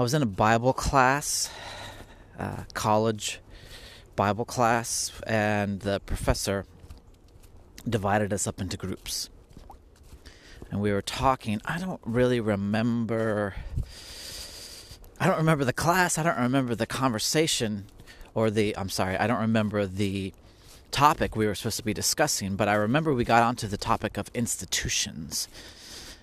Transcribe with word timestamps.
I 0.00 0.02
was 0.02 0.14
in 0.14 0.22
a 0.22 0.26
Bible 0.26 0.72
class, 0.72 1.50
uh, 2.38 2.64
college 2.72 3.38
Bible 4.16 4.46
class, 4.46 5.12
and 5.26 5.80
the 5.80 6.00
professor 6.00 6.64
divided 7.86 8.32
us 8.32 8.46
up 8.46 8.62
into 8.62 8.78
groups. 8.78 9.28
And 10.70 10.80
we 10.80 10.90
were 10.90 11.02
talking. 11.02 11.60
I 11.66 11.78
don't 11.78 12.00
really 12.02 12.40
remember. 12.40 13.56
I 15.20 15.26
don't 15.26 15.36
remember 15.36 15.66
the 15.66 15.74
class. 15.74 16.16
I 16.16 16.22
don't 16.22 16.38
remember 16.38 16.74
the 16.74 16.86
conversation 16.86 17.84
or 18.34 18.50
the. 18.50 18.74
I'm 18.78 18.88
sorry. 18.88 19.18
I 19.18 19.26
don't 19.26 19.42
remember 19.42 19.84
the 19.84 20.32
topic 20.90 21.36
we 21.36 21.46
were 21.46 21.54
supposed 21.54 21.76
to 21.76 21.84
be 21.84 21.92
discussing, 21.92 22.56
but 22.56 22.68
I 22.68 22.74
remember 22.74 23.12
we 23.12 23.24
got 23.24 23.42
onto 23.42 23.66
the 23.66 23.76
topic 23.76 24.16
of 24.16 24.30
institutions. 24.32 25.46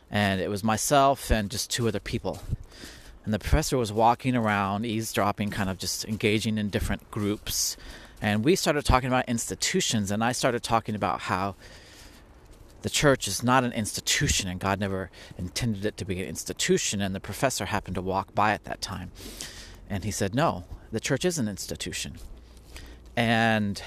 And 0.09 0.41
it 0.41 0.49
was 0.49 0.63
myself 0.63 1.29
and 1.29 1.51
just 1.51 1.69
two 1.69 1.87
other 1.87 1.99
people. 1.99 2.41
And 3.27 3.33
the 3.33 3.39
professor 3.39 3.75
was 3.77 3.91
walking 3.91 4.37
around, 4.37 4.85
eavesdropping, 4.85 5.49
kind 5.49 5.69
of 5.69 5.77
just 5.77 6.05
engaging 6.05 6.57
in 6.57 6.69
different 6.69 7.11
groups. 7.11 7.75
And 8.21 8.41
we 8.41 8.55
started 8.55 8.85
talking 8.85 9.09
about 9.09 9.27
institutions, 9.27 10.11
and 10.11 10.23
I 10.23 10.31
started 10.31 10.63
talking 10.63 10.95
about 10.95 11.19
how 11.19 11.55
the 12.83 12.89
church 12.89 13.27
is 13.27 13.43
not 13.43 13.65
an 13.65 13.73
institution, 13.73 14.47
and 14.47 14.61
God 14.61 14.79
never 14.79 15.11
intended 15.37 15.83
it 15.83 15.97
to 15.97 16.05
be 16.05 16.21
an 16.21 16.29
institution. 16.29 17.01
And 17.01 17.13
the 17.13 17.19
professor 17.19 17.65
happened 17.65 17.95
to 17.95 18.01
walk 18.01 18.33
by 18.33 18.53
at 18.53 18.63
that 18.63 18.79
time. 18.79 19.11
And 19.89 20.05
he 20.05 20.11
said, 20.11 20.33
No, 20.33 20.63
the 20.93 21.01
church 21.01 21.25
is 21.25 21.37
an 21.37 21.49
institution. 21.49 22.19
And 23.17 23.83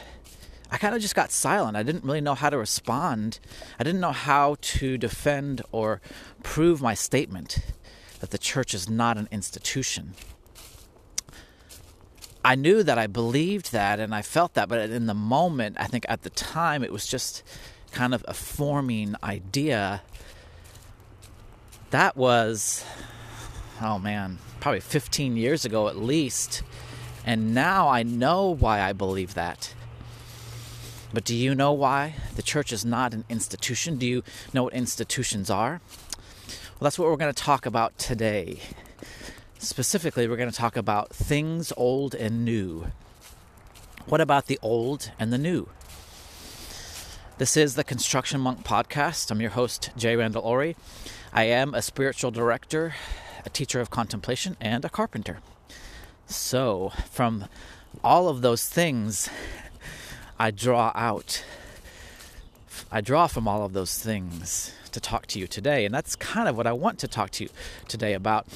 I 0.71 0.77
kind 0.77 0.95
of 0.95 1.01
just 1.01 1.15
got 1.15 1.33
silent. 1.33 1.79
I 1.79 1.83
didn't 1.83 2.05
really 2.05 2.21
know 2.21 2.35
how 2.35 2.51
to 2.51 2.59
respond. 2.59 3.41
I 3.79 3.85
didn't 3.85 4.03
know 4.03 4.13
how 4.13 4.57
to 4.61 4.99
defend 4.99 5.63
or 5.73 6.03
prove 6.43 6.83
my 6.83 6.93
statement 6.93 7.61
that 8.21 8.31
the 8.31 8.39
church 8.39 8.73
is 8.75 8.89
not 8.89 9.17
an 9.19 9.29
institution. 9.31 10.15
I 12.45 12.55
knew 12.55 12.83
that 12.83 12.99
I 12.99 13.07
believed 13.07 13.73
that 13.73 14.01
and 14.01 14.15
I 14.15 14.23
felt 14.23 14.55
that, 14.55 14.69
but 14.69 14.91
in 14.91 15.07
the 15.07 15.15
moment, 15.15 15.77
I 15.79 15.87
think 15.87 16.07
at 16.09 16.23
the 16.23 16.31
time, 16.31 16.83
it 16.83 16.93
was 16.93 17.07
just 17.07 17.43
kind 17.93 18.15
of 18.15 18.25
a 18.27 18.35
forming 18.35 19.15
idea. 19.23 20.03
That 21.91 22.17
was, 22.17 22.85
oh 23.83 23.99
man, 23.99 24.39
probably 24.61 24.81
15 24.81 25.37
years 25.37 25.65
ago 25.65 25.89
at 25.89 25.97
least. 25.97 26.63
And 27.27 27.53
now 27.55 27.89
I 27.89 28.03
know 28.03 28.49
why 28.49 28.81
I 28.81 28.93
believe 28.93 29.35
that. 29.35 29.75
But 31.13 31.25
do 31.25 31.35
you 31.35 31.55
know 31.55 31.73
why 31.73 32.15
the 32.37 32.43
church 32.43 32.73
is 32.73 32.85
not 32.85 33.13
an 33.13 33.25
institution? 33.29 33.97
Do 33.97 34.07
you 34.07 34.23
know 34.55 34.63
what 34.65 34.75
institutions 34.75 35.51
are? 35.51 35.81
Well, 36.81 36.87
that's 36.87 36.99
what 36.99 37.11
we're 37.11 37.17
going 37.19 37.35
to 37.35 37.43
talk 37.43 37.67
about 37.67 37.99
today. 37.99 38.59
Specifically, 39.59 40.27
we're 40.27 40.39
going 40.39 40.51
to 40.51 40.57
talk 40.57 40.79
about 40.79 41.15
things 41.15 41.75
old 41.77 42.15
and 42.15 42.43
new. 42.43 42.87
What 44.07 44.23
about 44.23 44.47
the 44.47 44.59
old 44.63 45.11
and 45.19 45.31
the 45.31 45.37
new? 45.37 45.69
This 47.37 47.55
is 47.55 47.75
the 47.75 47.85
Construction 47.85 48.41
Monk 48.41 48.65
Podcast. 48.65 49.31
I'm 49.31 49.43
your 49.43 49.51
host, 49.51 49.91
Jay 49.95 50.17
Randall 50.17 50.41
Ori. 50.43 50.75
I 51.35 51.45
am 51.45 51.75
a 51.75 51.83
spiritual 51.83 52.31
director, 52.31 52.95
a 53.45 53.51
teacher 53.51 53.83
of 53.83 53.91
contemplation, 53.91 54.57
and 54.59 54.83
a 54.83 54.89
carpenter. 54.89 55.41
So, 56.25 56.93
from 57.11 57.45
all 58.03 58.27
of 58.27 58.41
those 58.41 58.67
things, 58.67 59.29
I 60.39 60.51
draw 60.51 60.93
out. 60.95 61.45
I 62.93 63.01
draw 63.01 63.27
from 63.29 63.47
all 63.47 63.65
of 63.65 63.73
those 63.73 63.99
things 63.99 64.73
to 64.93 65.01
talk 65.01 65.27
to 65.27 65.39
you 65.39 65.47
today, 65.47 65.85
and 65.85 65.95
that's 65.95 66.17
kind 66.17 66.49
of 66.49 66.57
what 66.57 66.67
I 66.67 66.73
want 66.73 66.99
to 67.01 67.09
talk 67.09 67.31
to 67.33 67.45
you 67.45 67.51
today 67.87 68.15
about. 68.15 68.47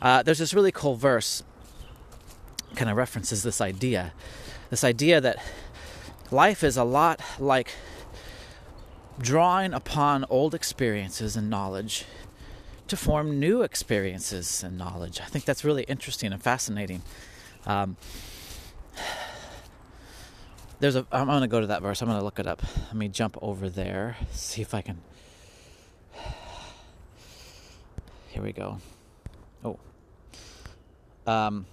Uh, 0.00 0.22
there's 0.22 0.38
this 0.38 0.54
really 0.54 0.72
cool 0.72 0.94
verse, 0.94 1.42
kind 2.74 2.90
of 2.90 2.96
references 2.96 3.42
this 3.42 3.60
idea, 3.60 4.12
this 4.70 4.82
idea 4.82 5.20
that 5.20 5.36
life 6.30 6.64
is 6.64 6.78
a 6.78 6.84
lot 6.84 7.20
like 7.38 7.74
drawing 9.18 9.74
upon 9.74 10.24
old 10.30 10.54
experiences 10.54 11.36
and 11.36 11.50
knowledge 11.50 12.06
to 12.88 12.96
form 12.96 13.38
new 13.38 13.62
experiences 13.62 14.62
and 14.62 14.78
knowledge. 14.78 15.20
I 15.20 15.26
think 15.26 15.44
that's 15.44 15.64
really 15.64 15.82
interesting 15.84 16.32
and 16.32 16.42
fascinating. 16.42 17.02
Um, 17.66 17.96
there's 20.82 20.96
a 20.96 21.06
I'm 21.12 21.28
going 21.28 21.42
to 21.42 21.46
go 21.46 21.60
to 21.60 21.68
that 21.68 21.80
verse. 21.80 22.02
I'm 22.02 22.08
going 22.08 22.18
to 22.18 22.24
look 22.24 22.40
it 22.40 22.46
up. 22.48 22.60
Let 22.86 22.96
me 22.96 23.08
jump 23.08 23.38
over 23.40 23.70
there. 23.70 24.16
See 24.32 24.62
if 24.62 24.74
I 24.74 24.82
can 24.82 25.00
Here 28.28 28.42
we 28.42 28.52
go. 28.52 28.78
Oh. 29.64 29.78
Um 31.24 31.66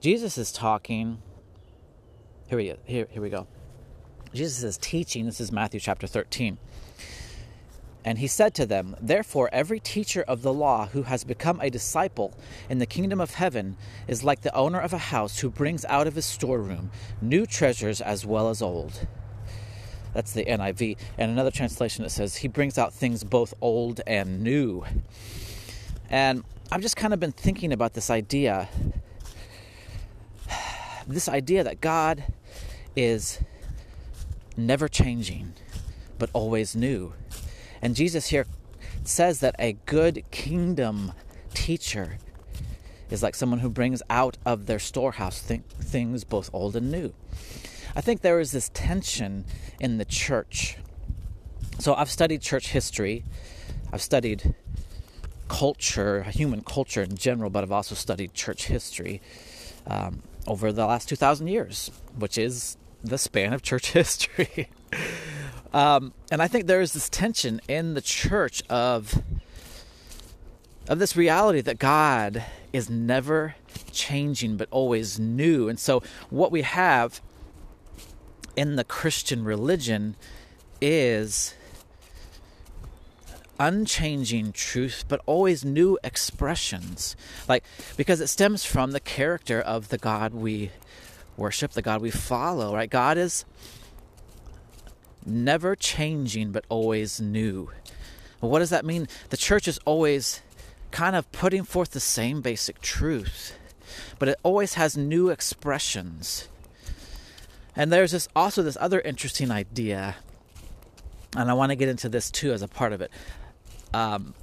Jesus 0.00 0.38
is 0.38 0.50
talking 0.50 1.20
Here 2.46 2.56
we 2.56 2.68
go. 2.68 2.76
Here 2.86 3.06
here 3.10 3.20
we 3.20 3.28
go. 3.28 3.46
Jesus 4.32 4.62
is 4.62 4.78
teaching. 4.78 5.26
This 5.26 5.42
is 5.42 5.52
Matthew 5.52 5.78
chapter 5.78 6.06
13. 6.06 6.56
And 8.04 8.18
he 8.18 8.26
said 8.26 8.54
to 8.54 8.66
them, 8.66 8.96
Therefore, 9.00 9.48
every 9.52 9.78
teacher 9.78 10.22
of 10.22 10.42
the 10.42 10.52
law 10.52 10.86
who 10.86 11.02
has 11.02 11.22
become 11.22 11.60
a 11.60 11.70
disciple 11.70 12.34
in 12.68 12.78
the 12.78 12.86
kingdom 12.86 13.20
of 13.20 13.34
heaven 13.34 13.76
is 14.08 14.24
like 14.24 14.40
the 14.40 14.54
owner 14.54 14.80
of 14.80 14.92
a 14.92 14.98
house 14.98 15.38
who 15.38 15.50
brings 15.50 15.84
out 15.84 16.06
of 16.06 16.16
his 16.16 16.26
storeroom 16.26 16.90
new 17.20 17.46
treasures 17.46 18.00
as 18.00 18.26
well 18.26 18.48
as 18.48 18.60
old. 18.60 19.06
That's 20.14 20.32
the 20.32 20.44
NIV. 20.44 20.98
And 21.16 21.30
another 21.30 21.50
translation 21.50 22.02
that 22.02 22.10
says, 22.10 22.36
He 22.36 22.48
brings 22.48 22.76
out 22.76 22.92
things 22.92 23.24
both 23.24 23.54
old 23.60 24.00
and 24.06 24.42
new. 24.42 24.84
And 26.10 26.44
I've 26.70 26.82
just 26.82 26.96
kind 26.96 27.14
of 27.14 27.20
been 27.20 27.32
thinking 27.32 27.72
about 27.72 27.94
this 27.94 28.10
idea 28.10 28.68
this 31.06 31.28
idea 31.28 31.64
that 31.64 31.80
God 31.80 32.24
is 32.94 33.40
never 34.56 34.88
changing, 34.88 35.54
but 36.18 36.30
always 36.32 36.76
new 36.76 37.14
and 37.82 37.96
Jesus 37.96 38.28
here 38.28 38.46
says 39.04 39.40
that 39.40 39.56
a 39.58 39.72
good 39.86 40.22
kingdom 40.30 41.12
teacher 41.52 42.18
is 43.10 43.22
like 43.22 43.34
someone 43.34 43.58
who 43.58 43.68
brings 43.68 44.02
out 44.08 44.38
of 44.46 44.66
their 44.66 44.78
storehouse 44.78 45.42
th- 45.42 45.60
things 45.80 46.24
both 46.24 46.48
old 46.52 46.76
and 46.76 46.90
new. 46.90 47.12
I 47.94 48.00
think 48.00 48.22
there 48.22 48.40
is 48.40 48.52
this 48.52 48.70
tension 48.72 49.44
in 49.80 49.98
the 49.98 50.04
church. 50.04 50.78
So 51.78 51.94
I've 51.94 52.10
studied 52.10 52.40
church 52.40 52.68
history, 52.68 53.24
I've 53.92 54.00
studied 54.00 54.54
culture, 55.48 56.22
human 56.22 56.62
culture 56.62 57.02
in 57.02 57.16
general, 57.16 57.50
but 57.50 57.62
I've 57.62 57.72
also 57.72 57.94
studied 57.94 58.32
church 58.32 58.66
history 58.66 59.20
um, 59.86 60.22
over 60.46 60.72
the 60.72 60.86
last 60.86 61.08
2,000 61.08 61.48
years, 61.48 61.90
which 62.16 62.38
is 62.38 62.78
the 63.04 63.18
span 63.18 63.52
of 63.52 63.60
church 63.62 63.92
history. 63.92 64.70
Um, 65.72 66.12
and 66.30 66.42
I 66.42 66.48
think 66.48 66.66
there 66.66 66.80
is 66.80 66.92
this 66.92 67.08
tension 67.08 67.60
in 67.66 67.94
the 67.94 68.02
church 68.02 68.62
of 68.68 69.22
of 70.88 70.98
this 70.98 71.16
reality 71.16 71.60
that 71.60 71.78
God 71.78 72.44
is 72.72 72.90
never 72.90 73.54
changing 73.92 74.56
but 74.56 74.68
always 74.70 75.18
new. 75.18 75.68
And 75.68 75.78
so 75.78 76.02
what 76.28 76.50
we 76.50 76.62
have 76.62 77.20
in 78.56 78.76
the 78.76 78.84
Christian 78.84 79.44
religion 79.44 80.16
is 80.80 81.54
unchanging 83.60 84.52
truth 84.52 85.04
but 85.08 85.20
always 85.24 85.64
new 85.64 85.98
expressions. 86.02 87.14
Like 87.48 87.64
because 87.96 88.20
it 88.20 88.26
stems 88.26 88.64
from 88.64 88.90
the 88.90 89.00
character 89.00 89.60
of 89.60 89.88
the 89.88 89.98
God 89.98 90.34
we 90.34 90.70
worship, 91.36 91.72
the 91.72 91.82
God 91.82 92.02
we 92.02 92.10
follow, 92.10 92.74
right? 92.74 92.90
God 92.90 93.16
is 93.16 93.44
never 95.26 95.76
changing 95.76 96.52
but 96.52 96.64
always 96.68 97.20
new. 97.20 97.70
Well, 98.40 98.50
what 98.50 98.58
does 98.58 98.70
that 98.70 98.84
mean? 98.84 99.08
The 99.30 99.36
church 99.36 99.68
is 99.68 99.78
always 99.84 100.42
kind 100.90 101.16
of 101.16 101.30
putting 101.32 101.64
forth 101.64 101.90
the 101.92 102.00
same 102.00 102.40
basic 102.40 102.80
truth, 102.80 103.56
but 104.18 104.28
it 104.28 104.38
always 104.42 104.74
has 104.74 104.96
new 104.96 105.30
expressions. 105.30 106.48
And 107.74 107.92
there's 107.92 108.12
this 108.12 108.28
also 108.36 108.62
this 108.62 108.76
other 108.80 109.00
interesting 109.00 109.50
idea, 109.50 110.16
and 111.36 111.50
I 111.50 111.54
want 111.54 111.70
to 111.70 111.76
get 111.76 111.88
into 111.88 112.08
this 112.08 112.30
too 112.30 112.52
as 112.52 112.60
a 112.60 112.68
part 112.68 112.92
of 112.92 113.00
it. 113.00 113.10
Um, 113.94 114.34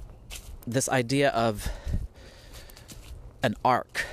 this 0.66 0.88
idea 0.88 1.30
of 1.30 1.68
an 3.42 3.54
arc, 3.64 4.04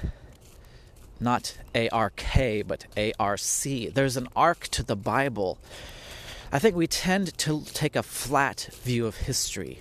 not 1.19 1.57
A 1.73 1.89
R 1.89 2.11
K, 2.15 2.61
but 2.61 2.85
A 2.95 3.13
R 3.19 3.37
C. 3.37 3.89
There's 3.89 4.17
an 4.17 4.27
arc 4.35 4.67
to 4.69 4.83
the 4.83 4.95
Bible 4.95 5.57
I 6.51 6.59
think 6.59 6.75
we 6.75 6.87
tend 6.87 7.37
to 7.37 7.63
take 7.73 7.95
a 7.95 8.03
flat 8.03 8.69
view 8.83 9.05
of 9.05 9.17
history. 9.17 9.79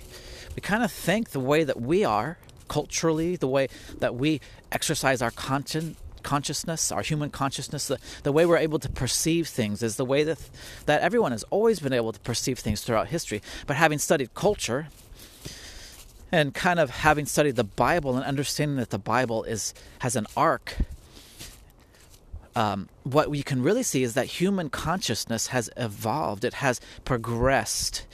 We 0.55 0.61
kind 0.61 0.83
of 0.83 0.91
think 0.91 1.29
the 1.29 1.39
way 1.39 1.63
that 1.63 1.79
we 1.79 2.03
are 2.03 2.37
culturally, 2.67 3.35
the 3.35 3.47
way 3.47 3.69
that 3.99 4.15
we 4.15 4.41
exercise 4.71 5.21
our 5.21 5.31
consciousness, 5.31 6.91
our 6.91 7.01
human 7.01 7.29
consciousness, 7.29 7.87
the, 7.87 7.99
the 8.23 8.31
way 8.31 8.45
we're 8.45 8.57
able 8.57 8.79
to 8.79 8.89
perceive 8.89 9.47
things 9.47 9.81
is 9.81 9.95
the 9.95 10.03
way 10.05 10.23
that, 10.23 10.49
that 10.85 11.01
everyone 11.01 11.31
has 11.31 11.43
always 11.51 11.79
been 11.79 11.93
able 11.93 12.11
to 12.11 12.19
perceive 12.19 12.59
things 12.59 12.81
throughout 12.81 13.07
history. 13.07 13.41
But 13.65 13.77
having 13.77 13.99
studied 13.99 14.33
culture, 14.33 14.87
And 16.29 16.53
kind 16.53 16.77
of 16.77 16.89
having 16.89 17.25
studied 17.25 17.55
the 17.55 17.63
Bible 17.63 18.17
and 18.17 18.25
understanding 18.25 18.75
that 18.77 18.89
the 18.89 18.99
Bible 18.99 19.45
is 19.45 19.73
has 19.99 20.17
an 20.17 20.27
arc, 20.35 20.75
um, 22.57 22.89
what 23.03 23.29
we 23.29 23.43
can 23.43 23.61
really 23.61 23.83
see 23.83 24.01
is 24.01 24.15
that 24.15 24.25
human 24.25 24.71
consciousness 24.71 25.47
has 25.47 25.69
evolved. 25.77 26.43
It 26.43 26.55
has 26.55 26.81
progressed, 27.05 28.07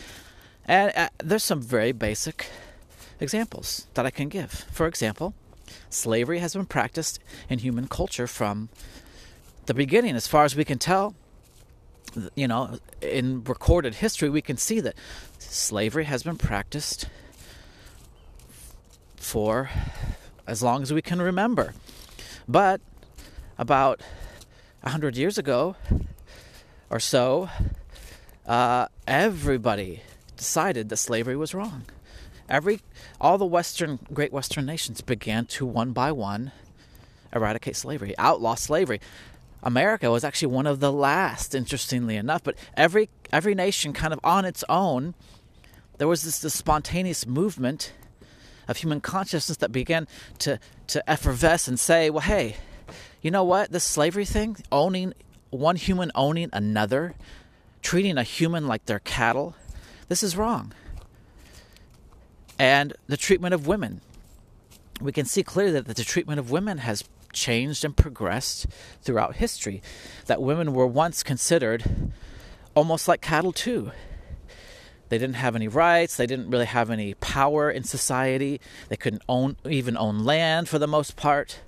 and 0.66 0.92
uh, 0.98 1.08
there's 1.24 1.46
some 1.46 1.62
very 1.62 1.94
basic 1.94 2.48
examples 3.22 3.88
that 3.94 4.06
I 4.06 4.10
can 4.10 4.28
give. 4.28 4.52
For 4.52 4.86
example, 4.86 5.34
slavery 5.90 6.40
has 6.40 6.56
been 6.56 6.66
practiced 6.66 7.20
in 7.48 7.60
human 7.60 7.88
culture 7.88 8.28
from 8.28 8.68
the 9.66 9.74
beginning, 9.74 10.14
as 10.14 10.28
far 10.28 10.44
as 10.44 10.58
we 10.58 10.66
can 10.66 10.78
tell. 10.78 11.16
You 12.36 12.50
know, 12.50 12.80
in 13.02 13.46
recorded 13.46 13.96
history, 13.96 14.30
we 14.30 14.42
can 14.42 14.58
see 14.58 14.82
that 14.82 14.96
slavery 15.40 16.04
has 16.04 16.22
been 16.22 16.38
practiced 16.38 17.08
for 19.16 19.70
as 20.46 20.62
long 20.62 20.82
as 20.82 20.92
we 20.92 21.02
can 21.02 21.22
remember. 21.22 21.74
But 22.46 22.82
about 23.58 24.02
a 24.84 24.90
hundred 24.90 25.16
years 25.18 25.38
ago 25.38 25.76
or 26.90 27.00
so, 27.00 27.50
uh, 28.46 28.88
everybody 29.08 30.02
decided 30.36 30.90
that 30.90 30.98
slavery 30.98 31.36
was 31.36 31.54
wrong. 31.54 31.84
Every 32.50 32.82
all 33.22 33.38
the 33.38 33.46
Western 33.46 34.00
great 34.14 34.34
Western 34.34 34.66
nations 34.66 35.02
began 35.02 35.46
to 35.48 35.66
one 35.66 35.94
by 35.94 36.12
one 36.12 36.52
eradicate 37.34 37.76
slavery, 37.76 38.14
outlaw 38.18 38.56
slavery. 38.56 39.00
America 39.64 40.12
was 40.12 40.26
actually 40.26 40.54
one 40.54 40.68
of 40.68 40.82
the 40.82 40.92
last, 40.92 41.56
interestingly 41.56 42.18
enough, 42.18 42.44
but 42.44 42.56
every 42.76 43.10
every 43.32 43.56
nation 43.56 43.94
kind 43.94 44.12
of 44.12 44.20
on 44.24 44.44
its 44.44 44.64
own, 44.68 45.16
there 45.98 46.08
was 46.08 46.24
this, 46.24 46.40
this 46.40 46.54
spontaneous 46.54 47.26
movement 47.26 47.94
of 48.68 48.78
human 48.78 49.00
consciousness 49.00 49.58
that 49.58 49.72
began 49.72 50.08
to, 50.40 50.60
to 50.88 51.10
effervesce 51.10 51.68
and 51.68 51.80
say, 51.80 52.10
well, 52.10 52.22
hey, 52.22 52.56
you 53.24 53.32
know 53.32 53.44
what? 53.44 53.72
This 53.72 53.84
slavery 53.84 54.26
thing, 54.26 54.58
owning 54.72 55.14
one 55.50 55.76
human 55.78 56.12
owning 56.14 56.50
another, 56.52 57.16
treating 57.82 58.18
a 58.18 58.24
human 58.24 58.68
like 58.68 58.86
they're 58.86 59.00
cattle, 59.00 59.56
this 60.10 60.22
is 60.22 60.36
wrong. 60.36 60.74
And 62.60 62.94
the 63.08 63.18
treatment 63.18 63.54
of 63.54 63.66
women. 63.66 64.02
We 65.02 65.12
can 65.12 65.26
see 65.26 65.42
clearly 65.42 65.82
that 65.82 65.96
the 65.96 66.04
treatment 66.04 66.40
of 66.40 66.52
women 66.52 66.80
has 66.80 67.04
changed 67.32 67.84
and 67.84 67.96
progressed 67.96 68.68
throughout 69.02 69.38
history. 69.38 69.82
That 70.28 70.42
women 70.42 70.74
were 70.74 70.86
once 70.86 71.24
considered 71.24 72.12
almost 72.76 73.08
like 73.08 73.22
cattle, 73.22 73.52
too. 73.52 73.92
They 75.10 75.18
didn't 75.18 75.36
have 75.36 75.56
any 75.56 75.68
rights. 75.68 76.16
They 76.16 76.26
didn't 76.26 76.50
really 76.50 76.66
have 76.66 76.90
any 76.90 77.14
power 77.16 77.70
in 77.70 77.84
society. 77.84 78.60
They 78.90 78.98
couldn't 78.98 79.24
own 79.30 79.58
even 79.70 79.98
own 79.98 80.24
land 80.24 80.70
for 80.70 80.80
the 80.80 80.88
most 80.88 81.16
part. 81.16 81.60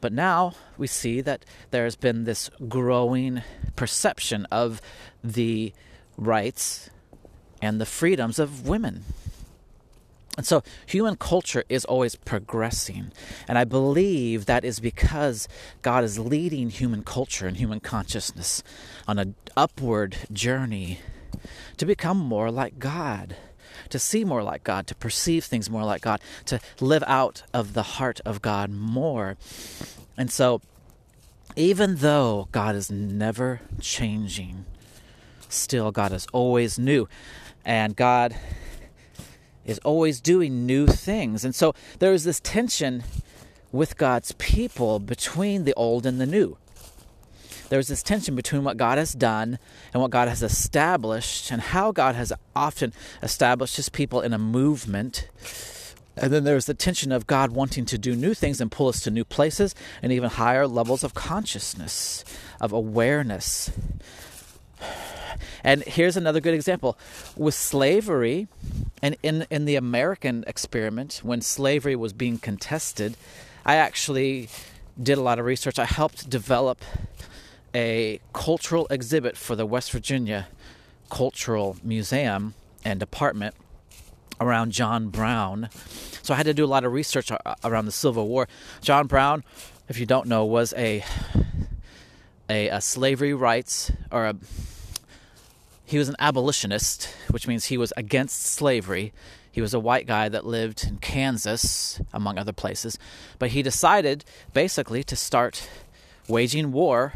But 0.00 0.12
now 0.12 0.54
we 0.78 0.86
see 0.86 1.20
that 1.20 1.44
there's 1.70 1.96
been 1.96 2.24
this 2.24 2.50
growing 2.68 3.42
perception 3.76 4.46
of 4.50 4.80
the 5.22 5.72
rights 6.16 6.90
and 7.62 7.80
the 7.80 7.86
freedoms 7.86 8.38
of 8.38 8.66
women. 8.66 9.04
And 10.36 10.46
so 10.46 10.62
human 10.86 11.16
culture 11.16 11.64
is 11.68 11.84
always 11.84 12.14
progressing. 12.14 13.12
And 13.46 13.58
I 13.58 13.64
believe 13.64 14.46
that 14.46 14.64
is 14.64 14.80
because 14.80 15.48
God 15.82 16.04
is 16.04 16.18
leading 16.18 16.70
human 16.70 17.02
culture 17.02 17.46
and 17.46 17.56
human 17.56 17.80
consciousness 17.80 18.62
on 19.06 19.18
an 19.18 19.34
upward 19.56 20.16
journey 20.32 21.00
to 21.76 21.84
become 21.84 22.16
more 22.16 22.50
like 22.50 22.78
God, 22.78 23.36
to 23.90 23.98
see 23.98 24.24
more 24.24 24.42
like 24.42 24.64
God, 24.64 24.86
to 24.88 24.94
perceive 24.94 25.44
things 25.44 25.68
more 25.68 25.84
like 25.84 26.02
God, 26.02 26.20
to 26.46 26.60
live 26.80 27.04
out 27.06 27.42
of 27.52 27.74
the 27.74 27.82
heart 27.82 28.20
of 28.24 28.42
God 28.42 28.70
more. 28.70 29.36
And 30.16 30.30
so, 30.30 30.60
even 31.56 31.96
though 31.96 32.48
God 32.52 32.74
is 32.76 32.90
never 32.90 33.60
changing, 33.80 34.64
still 35.48 35.90
God 35.90 36.12
is 36.12 36.26
always 36.32 36.78
new. 36.78 37.08
And 37.64 37.96
God 37.96 38.36
is 39.64 39.78
always 39.80 40.20
doing 40.20 40.66
new 40.66 40.86
things. 40.86 41.44
And 41.44 41.54
so 41.54 41.74
there 41.98 42.12
is 42.12 42.24
this 42.24 42.40
tension 42.40 43.02
with 43.72 43.96
God's 43.96 44.32
people 44.32 44.98
between 44.98 45.64
the 45.64 45.74
old 45.74 46.06
and 46.06 46.20
the 46.20 46.26
new 46.26 46.56
there's 47.70 47.88
this 47.88 48.02
tension 48.02 48.36
between 48.36 48.62
what 48.62 48.76
God 48.76 48.98
has 48.98 49.12
done 49.12 49.58
and 49.94 50.02
what 50.02 50.10
God 50.10 50.28
has 50.28 50.42
established, 50.42 51.50
and 51.50 51.62
how 51.62 51.92
God 51.92 52.14
has 52.16 52.32
often 52.54 52.92
established 53.22 53.76
his 53.76 53.88
people 53.88 54.20
in 54.20 54.32
a 54.32 54.38
movement. 54.38 55.28
And 56.16 56.32
then 56.32 56.44
there's 56.44 56.66
the 56.66 56.74
tension 56.74 57.12
of 57.12 57.26
God 57.26 57.52
wanting 57.52 57.86
to 57.86 57.96
do 57.96 58.14
new 58.14 58.34
things 58.34 58.60
and 58.60 58.70
pull 58.70 58.88
us 58.88 59.00
to 59.02 59.10
new 59.10 59.24
places 59.24 59.74
and 60.02 60.12
even 60.12 60.28
higher 60.28 60.66
levels 60.66 61.02
of 61.02 61.14
consciousness, 61.14 62.24
of 62.60 62.72
awareness. 62.72 63.70
And 65.62 65.82
here's 65.84 66.16
another 66.16 66.40
good 66.40 66.54
example. 66.54 66.98
With 67.36 67.54
slavery, 67.54 68.48
and 69.00 69.16
in, 69.22 69.46
in 69.50 69.64
the 69.64 69.76
American 69.76 70.44
experiment, 70.46 71.20
when 71.22 71.40
slavery 71.40 71.96
was 71.96 72.12
being 72.12 72.38
contested, 72.38 73.16
I 73.64 73.76
actually 73.76 74.48
did 75.00 75.16
a 75.16 75.22
lot 75.22 75.38
of 75.38 75.44
research. 75.44 75.78
I 75.78 75.84
helped 75.84 76.28
develop 76.28 76.82
a 77.74 78.20
cultural 78.32 78.86
exhibit 78.90 79.36
for 79.36 79.56
the 79.56 79.66
West 79.66 79.92
Virginia 79.92 80.48
Cultural 81.10 81.76
Museum 81.82 82.54
and 82.84 82.98
Department 83.00 83.54
around 84.40 84.72
John 84.72 85.08
Brown. 85.08 85.68
So 86.22 86.34
I 86.34 86.36
had 86.36 86.46
to 86.46 86.54
do 86.54 86.64
a 86.64 86.66
lot 86.66 86.84
of 86.84 86.92
research 86.92 87.30
around 87.64 87.86
the 87.86 87.92
Civil 87.92 88.28
War. 88.28 88.48
John 88.80 89.06
Brown, 89.06 89.44
if 89.88 89.98
you 89.98 90.06
don't 90.06 90.26
know, 90.26 90.44
was 90.44 90.72
a 90.76 91.04
a, 92.48 92.68
a 92.68 92.80
slavery 92.80 93.34
rights 93.34 93.92
or 94.10 94.26
a 94.26 94.36
he 95.84 95.98
was 95.98 96.08
an 96.08 96.16
abolitionist, 96.20 97.08
which 97.30 97.48
means 97.48 97.64
he 97.64 97.76
was 97.76 97.92
against 97.96 98.42
slavery. 98.42 99.12
He 99.50 99.60
was 99.60 99.74
a 99.74 99.80
white 99.80 100.06
guy 100.06 100.28
that 100.28 100.46
lived 100.46 100.84
in 100.84 100.98
Kansas, 100.98 102.00
among 102.12 102.38
other 102.38 102.52
places. 102.52 102.96
But 103.40 103.50
he 103.50 103.62
decided 103.62 104.24
basically 104.52 105.02
to 105.02 105.16
start 105.16 105.68
waging 106.28 106.72
war, 106.72 107.12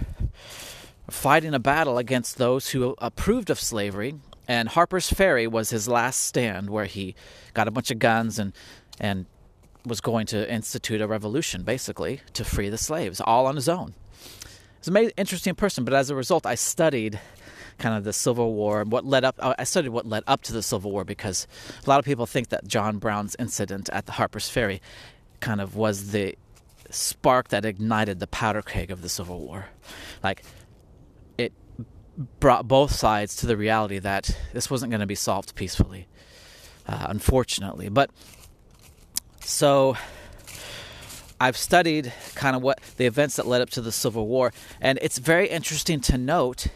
fighting 1.10 1.54
a 1.54 1.58
battle 1.58 1.98
against 1.98 2.38
those 2.38 2.70
who 2.70 2.94
approved 2.98 3.50
of 3.50 3.60
slavery. 3.60 4.14
And 4.46 4.68
Harper's 4.68 5.10
Ferry 5.10 5.46
was 5.46 5.70
his 5.70 5.88
last 5.88 6.22
stand 6.22 6.68
where 6.68 6.84
he 6.84 7.14
got 7.54 7.68
a 7.68 7.70
bunch 7.70 7.90
of 7.90 7.98
guns 7.98 8.38
and, 8.38 8.52
and 9.00 9.26
was 9.86 10.00
going 10.00 10.26
to 10.26 10.52
institute 10.52 11.00
a 11.00 11.06
revolution, 11.06 11.62
basically, 11.62 12.20
to 12.34 12.44
free 12.44 12.68
the 12.68 12.78
slaves, 12.78 13.20
all 13.20 13.46
on 13.46 13.54
his 13.54 13.68
own. 13.68 13.94
He's 14.78 14.88
an 14.88 15.10
interesting 15.16 15.54
person, 15.54 15.84
but 15.84 15.94
as 15.94 16.10
a 16.10 16.14
result, 16.14 16.44
I 16.44 16.56
studied 16.56 17.18
kind 17.78 17.96
of 17.96 18.04
the 18.04 18.12
Civil 18.12 18.54
War 18.54 18.82
and 18.82 18.92
what 18.92 19.04
led 19.04 19.24
up. 19.24 19.36
Uh, 19.38 19.54
I 19.58 19.64
studied 19.64 19.90
what 19.90 20.06
led 20.06 20.22
up 20.26 20.42
to 20.42 20.52
the 20.52 20.62
Civil 20.62 20.92
War 20.92 21.04
because 21.04 21.46
a 21.84 21.88
lot 21.88 21.98
of 21.98 22.04
people 22.04 22.26
think 22.26 22.50
that 22.50 22.66
John 22.66 22.98
Brown's 22.98 23.34
incident 23.38 23.88
at 23.90 24.06
the 24.06 24.12
Harper's 24.12 24.48
Ferry 24.48 24.80
kind 25.40 25.60
of 25.60 25.76
was 25.76 26.12
the 26.12 26.36
spark 26.94 27.48
that 27.48 27.64
ignited 27.64 28.20
the 28.20 28.26
powder 28.26 28.62
keg 28.62 28.90
of 28.90 29.02
the 29.02 29.08
Civil 29.08 29.40
War. 29.40 29.66
Like, 30.22 30.42
it 31.36 31.52
brought 32.40 32.68
both 32.68 32.92
sides 32.92 33.36
to 33.36 33.46
the 33.46 33.56
reality 33.56 33.98
that 33.98 34.36
this 34.52 34.70
wasn't 34.70 34.90
going 34.90 35.00
to 35.00 35.06
be 35.06 35.14
solved 35.14 35.54
peacefully, 35.54 36.06
uh, 36.86 37.06
unfortunately. 37.08 37.88
But 37.88 38.10
so 39.40 39.96
I've 41.40 41.56
studied 41.56 42.12
kind 42.34 42.56
of 42.56 42.62
what 42.62 42.80
the 42.96 43.06
events 43.06 43.36
that 43.36 43.46
led 43.46 43.60
up 43.60 43.70
to 43.70 43.80
the 43.80 43.92
Civil 43.92 44.26
War, 44.26 44.52
and 44.80 44.98
it's 45.02 45.18
very 45.18 45.48
interesting 45.48 46.00
to 46.02 46.16
note 46.16 46.68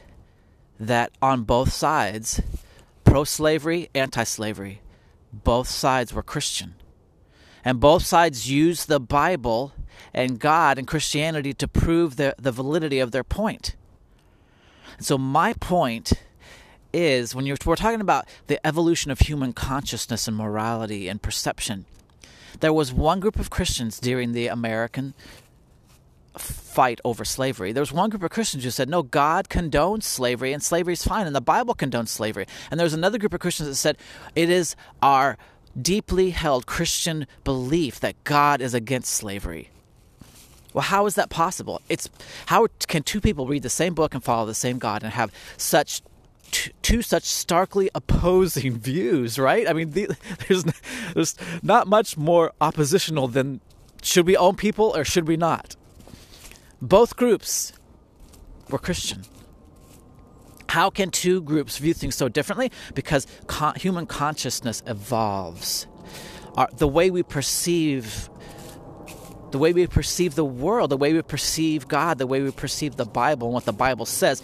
that 0.81 1.13
on 1.23 1.43
both 1.43 1.73
sides, 1.73 2.41
pro 3.05 3.25
slavery, 3.25 3.89
anti 3.95 4.25
slavery, 4.25 4.81
both 5.33 5.69
sides 5.69 6.13
were 6.13 6.23
Christian. 6.23 6.75
And 7.65 7.81
both 7.81 8.05
sides 8.05 8.51
used 8.51 8.89
the 8.89 9.01
Bible 9.01 9.73
and 10.13 10.39
God 10.39 10.79
and 10.79 10.87
Christianity 10.87 11.53
to 11.55 11.69
prove 11.69 12.17
the, 12.17 12.35
the 12.39 12.53
validity 12.53 12.99
of 12.99 13.13
their 13.13 13.25
point. 13.25 13.75
So, 15.01 15.17
my 15.17 15.53
point 15.55 16.13
is 16.93 17.35
when 17.35 17.45
we're 17.45 17.77
talking 17.77 18.01
about 18.01 18.27
the 18.47 18.65
evolution 18.67 19.11
of 19.11 19.21
human 19.21 19.53
consciousness 19.53 20.27
and 20.27 20.37
morality 20.37 21.09
and 21.09 21.23
perception, 21.23 21.85
there 22.61 22.73
was 22.73 22.93
one 22.93 23.21
group 23.21 23.39
of 23.39 23.51
Christians 23.51 24.01
during 24.01 24.33
the 24.33 24.49
American 24.49 25.15
fight 26.37 27.01
over 27.05 27.25
slavery. 27.25 27.73
There 27.73 27.83
was 27.83 27.93
one 27.93 28.11
group 28.11 28.23
of 28.23 28.31
Christians 28.31 28.65
who 28.65 28.71
said, 28.71 28.89
no, 28.89 29.03
God 29.03 29.49
condones 29.49 30.05
slavery 30.05 30.53
and 30.53 30.63
slavery 30.63 30.95
is 30.95 31.05
fine, 31.05 31.27
and 31.27 31.35
the 31.35 31.41
Bible 31.41 31.75
condones 31.75 32.09
slavery. 32.09 32.47
And 32.71 32.79
there 32.79 32.85
was 32.85 32.95
another 32.95 33.19
group 33.19 33.35
of 33.35 33.41
Christians 33.41 33.69
that 33.69 33.75
said, 33.75 33.99
it 34.35 34.51
is 34.51 34.77
our 35.03 35.37
deeply 35.81 36.31
held 36.31 36.67
Christian 36.67 37.27
belief 37.45 38.01
that 38.01 38.23
God 38.25 38.61
is 38.61 38.75
against 38.75 39.13
slavery. 39.13 39.71
Well, 40.75 40.83
how 40.83 41.07
is 41.07 41.15
that 41.15 41.31
possible? 41.31 41.81
It's 41.89 42.11
how 42.47 42.67
can 42.87 43.03
two 43.03 43.21
people 43.21 43.47
read 43.47 43.63
the 43.63 43.71
same 43.71 43.95
book 43.95 44.15
and 44.15 44.23
follow 44.23 44.47
the 44.47 44.55
same 44.55 44.79
God 44.79 45.03
and 45.03 45.13
have 45.13 45.33
such 45.57 46.03
t- 46.51 46.73
two 46.83 47.03
such 47.03 47.25
starkly 47.25 47.91
opposing 47.95 48.79
views, 48.79 49.39
right? 49.39 49.69
I 49.69 49.73
mean, 49.73 49.93
the, 49.93 50.09
there's 50.49 50.65
there's 51.15 51.35
not 51.63 51.87
much 51.87 52.17
more 52.17 52.53
oppositional 52.61 53.29
than 53.29 53.61
should 54.03 54.27
we 54.27 54.37
own 54.37 54.57
people 54.57 54.97
or 54.97 55.05
should 55.05 55.27
we 55.27 55.37
not? 55.37 55.77
Both 56.81 57.17
groups 57.17 57.73
were 58.71 58.79
Christian. 58.79 59.25
How 60.69 60.91
can 60.91 61.11
two 61.11 61.41
groups 61.41 61.79
view 61.79 61.95
things 61.95 62.15
so 62.15 62.29
differently? 62.29 62.71
Because 62.95 63.27
con- 63.47 63.75
human 63.77 64.07
consciousness 64.07 64.83
evolves. 64.87 65.87
Our, 66.57 66.69
the 66.77 66.87
way 66.87 67.11
we 67.11 67.23
perceive 67.23 68.29
the 69.51 69.59
way 69.59 69.73
we 69.73 69.87
perceive 69.87 70.35
the 70.35 70.45
world, 70.45 70.91
the 70.91 70.97
way 70.97 71.13
we 71.13 71.23
perceive 71.23 71.89
God, 71.89 72.19
the 72.19 72.27
way 72.27 72.43
we 72.43 72.51
perceive 72.51 72.97
the 72.97 73.07
Bible 73.07 73.49
and 73.49 73.55
what 73.55 73.65
the 73.65 73.73
Bible 73.73 74.07
says. 74.07 74.43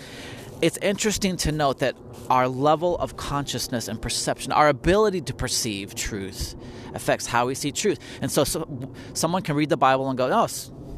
It's 0.63 0.79
interesting 0.79 1.37
to 1.39 1.53
note 1.53 1.81
that 1.81 1.95
our 2.31 2.49
level 2.49 2.97
of 2.99 3.17
consciousness 3.17 3.89
and 3.89 4.01
perception, 4.01 4.53
our 4.53 4.69
ability 4.69 5.21
to 5.23 5.35
perceive 5.35 5.95
truth, 5.95 6.55
affects 6.95 7.27
how 7.27 7.47
we 7.47 7.55
see 7.55 7.71
truth. 7.73 7.99
And 8.23 8.31
so, 8.31 8.45
so 8.45 8.93
someone 9.13 9.43
can 9.43 9.57
read 9.57 9.69
the 9.69 9.77
Bible 9.77 10.09
and 10.09 10.17
go, 10.17 10.31
"Oh, 10.33 10.47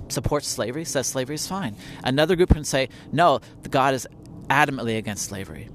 supports 0.09 0.47
slavery, 0.47 0.85
says 0.85 1.07
slavery 1.07 1.35
is 1.35 1.47
fine." 1.47 1.75
Another 2.05 2.37
group 2.37 2.51
can 2.51 2.65
say, 2.65 2.91
"No, 3.11 3.41
God 3.69 3.95
is 3.95 4.07
adamantly 4.49 4.99
against 4.99 5.25
slavery." 5.25 5.69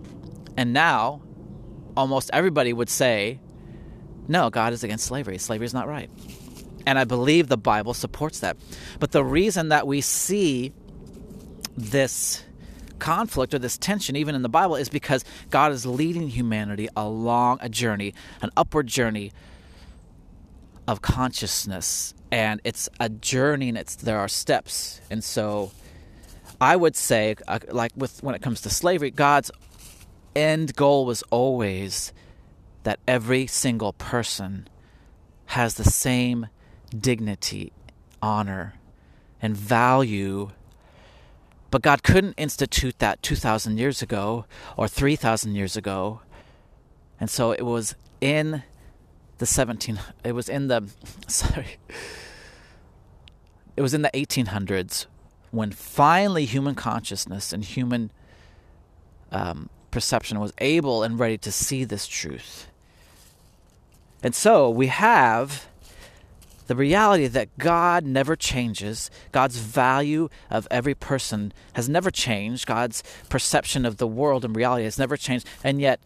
And 0.55 0.71
now, 0.71 1.21
almost 1.97 2.29
everybody 2.31 2.71
would 2.71 2.89
say, 2.89 3.41
"No, 4.27 4.49
God 4.49 4.71
is 4.71 4.83
against 4.83 5.05
slavery. 5.05 5.37
Slavery 5.37 5.65
is 5.65 5.73
not 5.73 5.87
right." 5.87 6.09
And 6.85 6.97
I 6.99 7.03
believe 7.03 7.47
the 7.47 7.57
Bible 7.57 7.93
supports 7.93 8.39
that. 8.39 8.57
But 8.99 9.11
the 9.11 9.23
reason 9.23 9.69
that 9.69 9.87
we 9.87 10.01
see 10.01 10.73
this 11.77 12.43
conflict 12.99 13.53
or 13.53 13.59
this 13.59 13.77
tension, 13.77 14.15
even 14.15 14.35
in 14.35 14.41
the 14.41 14.49
Bible, 14.49 14.75
is 14.75 14.89
because 14.89 15.25
God 15.49 15.71
is 15.71 15.85
leading 15.85 16.29
humanity 16.29 16.87
along 16.95 17.59
a 17.61 17.69
journey, 17.69 18.13
an 18.41 18.49
upward 18.55 18.87
journey 18.87 19.31
of 20.87 21.01
consciousness. 21.01 22.13
And 22.31 22.61
it's 22.63 22.87
a 22.99 23.09
journey 23.09 23.69
and 23.69 23.77
it's 23.77 23.95
there 23.95 24.19
are 24.19 24.27
steps. 24.27 25.01
And 25.09 25.23
so 25.23 25.71
I 26.61 26.75
would 26.75 26.95
say, 26.95 27.35
uh, 27.47 27.59
like 27.69 27.91
with 27.95 28.21
when 28.23 28.35
it 28.35 28.41
comes 28.41 28.61
to 28.61 28.69
slavery, 28.69 29.11
God's 29.11 29.51
end 30.35 30.75
goal 30.75 31.05
was 31.05 31.23
always 31.29 32.13
that 32.83 32.99
every 33.07 33.47
single 33.47 33.93
person 33.93 34.67
has 35.47 35.75
the 35.75 35.83
same 35.83 36.47
dignity, 36.97 37.71
honor, 38.21 38.75
and 39.41 39.55
value. 39.55 40.51
But 41.69 41.81
God 41.81 42.03
couldn't 42.03 42.33
institute 42.33 42.99
that 42.99 43.21
2,000 43.23 43.77
years 43.77 44.01
ago 44.01 44.45
or 44.77 44.87
3,000 44.87 45.55
years 45.55 45.77
ago. 45.77 46.21
And 47.19 47.29
so 47.29 47.51
it 47.51 47.63
was 47.63 47.95
in 48.19 48.63
the 49.37 49.45
17, 49.45 49.99
it 50.23 50.33
was 50.33 50.49
in 50.49 50.67
the, 50.67 50.87
sorry, 51.27 51.77
it 53.75 53.81
was 53.81 53.93
in 53.93 54.01
the 54.01 54.11
1800s 54.11 55.05
when 55.51 55.71
finally 55.71 56.45
human 56.45 56.75
consciousness 56.75 57.51
and 57.51 57.63
human 57.63 58.11
um, 59.31 59.69
perception 59.91 60.39
was 60.39 60.53
able 60.59 61.03
and 61.03 61.19
ready 61.19 61.37
to 61.37 61.51
see 61.51 61.83
this 61.83 62.07
truth. 62.07 62.67
And 64.23 64.35
so 64.35 64.69
we 64.69 64.87
have 64.87 65.67
the 66.71 66.75
reality 66.77 67.27
that 67.27 67.49
God 67.57 68.05
never 68.05 68.37
changes, 68.37 69.11
God's 69.33 69.57
value 69.57 70.29
of 70.49 70.69
every 70.71 70.95
person 70.95 71.51
has 71.73 71.89
never 71.89 72.09
changed, 72.09 72.65
God's 72.65 73.03
perception 73.27 73.85
of 73.85 73.97
the 73.97 74.07
world 74.07 74.45
and 74.45 74.55
reality 74.55 74.85
has 74.85 74.97
never 74.97 75.17
changed, 75.17 75.45
and 75.65 75.81
yet 75.81 75.99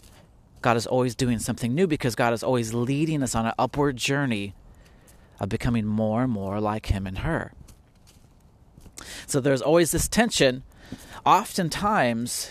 God 0.64 0.76
is 0.76 0.88
always 0.88 1.14
doing 1.14 1.38
something 1.38 1.76
new 1.76 1.86
because 1.86 2.16
God 2.16 2.34
is 2.34 2.42
always 2.42 2.74
leading 2.74 3.22
us 3.22 3.36
on 3.36 3.46
an 3.46 3.54
upward 3.60 3.98
journey 3.98 4.56
of 5.40 5.50
becoming 5.50 5.86
more 5.86 6.24
and 6.24 6.32
more 6.32 6.60
like 6.60 6.88
Him 6.88 7.06
and 7.06 7.20
her. 7.20 7.54
So 9.28 9.40
there's 9.40 9.62
always 9.62 9.92
this 9.92 10.08
tension. 10.08 10.64
Oftentimes, 11.28 12.50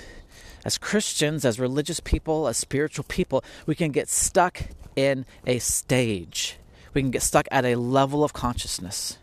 as 0.64 0.78
Christians, 0.78 1.44
as 1.44 1.58
religious 1.58 1.98
people, 1.98 2.46
as 2.46 2.58
spiritual 2.58 3.06
people, 3.08 3.42
we 3.66 3.74
can 3.74 3.90
get 3.90 4.08
stuck 4.08 4.68
in 4.94 5.26
a 5.48 5.58
stage 5.58 6.58
we 6.94 7.02
can 7.02 7.10
get 7.10 7.22
stuck 7.22 7.46
at 7.50 7.64
a 7.64 7.74
level 7.74 8.24
of 8.24 8.32
consciousness. 8.32 9.18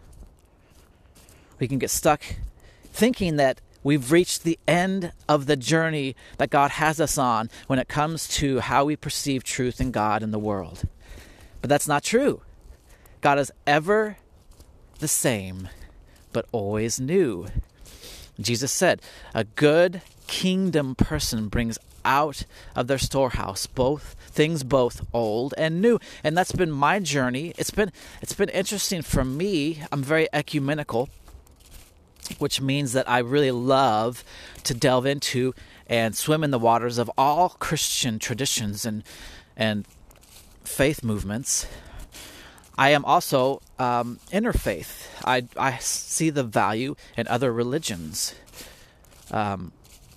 We 1.60 1.68
can 1.68 1.80
get 1.80 1.90
stuck 1.90 2.22
thinking 2.92 3.38
that 3.38 3.62
we've 3.84 4.12
reached 4.12 4.44
the 4.44 4.60
end 4.68 5.14
of 5.28 5.46
the 5.46 5.56
journey 5.56 6.16
that 6.38 6.50
God 6.50 6.72
has 6.72 7.00
us 7.00 7.18
on 7.18 7.50
when 7.68 7.80
it 7.80 7.88
comes 7.88 8.28
to 8.30 8.60
how 8.60 8.86
we 8.86 8.96
perceive 8.96 9.44
truth 9.44 9.80
in 9.80 9.92
God 9.92 10.22
and 10.22 10.34
the 10.34 10.40
world. 10.40 10.84
But 11.62 11.70
that's 11.70 11.88
not 11.88 12.04
true. 12.04 12.42
God 13.22 13.40
is 13.40 13.52
ever 13.66 14.18
the 15.00 15.08
same, 15.08 15.70
but 16.34 16.46
always 16.52 17.00
new. 17.00 17.48
Jesus 18.40 18.72
said, 18.72 19.02
A 19.34 19.44
good 19.44 20.02
kingdom 20.32 20.96
person 20.96 21.50
brings 21.50 21.78
out 22.06 22.46
of 22.74 22.88
their 22.88 22.98
storehouse 22.98 23.68
both 23.68 24.16
things 24.30 24.64
both 24.64 25.06
old 25.14 25.54
and 25.58 25.82
new. 25.82 26.00
And 26.24 26.38
that's 26.38 26.54
been 26.54 26.72
my 26.72 27.00
journey. 27.00 27.54
It's 27.58 27.70
been 27.70 27.92
it's 28.22 28.34
been 28.34 28.48
interesting 28.48 29.02
for 29.02 29.26
me. 29.26 29.84
I'm 29.92 30.02
very 30.02 30.30
ecumenical 30.32 31.10
which 32.38 32.62
means 32.62 32.94
that 32.94 33.10
i 33.10 33.18
really 33.18 33.52
love 33.52 34.24
to 34.64 34.74
delve 34.74 35.06
into 35.06 35.54
and 35.88 36.16
swim 36.16 36.46
in 36.46 36.52
the 36.52 36.60
waters 36.60 36.98
of 36.98 37.12
all 37.18 37.50
christian 37.60 38.20
traditions 38.20 38.86
and 38.86 39.04
and 39.58 39.86
faith 40.64 41.04
movements. 41.04 41.68
I 42.78 42.92
am 42.92 43.04
also 43.04 43.62
um, 43.78 44.20
interfaith 44.32 45.08
i 45.26 45.44
i 45.58 45.78
see 45.80 46.30
the 46.30 46.44
value 46.44 46.96
in 47.18 47.28
other 47.28 47.52
religions. 47.52 48.34
Um, 49.30 49.74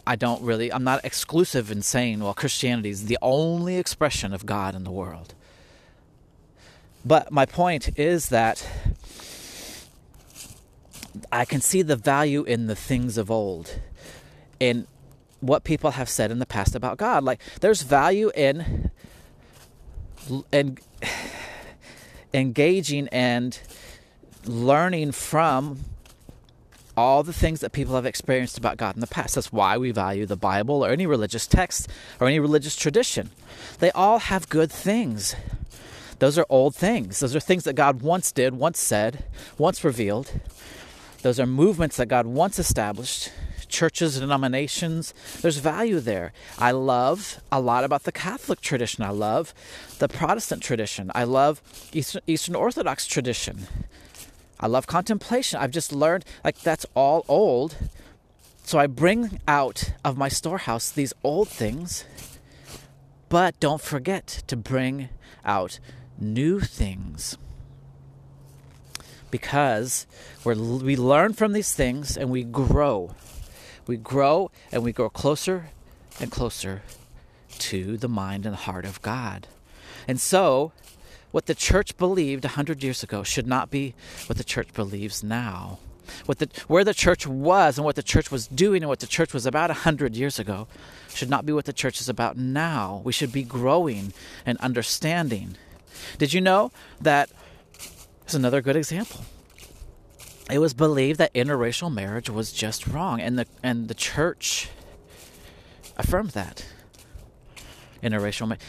I 0.07 0.17
don't 0.17 0.43
really, 0.43 0.73
I'm 0.73 0.85
not 0.85 1.05
exclusive 1.05 1.71
in 1.71 1.83
saying, 1.83 2.21
well, 2.21 2.35
Christianity 2.35 2.91
is 2.91 3.07
the 3.07 3.19
only 3.23 3.77
expression 3.77 4.35
of 4.35 4.45
God 4.45 4.75
in 4.75 4.85
the 4.85 4.91
world. 4.91 5.35
But 7.05 7.31
my 7.31 7.47
point 7.47 7.99
is 7.99 8.29
that 8.29 8.67
I 11.33 11.45
can 11.45 11.61
see 11.61 11.83
the 11.83 11.97
value 11.97 12.45
in 12.45 12.67
the 12.67 12.77
things 12.77 13.17
of 13.17 13.31
old, 13.31 13.79
in 14.61 14.87
what 15.41 15.65
people 15.65 15.93
have 15.93 16.09
said 16.09 16.31
in 16.31 16.39
the 16.39 16.47
past 16.47 16.75
about 16.75 16.97
God. 16.97 17.25
Like, 17.25 17.41
there's 17.61 17.83
value 17.83 18.31
in, 18.35 18.91
in 20.53 20.79
engaging 22.35 23.09
and 23.09 23.59
learning 24.45 25.13
from 25.13 25.81
all 26.97 27.23
the 27.23 27.33
things 27.33 27.61
that 27.61 27.73
people 27.73 27.95
have 27.95 28.07
experienced 28.07 28.59
about 28.59 28.77
God 28.77 28.95
in 28.95 29.01
the 29.01 29.07
past. 29.07 29.35
That's 29.35 29.53
why 29.53 29.77
we 29.79 29.91
value 29.91 30.27
the 30.27 30.37
Bible 30.37 30.85
or 30.85 30.91
any 30.91 31.07
religious 31.07 31.47
text 31.47 31.89
or 32.21 32.27
any 32.27 32.39
religious 32.39 32.77
tradition. 32.77 33.31
They 33.79 33.91
all 33.93 34.19
have 34.19 34.49
good 34.49 34.71
things. 34.71 35.35
Those 36.19 36.39
are 36.39 36.47
old 36.49 36.75
things. 36.75 37.21
Those 37.21 37.35
are 37.35 37.41
things 37.41 37.65
that 37.65 37.75
God 37.75 38.03
once 38.03 38.33
did, 38.33 38.55
once 38.55 38.79
said, 38.79 39.25
once 39.59 39.83
revealed. 39.83 40.33
Those 41.23 41.41
are 41.41 41.47
movements 41.47 41.97
that 41.97 42.07
God 42.07 42.27
once 42.27 42.59
established, 42.59 43.33
churches, 43.69 44.21
denominations. 44.21 45.15
There's 45.41 45.59
value 45.59 45.99
there. 45.99 46.33
I 46.59 46.71
love 46.71 47.41
a 47.51 47.61
lot 47.61 47.83
about 47.83 48.05
the 48.05 48.13
Catholic 48.13 48.61
tradition. 48.61 49.03
I 49.03 49.11
love 49.11 49.53
the 49.99 50.09
Protestant 50.09 50.63
tradition. 50.63 51.11
I 51.15 51.25
love 51.25 51.61
Eastern, 51.93 52.23
Eastern 52.27 52.55
Orthodox 52.55 53.07
tradition. 53.07 53.67
I 54.65 54.67
love 54.67 54.87
contemplation. 54.87 55.61
I've 55.61 55.73
just 55.73 55.93
learned 55.93 56.25
like 56.43 56.59
that's 56.59 56.87
all 56.95 57.27
old. 57.29 57.77
So 58.65 58.79
I 58.79 58.87
bring 58.87 59.39
out 59.47 59.93
of 60.03 60.17
my 60.17 60.31
storehouse 60.31 60.91
these 60.91 61.13
old 61.23 61.51
things, 61.51 62.07
but 63.29 63.61
don't 63.61 63.83
forget 63.83 64.27
to 64.47 64.57
bring 64.57 65.11
out 65.45 65.81
new 66.19 66.61
things. 66.61 67.37
Because 69.31 70.07
we 70.45 70.55
we 70.55 70.97
learn 70.97 71.35
from 71.35 71.53
these 71.53 71.75
things 71.75 72.17
and 72.17 72.31
we 72.31 72.43
grow. 72.43 73.15
We 73.87 73.99
grow 73.99 74.51
and 74.73 74.83
we 74.83 74.93
grow 74.93 75.11
closer 75.11 75.73
and 76.19 76.31
closer 76.31 76.81
to 77.59 77.99
the 77.99 78.09
mind 78.09 78.47
and 78.47 78.57
heart 78.57 78.87
of 78.87 79.03
God. 79.03 79.47
And 80.09 80.19
so, 80.19 80.73
what 81.35 81.47
the 81.47 81.55
church 81.57 81.97
believed 81.97 82.45
100 82.45 82.85
years 82.85 83.03
ago 83.03 83.25
should 83.25 83.49
not 83.49 83.69
be 83.69 83.93
what 84.27 84.39
the 84.39 84.45
church 84.45 84.73
believes 84.73 85.25
now. 85.25 85.81
What 86.27 86.39
the, 86.39 86.49
where 86.69 86.85
the 86.85 86.95
church 86.95 87.27
was 87.27 87.77
and 87.77 87.85
what 87.85 87.97
the 87.97 88.05
church 88.05 88.31
was 88.31 88.47
doing 88.47 88.85
and 88.85 88.89
what 88.89 89.01
the 89.01 89.09
church 89.09 89.35
was 89.35 89.45
about 89.45 89.69
100 89.69 90.15
years 90.15 90.39
ago 90.39 90.69
should 91.09 91.29
not 91.29 91.45
be 91.45 91.53
what 91.53 91.65
the 91.65 91.73
church 91.73 92.01
is 92.01 92.09
about 92.09 92.37
now. 92.37 93.03
We 93.03 93.11
should 93.11 93.33
be 93.33 93.43
growing 93.43 94.13
and 94.47 94.59
understanding. 94.59 95.57
Did 96.19 96.33
you 96.33 96.41
know 96.41 96.71
that? 97.01 97.31
Here's 98.23 98.37
another 98.37 98.63
good 98.63 98.77
example. 98.77 99.25
It 100.49 100.61
was 100.61 100.73
believed 100.73 101.19
that 101.19 101.35
interracial 101.35 101.93
marriage 101.93 102.31
was 102.31 102.53
just 102.53 102.87
wrong, 102.87 103.21
and 103.21 103.37
the 103.37 103.47
and 103.61 103.89
the 103.89 103.95
church 103.95 104.69
affirmed 105.97 106.31
that. 106.31 106.65
interracial 108.05 108.47
marriage. 108.47 108.63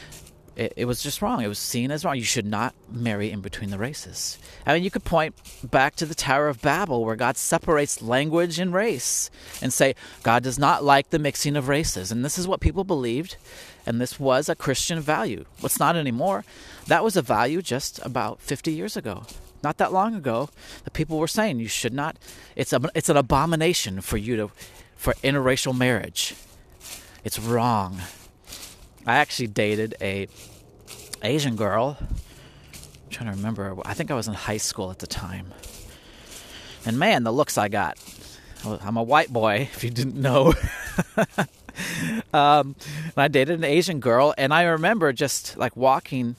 It, 0.56 0.74
it, 0.78 0.86
was 0.86 1.04
just 1.04 1.22
wrong. 1.22 1.42
It 1.42 1.48
was 1.48 1.60
seen 1.60 1.92
as 1.92 2.06
wrong. 2.06 2.16
You 2.16 2.24
should 2.24 2.46
not 2.46 2.74
marry 2.90 3.30
in 3.30 3.42
between 3.42 3.72
the 3.72 3.78
races. 3.78 4.38
I 4.66 4.74
mean, 4.74 4.84
you 4.84 4.92
could 4.92 5.04
point 5.04 5.36
back 5.64 5.96
to 5.98 6.06
the 6.06 6.16
Tower 6.16 6.48
of 6.48 6.62
Babel 6.62 7.04
where 7.04 7.18
God 7.18 7.36
separates 7.36 8.02
language 8.02 8.58
and 8.58 8.74
race 8.74 9.30
and 9.62 9.74
say, 9.74 9.96
God 10.24 10.44
does 10.44 10.58
not 10.58 10.84
like 10.84 11.10
the 11.10 11.20
mixing 11.20 11.58
of 11.58 11.68
races. 11.68 12.12
And 12.12 12.24
this 12.24 12.38
is 12.38 12.48
what 12.48 12.62
people 12.62 12.86
believed, 12.86 13.36
and 13.86 14.00
this 14.00 14.20
was 14.20 14.48
a 14.48 14.56
Christian 14.56 15.02
value. 15.02 15.46
What's 15.60 15.80
not 15.80 15.98
anymore. 15.98 16.46
That 16.88 17.04
was 17.04 17.18
a 17.18 17.22
value 17.22 17.62
just 17.62 18.00
about 18.06 18.40
50 18.40 18.72
years 18.72 18.96
ago. 18.96 19.24
Not 19.62 19.78
that 19.78 19.92
long 19.92 20.16
ago, 20.16 20.50
the 20.84 20.92
people 20.92 21.18
were 21.18 21.28
saying 21.28 21.60
you 21.60 21.68
should 21.68 21.94
not. 21.94 22.18
It's 22.56 22.72
a, 22.72 22.80
it's 22.94 23.10
an 23.10 23.18
abomination 23.18 24.00
for 24.00 24.18
you 24.18 24.36
to, 24.38 24.52
for 24.96 25.14
interracial 25.16 25.78
marriage. 25.78 26.36
It's 27.24 27.40
wrong. 27.40 28.02
I 29.06 29.18
actually 29.18 29.48
dated 29.48 29.96
a 30.02 30.28
Asian 31.22 31.56
girl. 31.56 31.98
I'm 32.00 33.10
trying 33.10 33.30
to 33.30 33.36
remember. 33.36 33.76
I 33.86 33.94
think 33.94 34.12
I 34.12 34.16
was 34.16 34.28
in 34.28 34.34
high 34.34 34.58
school 34.58 34.92
at 34.92 35.00
the 35.00 35.08
time. 35.08 35.54
And 36.86 36.98
man, 36.98 37.24
the 37.24 37.32
looks 37.32 37.58
I 37.58 37.68
got. 37.68 37.98
I'm 38.66 38.98
a 38.98 39.04
white 39.04 39.32
boy, 39.32 39.70
if 39.74 39.84
you 39.84 39.92
didn't 39.92 40.16
know. 40.16 40.54
um, 42.34 42.76
I 43.16 43.28
dated 43.28 43.60
an 43.60 43.64
Asian 43.64 44.00
girl, 44.00 44.34
and 44.38 44.54
I 44.54 44.64
remember 44.64 45.14
just 45.14 45.56
like 45.56 45.76
walking 45.76 46.36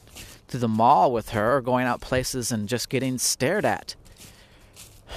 to 0.48 0.58
the 0.58 0.68
mall 0.68 1.12
with 1.12 1.30
her 1.30 1.56
or 1.56 1.60
going 1.60 1.86
out 1.86 2.00
places 2.00 2.50
and 2.50 2.68
just 2.68 2.88
getting 2.88 3.18
stared 3.18 3.64
at. 3.64 3.94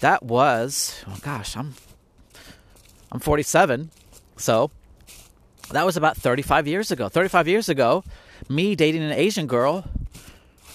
That 0.00 0.22
was, 0.22 1.04
oh 1.06 1.18
gosh, 1.20 1.54
I'm 1.58 1.74
I'm 3.12 3.20
47. 3.20 3.90
So 4.38 4.70
that 5.70 5.86
was 5.86 5.96
about 5.96 6.16
35 6.16 6.66
years 6.66 6.90
ago. 6.90 7.08
35 7.08 7.48
years 7.48 7.68
ago, 7.68 8.04
me 8.48 8.74
dating 8.74 9.02
an 9.02 9.12
Asian 9.12 9.46
girl, 9.46 9.84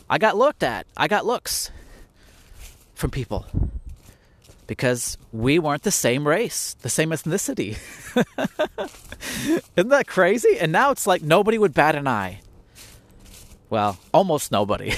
I 0.10 0.18
got 0.18 0.38
looked 0.38 0.64
at. 0.64 0.88
I 0.96 1.08
got 1.08 1.26
looks 1.26 1.72
from 2.94 3.12
people 3.12 3.46
because 4.68 5.18
we 5.32 5.60
weren't 5.60 5.84
the 5.84 5.92
same 5.92 6.28
race, 6.28 6.76
the 6.82 6.90
same 6.90 7.12
ethnicity. 7.12 7.78
Isn't 9.76 9.90
that 9.90 10.08
crazy? 10.08 10.58
And 10.60 10.72
now 10.72 10.92
it's 10.92 11.06
like 11.06 11.22
nobody 11.22 11.58
would 11.58 11.74
bat 11.74 11.96
an 11.96 12.08
eye. 12.08 12.42
Well, 13.70 13.98
almost 14.14 14.52
nobody. 14.52 14.92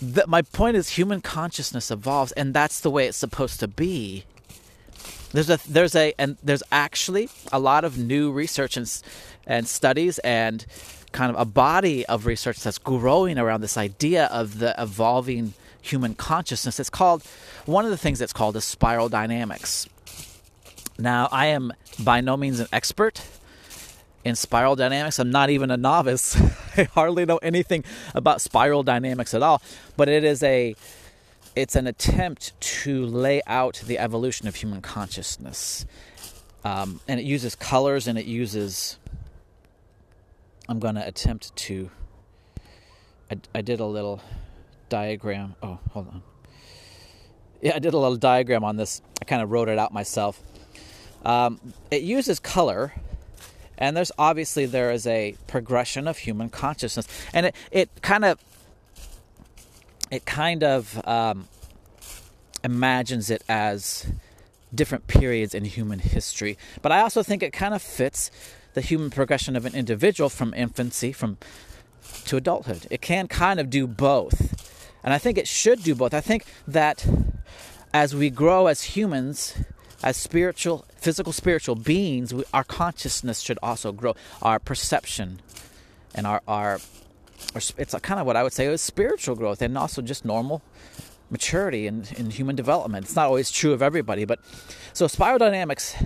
the, 0.00 0.24
my 0.26 0.42
point 0.42 0.76
is, 0.76 0.90
human 0.90 1.20
consciousness 1.20 1.90
evolves, 1.90 2.32
and 2.32 2.54
that's 2.54 2.80
the 2.80 2.90
way 2.90 3.06
it's 3.06 3.16
supposed 3.16 3.60
to 3.60 3.68
be. 3.68 4.24
There's 5.36 5.50
a 5.50 5.60
there's 5.68 5.94
a 5.94 6.14
and 6.18 6.38
there's 6.42 6.62
actually 6.72 7.28
a 7.52 7.58
lot 7.58 7.84
of 7.84 7.98
new 7.98 8.32
research 8.32 8.78
and 8.78 9.02
and 9.46 9.68
studies 9.68 10.18
and 10.20 10.64
kind 11.12 11.30
of 11.30 11.38
a 11.38 11.44
body 11.44 12.06
of 12.06 12.24
research 12.24 12.60
that's 12.60 12.78
growing 12.78 13.38
around 13.38 13.60
this 13.60 13.76
idea 13.76 14.28
of 14.32 14.60
the 14.60 14.74
evolving 14.78 15.52
human 15.82 16.14
consciousness. 16.14 16.80
It's 16.80 16.88
called 16.88 17.22
one 17.66 17.84
of 17.84 17.90
the 17.90 17.98
things 17.98 18.18
that's 18.18 18.32
called 18.32 18.56
is 18.56 18.64
spiral 18.64 19.10
dynamics. 19.10 19.86
Now, 20.98 21.28
I 21.30 21.48
am 21.48 21.74
by 22.02 22.22
no 22.22 22.38
means 22.38 22.58
an 22.58 22.68
expert 22.72 23.22
in 24.24 24.36
spiral 24.36 24.74
dynamics. 24.74 25.18
I'm 25.18 25.30
not 25.30 25.50
even 25.50 25.70
a 25.70 25.76
novice. 25.76 26.34
I 26.78 26.84
hardly 26.84 27.26
know 27.26 27.40
anything 27.42 27.84
about 28.14 28.40
spiral 28.40 28.82
dynamics 28.82 29.34
at 29.34 29.42
all, 29.42 29.60
but 29.98 30.08
it 30.08 30.24
is 30.24 30.42
a 30.42 30.76
it's 31.56 31.74
an 31.74 31.86
attempt 31.86 32.52
to 32.60 33.06
lay 33.06 33.40
out 33.46 33.82
the 33.86 33.98
evolution 33.98 34.46
of 34.46 34.54
human 34.54 34.82
consciousness. 34.82 35.86
Um, 36.64 37.00
and 37.08 37.18
it 37.18 37.24
uses 37.24 37.54
colors 37.54 38.06
and 38.06 38.18
it 38.18 38.26
uses 38.26 38.98
I'm 40.68 40.78
going 40.78 40.96
to 40.96 41.06
attempt 41.06 41.54
to 41.56 41.90
I, 43.30 43.38
I 43.54 43.62
did 43.62 43.80
a 43.80 43.86
little 43.86 44.20
diagram. 44.88 45.54
Oh, 45.62 45.78
hold 45.92 46.08
on. 46.08 46.22
Yeah, 47.62 47.74
I 47.74 47.78
did 47.78 47.94
a 47.94 47.98
little 47.98 48.16
diagram 48.16 48.62
on 48.62 48.76
this. 48.76 49.00
I 49.20 49.24
kind 49.24 49.42
of 49.42 49.50
wrote 49.50 49.68
it 49.68 49.78
out 49.78 49.92
myself. 49.92 50.40
Um, 51.24 51.60
it 51.90 52.02
uses 52.02 52.38
color 52.38 52.92
and 53.78 53.96
there's 53.96 54.12
obviously 54.18 54.66
there 54.66 54.90
is 54.90 55.06
a 55.06 55.36
progression 55.46 56.06
of 56.06 56.18
human 56.18 56.50
consciousness 56.50 57.08
and 57.32 57.46
it, 57.46 57.54
it 57.70 57.90
kind 58.02 58.24
of 58.24 58.38
it 60.10 60.24
kind 60.24 60.62
of 60.62 61.00
um, 61.06 61.48
imagines 62.62 63.30
it 63.30 63.42
as 63.48 64.06
different 64.74 65.06
periods 65.06 65.54
in 65.54 65.64
human 65.64 65.98
history. 66.00 66.58
But 66.82 66.92
i 66.92 67.00
also 67.00 67.22
think 67.22 67.42
it 67.42 67.52
kind 67.52 67.74
of 67.74 67.82
fits 67.82 68.30
the 68.74 68.80
human 68.80 69.10
progression 69.10 69.56
of 69.56 69.64
an 69.64 69.74
individual 69.74 70.28
from 70.28 70.52
infancy 70.54 71.12
from 71.12 71.38
to 72.26 72.36
adulthood. 72.36 72.86
It 72.90 73.00
can 73.00 73.26
kind 73.28 73.58
of 73.58 73.70
do 73.70 73.86
both. 73.86 74.38
And 75.02 75.14
i 75.14 75.18
think 75.18 75.38
it 75.38 75.48
should 75.48 75.82
do 75.82 75.94
both. 75.94 76.12
I 76.14 76.20
think 76.20 76.44
that 76.66 77.06
as 77.94 78.14
we 78.14 78.28
grow 78.30 78.66
as 78.66 78.82
humans 78.82 79.54
as 80.02 80.16
spiritual, 80.16 80.84
physical, 80.96 81.32
spiritual 81.32 81.74
beings, 81.74 82.32
we, 82.32 82.44
our 82.52 82.64
consciousness 82.64 83.40
should 83.40 83.58
also 83.62 83.92
grow. 83.92 84.14
Our 84.42 84.58
perception 84.58 85.40
and 86.14 86.26
our, 86.26 86.42
our, 86.46 86.80
our 87.54 87.60
it's 87.78 87.94
kind 88.00 88.20
of 88.20 88.26
what 88.26 88.36
I 88.36 88.42
would 88.42 88.52
say 88.52 88.66
is 88.66 88.80
spiritual 88.80 89.36
growth 89.36 89.62
and 89.62 89.76
also 89.76 90.02
just 90.02 90.24
normal 90.24 90.62
maturity 91.30 91.86
in, 91.86 92.04
in 92.16 92.30
human 92.30 92.54
development. 92.56 93.06
It's 93.06 93.16
not 93.16 93.26
always 93.26 93.50
true 93.50 93.72
of 93.72 93.82
everybody, 93.82 94.24
but 94.24 94.38
so 94.92 95.06
spiral 95.06 95.38
dynamics, 95.38 95.96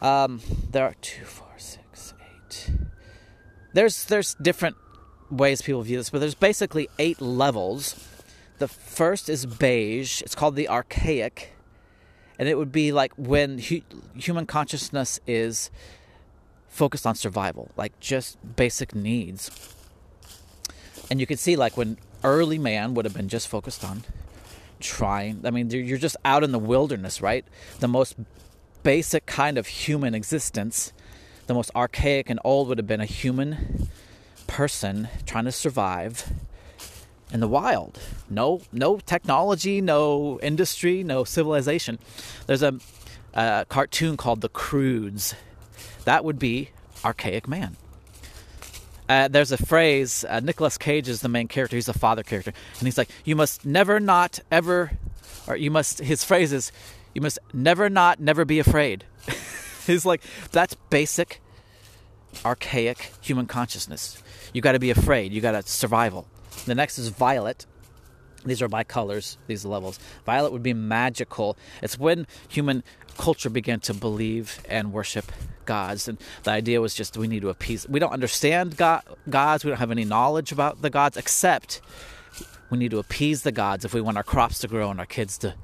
um, 0.00 0.40
there 0.70 0.84
are 0.84 0.94
two, 1.00 1.24
four, 1.24 1.52
six, 1.56 2.14
eight. 2.20 2.70
There's 3.72 4.04
there's 4.04 4.34
different 4.34 4.76
ways 5.30 5.62
people 5.62 5.82
view 5.82 5.98
this, 5.98 6.10
but 6.10 6.20
there's 6.20 6.34
basically 6.34 6.88
eight 6.98 7.20
levels. 7.20 8.08
The 8.58 8.68
first 8.68 9.28
is 9.28 9.46
beige. 9.46 10.22
It's 10.22 10.34
called 10.34 10.54
the 10.56 10.68
archaic 10.68 11.54
and 12.38 12.48
it 12.48 12.56
would 12.56 12.72
be 12.72 12.92
like 12.92 13.12
when 13.16 13.58
hu- 13.58 13.82
human 14.16 14.46
consciousness 14.46 15.20
is 15.26 15.70
focused 16.68 17.06
on 17.06 17.14
survival, 17.14 17.70
like 17.76 17.98
just 18.00 18.38
basic 18.56 18.94
needs. 18.94 19.50
And 21.10 21.20
you 21.20 21.26
can 21.26 21.36
see, 21.36 21.56
like, 21.56 21.76
when 21.76 21.98
early 22.22 22.58
man 22.58 22.94
would 22.94 23.04
have 23.04 23.14
been 23.14 23.28
just 23.28 23.48
focused 23.48 23.84
on 23.84 24.04
trying. 24.80 25.40
I 25.44 25.50
mean, 25.50 25.70
you're 25.70 25.98
just 25.98 26.16
out 26.24 26.42
in 26.42 26.52
the 26.52 26.58
wilderness, 26.58 27.20
right? 27.20 27.44
The 27.80 27.88
most 27.88 28.16
basic 28.82 29.26
kind 29.26 29.58
of 29.58 29.66
human 29.66 30.14
existence, 30.14 30.92
the 31.46 31.54
most 31.54 31.70
archaic 31.74 32.30
and 32.30 32.40
old 32.44 32.68
would 32.68 32.78
have 32.78 32.86
been 32.86 33.00
a 33.00 33.06
human 33.06 33.88
person 34.46 35.08
trying 35.26 35.44
to 35.44 35.52
survive 35.52 36.32
in 37.32 37.40
the 37.40 37.48
wild. 37.48 37.98
No, 38.28 38.60
no 38.72 38.98
technology, 38.98 39.80
no 39.80 40.38
industry, 40.42 41.02
no 41.02 41.24
civilization. 41.24 41.98
There's 42.46 42.62
a, 42.62 42.78
a 43.32 43.66
cartoon 43.68 44.16
called 44.16 44.40
The 44.40 44.48
Croods. 44.48 45.34
That 46.04 46.24
would 46.24 46.38
be 46.38 46.70
archaic 47.04 47.48
man. 47.48 47.76
Uh, 49.08 49.28
there's 49.28 49.52
a 49.52 49.58
phrase. 49.58 50.24
Uh, 50.28 50.40
Nicolas 50.40 50.78
Cage 50.78 51.08
is 51.08 51.20
the 51.20 51.28
main 51.28 51.48
character. 51.48 51.76
He's 51.76 51.86
the 51.86 51.92
father 51.92 52.22
character, 52.22 52.52
and 52.78 52.86
he's 52.86 52.98
like, 52.98 53.10
"You 53.24 53.36
must 53.36 53.64
never, 53.66 54.00
not 54.00 54.40
ever, 54.50 54.92
or 55.46 55.56
you 55.56 55.70
must." 55.70 55.98
His 55.98 56.24
phrase 56.24 56.52
is, 56.52 56.72
"You 57.14 57.20
must 57.20 57.38
never, 57.52 57.90
not, 57.90 58.18
never 58.20 58.44
be 58.44 58.58
afraid." 58.58 59.04
he's 59.86 60.06
like, 60.06 60.22
that's 60.50 60.74
basic, 60.90 61.40
archaic 62.44 63.12
human 63.20 63.46
consciousness. 63.46 64.22
You 64.52 64.60
got 64.60 64.72
to 64.72 64.78
be 64.78 64.90
afraid. 64.90 65.32
You 65.32 65.40
got 65.40 65.52
to 65.52 65.62
survival. 65.62 66.26
The 66.66 66.74
next 66.74 66.98
is 66.98 67.08
violet. 67.08 67.66
These 68.44 68.60
are 68.62 68.68
by 68.68 68.84
colors, 68.84 69.38
these 69.46 69.64
levels. 69.64 69.98
Violet 70.26 70.52
would 70.52 70.62
be 70.62 70.74
magical. 70.74 71.56
It's 71.82 71.98
when 71.98 72.26
human 72.48 72.84
culture 73.16 73.50
began 73.50 73.80
to 73.80 73.94
believe 73.94 74.60
and 74.68 74.92
worship 74.92 75.32
gods. 75.64 76.08
And 76.08 76.18
the 76.42 76.50
idea 76.50 76.80
was 76.80 76.94
just 76.94 77.16
we 77.16 77.28
need 77.28 77.42
to 77.42 77.48
appease. 77.48 77.88
We 77.88 78.00
don't 78.00 78.12
understand 78.12 78.76
God, 78.76 79.02
gods, 79.28 79.64
we 79.64 79.70
don't 79.70 79.78
have 79.78 79.90
any 79.90 80.04
knowledge 80.04 80.52
about 80.52 80.82
the 80.82 80.90
gods, 80.90 81.16
except 81.16 81.80
we 82.70 82.78
need 82.78 82.90
to 82.90 82.98
appease 82.98 83.42
the 83.42 83.52
gods 83.52 83.84
if 83.84 83.94
we 83.94 84.00
want 84.00 84.16
our 84.16 84.22
crops 84.22 84.58
to 84.60 84.68
grow 84.68 84.90
and 84.90 85.00
our 85.00 85.06
kids 85.06 85.38
to, 85.38 85.54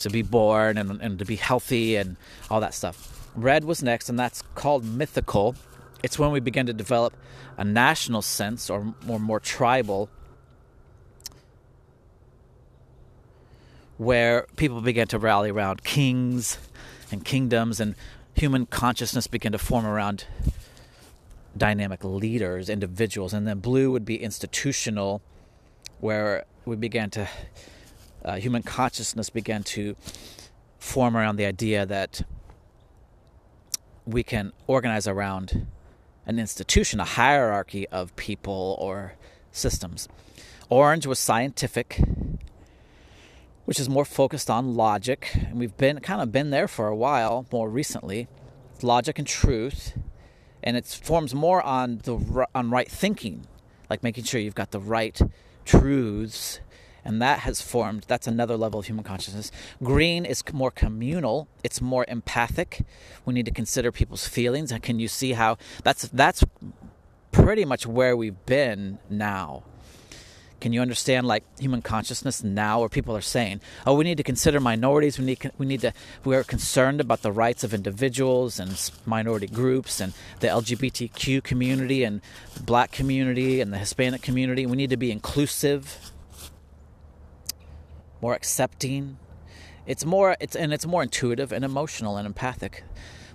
to 0.00 0.10
be 0.10 0.22
born 0.22 0.76
and, 0.76 1.00
and 1.00 1.18
to 1.18 1.24
be 1.24 1.36
healthy 1.36 1.96
and 1.96 2.16
all 2.50 2.60
that 2.60 2.74
stuff. 2.74 3.30
Red 3.34 3.64
was 3.64 3.82
next, 3.82 4.08
and 4.08 4.18
that's 4.18 4.42
called 4.54 4.84
mythical. 4.84 5.54
It's 6.02 6.18
when 6.18 6.32
we 6.32 6.40
begin 6.40 6.66
to 6.66 6.72
develop 6.72 7.16
a 7.56 7.64
national 7.64 8.22
sense 8.22 8.68
or, 8.68 8.94
or 9.08 9.18
more 9.18 9.40
tribal 9.40 10.10
where 14.02 14.46
people 14.56 14.80
began 14.80 15.06
to 15.08 15.18
rally 15.18 15.50
around 15.50 15.84
kings 15.84 16.58
and 17.10 17.24
kingdoms, 17.24 17.80
and 17.80 17.94
human 18.34 18.66
consciousness 18.66 19.26
began 19.26 19.52
to 19.52 19.58
form 19.58 19.86
around 19.86 20.24
dynamic 21.56 22.02
leaders, 22.02 22.68
individuals. 22.68 23.32
And 23.32 23.46
then 23.46 23.60
blue 23.60 23.90
would 23.90 24.04
be 24.04 24.16
institutional, 24.16 25.22
where 26.00 26.44
we 26.64 26.76
began 26.76 27.10
to, 27.10 27.28
uh, 28.24 28.36
human 28.36 28.62
consciousness 28.62 29.30
began 29.30 29.62
to 29.64 29.96
form 30.78 31.16
around 31.16 31.36
the 31.36 31.44
idea 31.44 31.86
that 31.86 32.22
we 34.04 34.22
can 34.22 34.52
organize 34.66 35.06
around 35.06 35.66
an 36.26 36.38
institution, 36.38 36.98
a 36.98 37.04
hierarchy 37.04 37.86
of 37.88 38.14
people 38.16 38.76
or 38.80 39.14
systems. 39.52 40.08
Orange 40.68 41.06
was 41.06 41.18
scientific, 41.18 42.00
which 43.72 43.80
is 43.80 43.88
more 43.88 44.04
focused 44.04 44.50
on 44.50 44.74
logic, 44.74 45.30
and 45.34 45.58
we've 45.58 45.78
been 45.78 45.98
kind 46.00 46.20
of 46.20 46.30
been 46.30 46.50
there 46.50 46.68
for 46.68 46.88
a 46.88 46.94
while 46.94 47.46
more 47.50 47.70
recently. 47.70 48.28
Logic 48.82 49.18
and 49.18 49.26
truth, 49.26 49.96
and 50.62 50.76
it 50.76 50.84
forms 50.84 51.34
more 51.34 51.62
on 51.62 52.02
the 52.04 52.46
on 52.54 52.68
right 52.68 52.90
thinking, 52.90 53.46
like 53.88 54.02
making 54.02 54.24
sure 54.24 54.38
you've 54.38 54.54
got 54.54 54.72
the 54.72 54.78
right 54.78 55.18
truths 55.64 56.60
and 57.02 57.22
that 57.22 57.38
has 57.38 57.62
formed 57.62 58.04
that's 58.08 58.26
another 58.26 58.58
level 58.58 58.78
of 58.80 58.84
human 58.84 59.04
consciousness. 59.04 59.50
Green 59.82 60.26
is 60.26 60.44
more 60.52 60.70
communal 60.70 61.48
it's 61.64 61.80
more 61.80 62.04
empathic. 62.08 62.82
We 63.24 63.32
need 63.32 63.46
to 63.46 63.52
consider 63.52 63.90
people's 63.90 64.28
feelings 64.28 64.70
and 64.70 64.82
can 64.82 65.00
you 65.00 65.08
see 65.08 65.32
how 65.32 65.56
that's 65.82 66.02
that's 66.08 66.44
pretty 67.30 67.64
much 67.64 67.86
where 67.86 68.18
we've 68.18 68.44
been 68.44 68.98
now 69.08 69.62
can 70.62 70.72
you 70.72 70.80
understand 70.80 71.26
like 71.26 71.42
human 71.58 71.82
consciousness 71.82 72.44
now 72.44 72.78
where 72.78 72.88
people 72.88 73.16
are 73.16 73.20
saying 73.20 73.60
oh 73.84 73.94
we 73.94 74.04
need 74.04 74.16
to 74.16 74.22
consider 74.22 74.60
minorities 74.60 75.18
we 75.18 75.24
need 75.24 75.50
we 75.58 75.66
need 75.66 75.80
to 75.80 75.92
we're 76.24 76.44
concerned 76.44 77.00
about 77.00 77.22
the 77.22 77.32
rights 77.32 77.64
of 77.64 77.74
individuals 77.74 78.60
and 78.60 78.90
minority 79.04 79.48
groups 79.48 80.00
and 80.00 80.12
the 80.38 80.46
LGBTQ 80.46 81.42
community 81.42 82.04
and 82.04 82.20
black 82.64 82.92
community 82.92 83.60
and 83.60 83.72
the 83.72 83.78
Hispanic 83.78 84.22
community 84.22 84.64
we 84.64 84.76
need 84.76 84.90
to 84.90 84.96
be 84.96 85.10
inclusive 85.10 86.12
more 88.20 88.34
accepting. 88.34 89.18
It's 89.84 90.06
more 90.06 90.36
it's 90.38 90.54
and 90.54 90.72
it's 90.72 90.86
more 90.86 91.02
intuitive 91.02 91.50
and 91.50 91.64
emotional 91.64 92.16
and 92.16 92.24
empathic. 92.24 92.84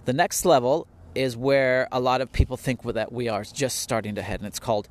The 0.05 0.13
next 0.13 0.45
level 0.45 0.87
is 1.13 1.35
where 1.35 1.89
a 1.91 1.99
lot 1.99 2.21
of 2.21 2.31
people 2.31 2.55
think 2.55 2.83
that 2.83 3.11
we 3.11 3.27
are 3.27 3.43
just 3.43 3.79
starting 3.79 4.15
to 4.15 4.21
head 4.21 4.39
and 4.39 4.47
it's 4.47 4.59
called 4.59 4.87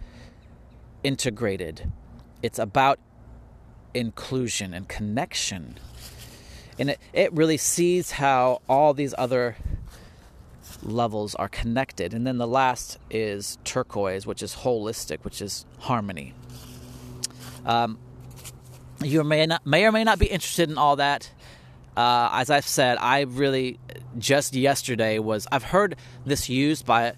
integrated. 1.02 1.90
It's 2.42 2.58
about 2.58 2.98
inclusion 3.94 4.74
and 4.74 4.88
connection. 4.88 5.78
And 6.78 6.90
it, 6.90 7.00
it 7.12 7.32
really 7.32 7.56
sees 7.56 8.12
how 8.12 8.60
all 8.68 8.94
these 8.94 9.14
other 9.16 9.56
levels 10.82 11.34
are 11.34 11.48
connected. 11.48 12.12
And 12.12 12.26
then 12.26 12.38
the 12.38 12.46
last 12.46 12.98
is 13.10 13.58
turquoise, 13.64 14.26
which 14.26 14.42
is 14.42 14.56
holistic, 14.56 15.24
which 15.24 15.40
is 15.40 15.64
harmony. 15.80 16.34
Um, 17.64 17.98
you 19.02 19.24
may 19.24 19.46
not 19.46 19.66
may 19.66 19.84
or 19.84 19.92
may 19.92 20.04
not 20.04 20.18
be 20.18 20.26
interested 20.26 20.70
in 20.70 20.78
all 20.78 20.96
that. 20.96 21.30
Uh, 21.96 22.28
as 22.32 22.50
I've 22.50 22.66
said, 22.66 22.98
I 22.98 23.22
really 23.22 23.78
just 24.18 24.54
yesterday 24.54 25.18
was 25.18 25.46
I've 25.50 25.64
heard 25.64 25.96
this 26.24 26.48
used 26.48 26.86
by 26.86 27.14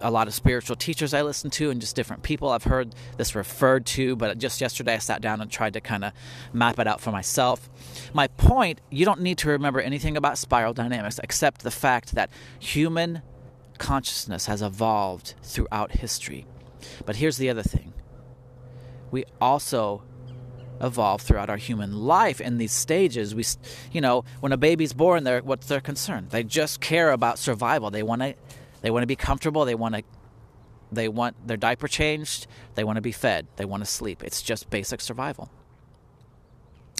a, 0.00 0.10
lot 0.10 0.28
of 0.28 0.34
spiritual 0.34 0.76
teachers 0.76 1.14
I 1.14 1.22
listen 1.22 1.50
to 1.50 1.70
and 1.70 1.80
just 1.80 1.96
different 1.96 2.22
people. 2.22 2.50
I've 2.50 2.64
heard 2.64 2.94
this 3.16 3.34
referred 3.34 3.86
to, 3.86 4.16
but 4.16 4.38
just 4.38 4.60
yesterday 4.60 4.94
I 4.94 4.98
sat 4.98 5.20
down 5.20 5.40
and 5.40 5.50
tried 5.50 5.74
to 5.74 5.80
kind 5.80 6.04
of 6.04 6.12
map 6.52 6.78
it 6.78 6.86
out 6.86 7.00
for 7.00 7.10
myself. 7.10 7.68
My 8.12 8.28
point: 8.28 8.80
you 8.90 9.04
don't 9.04 9.20
need 9.20 9.38
to 9.38 9.48
remember 9.48 9.80
anything 9.80 10.16
about 10.16 10.38
spiral 10.38 10.74
dynamics 10.74 11.20
except 11.22 11.62
the 11.62 11.70
fact 11.70 12.14
that 12.14 12.30
human 12.58 13.22
consciousness 13.78 14.46
has 14.46 14.62
evolved 14.62 15.34
throughout 15.42 15.92
history. 15.92 16.46
But 17.04 17.16
here's 17.16 17.36
the 17.36 17.50
other 17.50 17.62
thing: 17.62 17.92
we 19.10 19.24
also 19.40 20.02
evolve 20.80 21.22
throughout 21.22 21.48
our 21.48 21.56
human 21.56 21.92
life 22.02 22.40
in 22.40 22.58
these 22.58 22.72
stages 22.72 23.32
we 23.32 23.44
you 23.92 24.00
know 24.00 24.24
when 24.40 24.50
a 24.50 24.56
baby's 24.56 24.92
born 24.92 25.22
they're 25.22 25.40
what's 25.40 25.68
their 25.68 25.80
concern 25.80 26.26
they 26.30 26.42
just 26.42 26.80
care 26.80 27.12
about 27.12 27.38
survival 27.38 27.90
they 27.90 28.02
want 28.02 28.20
to 28.20 28.34
they 28.84 28.90
want 28.90 29.02
to 29.02 29.06
be 29.06 29.16
comfortable 29.16 29.64
they 29.64 29.74
want 29.74 29.94
to 29.94 30.02
they 30.92 31.08
want 31.08 31.34
their 31.48 31.56
diaper 31.56 31.88
changed 31.88 32.46
they 32.74 32.84
want 32.84 32.96
to 32.96 33.02
be 33.02 33.10
fed 33.10 33.46
they 33.56 33.64
want 33.64 33.82
to 33.82 33.90
sleep 33.90 34.22
it's 34.22 34.42
just 34.42 34.68
basic 34.68 35.00
survival 35.00 35.50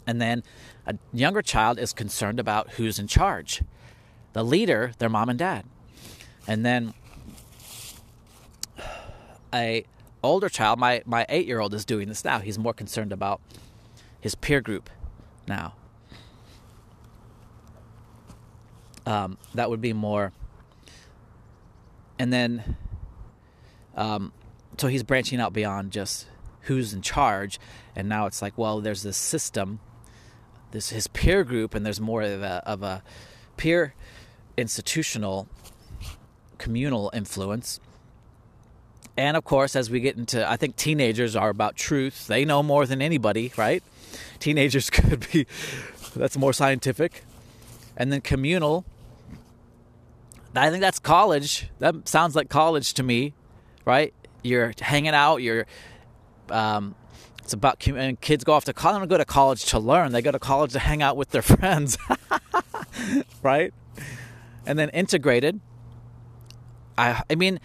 and 0.07 0.21
then 0.21 0.43
a 0.87 0.97
younger 1.13 1.43
child 1.43 1.79
is 1.79 1.93
concerned 1.93 2.41
about 2.41 2.71
who's 2.71 2.99
in 2.99 3.07
charge 3.07 3.63
the 4.33 4.43
leader 4.43 4.93
their 4.99 5.11
mom 5.11 5.29
and 5.29 5.39
dad 5.39 5.65
and 6.49 6.65
then 6.65 6.95
a 9.53 9.85
older 10.23 10.49
child 10.49 10.79
my 10.79 11.03
my 11.05 11.27
8 11.29 11.47
year 11.47 11.61
old 11.61 11.75
is 11.75 11.85
doing 11.85 12.09
this 12.09 12.25
now 12.25 12.39
he's 12.39 12.59
more 12.59 12.73
concerned 12.73 13.13
about 13.13 13.41
his 14.25 14.35
peer 14.35 14.63
group 14.63 14.89
now. 15.47 15.75
Um, 19.05 19.37
that 19.55 19.69
would 19.69 19.83
be 19.83 19.93
more. 19.93 20.33
And 22.19 22.33
then, 22.33 22.77
um, 23.97 24.33
so 24.79 24.89
he's 24.89 25.03
branching 25.03 25.41
out 25.41 25.53
beyond 25.53 25.93
just 25.93 26.27
who's 26.63 26.95
in 26.95 27.03
charge, 27.03 27.61
and 27.95 28.09
now 28.09 28.27
it's 28.27 28.41
like, 28.41 28.57
well, 28.57 28.81
there's 28.81 29.03
this 29.03 29.17
system, 29.17 29.81
this 30.71 30.91
his 30.91 31.07
peer 31.07 31.45
group, 31.45 31.75
and 31.75 31.85
there's 31.85 32.01
more 32.01 32.23
of 32.23 32.43
a, 32.43 32.63
of 32.67 32.83
a 32.83 33.03
peer 33.57 33.95
institutional 34.57 35.49
communal 36.59 37.11
influence. 37.13 37.81
And 39.17 39.37
of 39.37 39.45
course, 39.45 39.77
as 39.77 39.91
we 39.91 40.01
get 40.01 40.17
into, 40.17 40.49
I 40.49 40.57
think 40.57 40.77
teenagers 40.77 41.37
are 41.37 41.51
about 41.51 41.77
truth. 41.77 42.27
They 42.27 42.45
know 42.45 42.63
more 42.63 42.87
than 42.87 43.03
anybody, 43.03 43.53
right? 43.57 43.83
teenagers 44.39 44.91
could 44.97 45.27
be 45.33 45.47
that's 46.15 46.37
more 46.37 46.53
scientific 46.53 47.25
and 47.97 48.13
then 48.13 48.21
communal 48.21 48.85
i 50.57 50.71
think 50.71 50.81
that's 50.81 50.99
college 50.99 51.69
that 51.79 52.09
sounds 52.09 52.37
like 52.37 52.49
college 52.49 52.95
to 52.95 53.03
me 53.03 53.35
right 53.85 54.15
you're 54.43 54.73
hanging 54.81 55.15
out 55.15 55.39
you're 55.39 55.67
um, 56.51 56.95
it's 57.45 57.53
about 57.53 57.87
and 57.87 58.19
kids 58.21 58.43
go 58.43 58.55
off 58.55 58.65
to 58.65 58.73
college. 58.73 58.95
They 58.95 59.01
don't 59.01 59.09
go 59.09 59.19
to 59.19 59.25
college 59.25 59.67
to 59.67 59.79
learn. 59.79 60.13
They 60.13 60.23
go 60.23 60.33
to 60.33 60.39
college 60.39 60.73
to 60.73 60.79
hang 60.79 61.03
out 61.03 61.17
with 61.17 61.31
their 61.31 61.43
friends, 61.43 61.99
right? 63.43 63.73
And 64.67 64.79
then 64.79 64.89
integrated. 64.91 65.61
I 66.97 67.23
I 67.29 67.35
mean, 67.35 67.61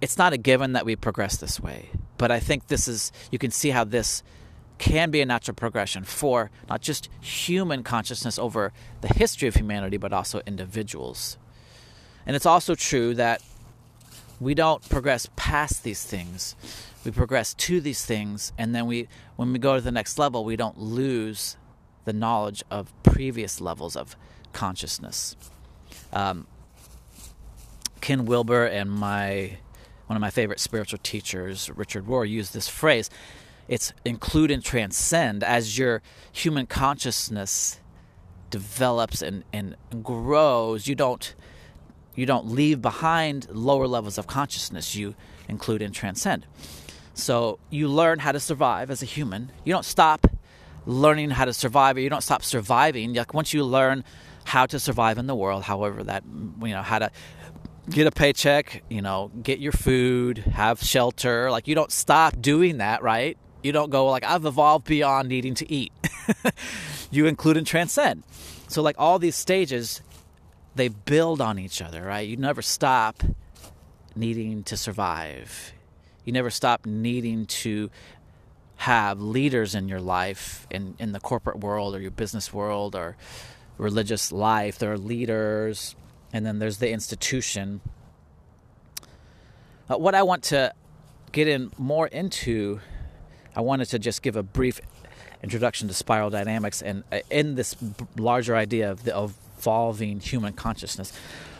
it's 0.00 0.18
not 0.18 0.34
a 0.34 0.36
given 0.36 0.72
that 0.72 0.84
we 0.84 0.94
progress 0.94 1.38
this 1.38 1.58
way, 1.58 1.88
but 2.18 2.30
I 2.30 2.38
think 2.38 2.66
this 2.66 2.86
is. 2.86 3.12
You 3.30 3.38
can 3.38 3.50
see 3.50 3.70
how 3.70 3.84
this 3.84 4.22
can 4.76 5.10
be 5.10 5.22
a 5.22 5.26
natural 5.26 5.54
progression 5.54 6.04
for 6.04 6.50
not 6.68 6.82
just 6.82 7.08
human 7.20 7.82
consciousness 7.82 8.38
over 8.38 8.72
the 9.00 9.08
history 9.08 9.48
of 9.48 9.54
humanity, 9.54 9.96
but 9.96 10.12
also 10.12 10.42
individuals. 10.46 11.38
And 12.26 12.34
it's 12.34 12.46
also 12.46 12.74
true 12.74 13.14
that 13.14 13.42
we 14.40 14.54
don't 14.54 14.86
progress 14.88 15.28
past 15.36 15.82
these 15.82 16.04
things. 16.04 16.56
We 17.04 17.10
progress 17.10 17.54
to 17.54 17.80
these 17.80 18.04
things, 18.04 18.52
and 18.56 18.74
then 18.74 18.86
we, 18.86 19.08
when 19.36 19.52
we 19.52 19.58
go 19.58 19.74
to 19.74 19.80
the 19.80 19.92
next 19.92 20.18
level, 20.18 20.44
we 20.44 20.56
don't 20.56 20.78
lose 20.78 21.56
the 22.04 22.12
knowledge 22.12 22.62
of 22.70 22.92
previous 23.02 23.60
levels 23.60 23.96
of 23.96 24.16
consciousness. 24.52 25.36
Um, 26.12 26.46
Ken 28.00 28.26
Wilber 28.26 28.66
and 28.66 28.90
my 28.90 29.58
one 30.06 30.16
of 30.16 30.20
my 30.20 30.30
favorite 30.30 30.60
spiritual 30.60 30.98
teachers, 31.02 31.70
Richard 31.70 32.04
Rohr, 32.06 32.28
used 32.28 32.52
this 32.52 32.68
phrase 32.68 33.08
it's 33.68 33.94
include 34.04 34.50
and 34.50 34.62
transcend 34.62 35.42
as 35.42 35.78
your 35.78 36.02
human 36.30 36.66
consciousness 36.66 37.80
develops 38.50 39.22
and, 39.22 39.42
and 39.52 39.74
grows 40.02 40.86
you 40.86 40.94
don't 40.94 41.34
you 42.14 42.26
don't 42.26 42.46
leave 42.46 42.80
behind 42.80 43.48
lower 43.50 43.86
levels 43.86 44.18
of 44.18 44.26
consciousness 44.26 44.94
you 44.94 45.14
include 45.48 45.82
and 45.82 45.94
transcend 45.94 46.46
so 47.14 47.58
you 47.70 47.88
learn 47.88 48.18
how 48.18 48.32
to 48.32 48.40
survive 48.40 48.90
as 48.90 49.02
a 49.02 49.06
human 49.06 49.50
you 49.64 49.72
don't 49.72 49.84
stop 49.84 50.26
learning 50.86 51.30
how 51.30 51.44
to 51.44 51.52
survive 51.52 51.96
or 51.96 52.00
you 52.00 52.10
don't 52.10 52.22
stop 52.22 52.42
surviving 52.42 53.14
like 53.14 53.32
once 53.34 53.52
you 53.52 53.64
learn 53.64 54.04
how 54.44 54.66
to 54.66 54.78
survive 54.78 55.18
in 55.18 55.26
the 55.26 55.34
world 55.34 55.62
however 55.62 56.02
that 56.02 56.22
you 56.60 56.68
know 56.68 56.82
how 56.82 56.98
to 56.98 57.10
get 57.90 58.06
a 58.06 58.10
paycheck 58.10 58.82
you 58.88 59.02
know 59.02 59.30
get 59.42 59.58
your 59.58 59.72
food 59.72 60.38
have 60.38 60.82
shelter 60.82 61.50
like 61.50 61.68
you 61.68 61.74
don't 61.74 61.92
stop 61.92 62.40
doing 62.40 62.78
that 62.78 63.02
right 63.02 63.38
you 63.64 63.72
don't 63.72 63.90
go 63.90 64.06
like 64.06 64.22
I've 64.22 64.44
evolved 64.44 64.86
beyond 64.86 65.28
needing 65.28 65.54
to 65.54 65.72
eat. 65.72 65.92
you 67.10 67.26
include 67.26 67.56
and 67.56 67.66
transcend. 67.66 68.22
So 68.68 68.82
like 68.82 68.96
all 68.98 69.18
these 69.18 69.34
stages 69.34 70.02
they 70.74 70.88
build 70.88 71.40
on 71.40 71.58
each 71.58 71.80
other, 71.80 72.02
right? 72.02 72.28
You 72.28 72.36
never 72.36 72.62
stop 72.62 73.22
needing 74.16 74.62
to 74.64 74.76
survive. 74.76 75.72
You 76.24 76.32
never 76.32 76.50
stop 76.50 76.86
needing 76.86 77.46
to 77.46 77.90
have 78.76 79.20
leaders 79.20 79.74
in 79.74 79.88
your 79.88 80.00
life 80.00 80.66
in, 80.70 80.94
in 80.98 81.12
the 81.12 81.20
corporate 81.20 81.60
world 81.60 81.94
or 81.94 82.00
your 82.00 82.10
business 82.10 82.52
world 82.52 82.96
or 82.96 83.16
religious 83.78 84.32
life. 84.32 84.78
There 84.78 84.92
are 84.92 84.98
leaders, 84.98 85.94
and 86.32 86.44
then 86.44 86.58
there's 86.58 86.78
the 86.78 86.90
institution. 86.90 87.80
Uh, 89.88 89.96
what 89.96 90.14
I 90.14 90.22
want 90.22 90.42
to 90.44 90.72
get 91.32 91.48
in 91.48 91.70
more 91.78 92.06
into 92.06 92.80
I 93.56 93.60
wanted 93.60 93.86
to 93.90 93.98
just 93.98 94.22
give 94.22 94.34
a 94.36 94.42
brief 94.42 94.80
introduction 95.42 95.88
to 95.88 95.94
spiral 95.94 96.30
dynamics 96.30 96.82
and 96.82 97.04
uh, 97.12 97.20
in 97.30 97.54
this 97.54 97.76
larger 98.16 98.56
idea 98.56 98.90
of 98.90 99.04
the 99.04 99.14
evolving 99.64 100.20
human 100.20 100.52
consciousness. 100.52 101.10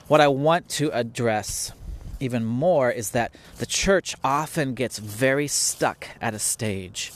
what 0.08 0.20
I 0.20 0.28
want 0.28 0.68
to 0.68 0.90
address 0.92 1.72
even 2.20 2.44
more 2.44 2.90
is 2.90 3.12
that 3.12 3.34
the 3.56 3.64
church 3.64 4.14
often 4.22 4.74
gets 4.74 4.98
very 4.98 5.48
stuck 5.48 6.08
at 6.20 6.34
a 6.34 6.38
stage 6.38 7.12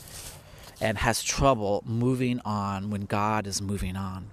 and 0.81 0.97
has 0.97 1.23
trouble 1.23 1.83
moving 1.85 2.41
on 2.47 2.89
when 2.89 3.03
God 3.03 3.47
is 3.47 3.61
moving 3.61 3.97
on. 3.97 4.31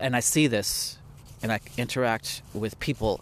And 0.00 0.14
I 0.14 0.20
see 0.20 0.46
this 0.46 0.98
and 1.42 1.50
I 1.50 1.58
interact 1.76 2.42
with 2.54 2.78
people 2.78 3.20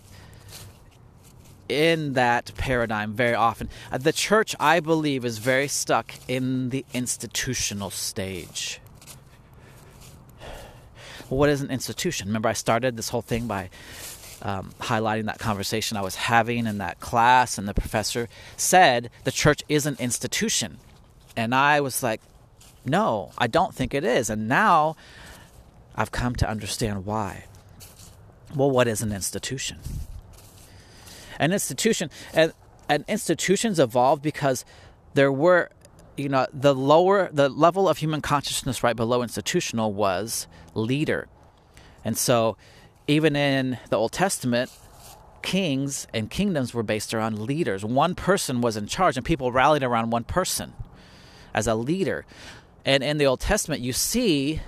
in 1.71 2.13
that 2.13 2.53
paradigm 2.59 3.15
very 3.15 3.35
often. 3.35 3.71
Uh, 3.91 3.97
the 3.97 4.13
church, 4.13 4.55
I 4.61 4.81
believe, 4.81 5.25
is 5.25 5.39
very 5.39 5.69
stuck 5.69 6.13
in 6.29 6.69
the 6.69 6.85
institutional 6.93 7.91
stage. 7.91 8.81
What 11.29 11.49
is 11.49 11.61
an 11.61 11.71
institution? 11.71 12.29
Remember, 12.29 12.49
I 12.49 12.53
started 12.53 12.97
this 12.97 13.09
whole 13.09 13.23
thing 13.23 13.47
by 13.47 13.71
um, 14.43 14.73
highlighting 14.81 15.27
that 15.27 15.39
conversation 15.39 15.97
I 15.97 16.03
was 16.03 16.15
having 16.15 16.67
in 16.67 16.79
that 16.79 17.01
class, 17.01 17.59
and 17.59 17.67
the 17.67 17.75
professor 17.75 18.29
said 18.57 19.11
the 19.25 19.33
church 19.33 19.63
is 19.69 19.87
an 19.87 19.97
institution. 19.99 20.79
And 21.37 21.55
I 21.55 21.81
was 21.81 22.03
like, 22.03 22.21
no, 22.85 23.33
I 23.37 23.47
don't 23.47 23.75
think 23.75 23.93
it 23.93 24.05
is. 24.05 24.31
And 24.31 24.49
now 24.49 24.97
I've 25.97 26.13
come 26.13 26.37
to 26.37 26.49
understand 26.49 27.05
why. 27.05 27.45
Well, 28.55 28.71
what 28.71 28.87
is 28.87 29.03
an 29.03 29.13
institution? 29.13 29.79
An 31.39 31.53
institution, 31.53 32.11
and, 32.33 32.53
and 32.89 33.05
institutions 33.09 33.81
evolved 33.81 34.23
because 34.23 34.65
there 35.15 35.33
were, 35.33 35.71
you 36.17 36.29
know, 36.29 36.47
the 36.53 36.75
lower, 36.75 37.29
the 37.33 37.49
level 37.49 37.89
of 37.89 37.99
human 37.99 38.21
consciousness 38.21 38.83
right 38.83 38.97
below 38.97 39.23
institutional 39.23 39.93
was 39.93 40.47
leader. 40.75 41.29
And 42.05 42.17
so, 42.17 42.57
even 43.07 43.37
in 43.37 43.79
the 43.91 43.97
Old 43.97 44.13
Testament, 44.13 44.71
kings 45.43 46.07
and 46.13 46.31
kingdoms 46.31 46.75
were 46.75 46.83
based 46.83 47.15
around 47.15 47.39
leaders. 47.39 47.85
One 47.85 48.15
person 48.15 48.61
was 48.61 48.77
in 48.77 48.87
charge, 48.87 49.17
and 49.17 49.25
people 49.25 49.53
rallied 49.53 49.83
around 49.83 50.11
one 50.11 50.25
person 50.25 50.73
as 51.55 51.67
a 51.67 51.75
leader. 51.75 52.27
And 52.85 53.03
in 53.03 53.19
the 53.19 53.27
Old 53.27 53.41
Testament, 53.41 53.81
you 53.81 53.93
see 53.93 54.61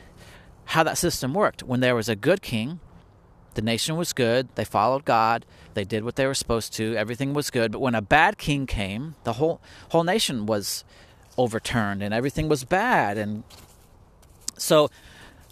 how 0.67 0.83
that 0.83 0.99
system 0.99 1.35
worked. 1.35 1.63
When 1.63 1.81
there 1.81 1.95
was 1.95 2.09
a 2.09 2.17
good 2.17 2.43
king, 2.43 2.81
the 3.55 3.63
nation 3.63 3.97
was 3.97 4.13
good. 4.13 4.49
They 4.55 4.65
followed 4.65 5.05
God. 5.05 5.45
They 5.75 5.85
did 5.85 6.05
what 6.05 6.17
they 6.17 6.27
were 6.27 6.35
supposed 6.35 6.73
to. 6.75 6.95
Everything 6.95 7.35
was 7.35 7.51
good. 7.51 7.73
But 7.73 7.81
when 7.81 7.95
a 7.95 8.03
bad 8.03 8.39
king 8.39 8.67
came, 8.67 9.17
the 9.25 9.35
whole 9.35 9.61
whole 9.89 10.05
nation 10.05 10.47
was 10.47 10.85
overturned 11.39 12.03
and 12.03 12.13
everything 12.13 12.49
was 12.49 12.65
bad. 12.65 13.17
And 13.17 13.45
so 14.57 14.91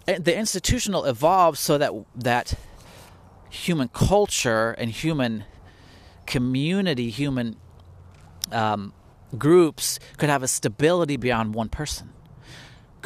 eh, 0.07 0.19
the 0.19 0.37
institutional 0.37 1.05
evolved 1.05 1.59
so 1.59 1.79
that 1.79 1.93
that 2.15 2.55
human 3.49 3.89
culture 3.89 4.73
and 4.73 4.91
human 4.91 5.45
community, 6.27 7.09
human 7.09 7.57
um, 8.53 8.93
groups 9.39 9.99
could 10.19 10.29
have 10.29 10.43
a 10.43 10.49
stability 10.49 11.17
beyond 11.17 11.55
one 11.55 11.69
person 11.69 12.13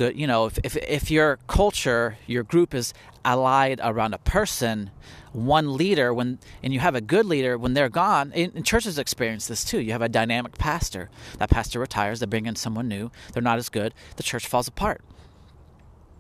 good 0.01 0.17
you 0.19 0.27
know 0.27 0.47
if, 0.47 0.59
if, 0.65 0.77
if 0.77 1.11
your 1.11 1.39
culture 1.47 2.17
your 2.27 2.43
group 2.43 2.75
is 2.75 2.95
allied 3.25 3.81
around 3.83 4.15
a 4.15 4.19
person 4.19 4.91
one 5.33 5.77
leader 5.77 6.13
when 6.13 6.39
and 6.63 6.73
you 6.73 6.81
have 6.81 6.95
a 6.95 7.01
good 7.01 7.27
leader 7.27 7.57
when 7.57 7.75
they're 7.75 7.89
gone 7.89 8.33
and, 8.35 8.53
and 8.55 8.67
churches 8.67 8.99
experience 8.99 9.47
this 9.47 9.65
too. 9.65 9.81
You 9.81 9.93
have 9.93 10.03
a 10.03 10.09
dynamic 10.09 10.59
pastor. 10.59 11.11
That 11.39 11.51
pastor 11.51 11.79
retires 11.79 12.21
they 12.21 12.27
bring 12.27 12.47
in 12.47 12.57
someone 12.57 12.89
new 12.89 13.11
they're 13.33 13.43
not 13.43 13.59
as 13.59 13.69
good 13.69 13.95
the 14.17 14.23
church 14.23 14.47
falls 14.47 14.69
apart. 14.69 15.03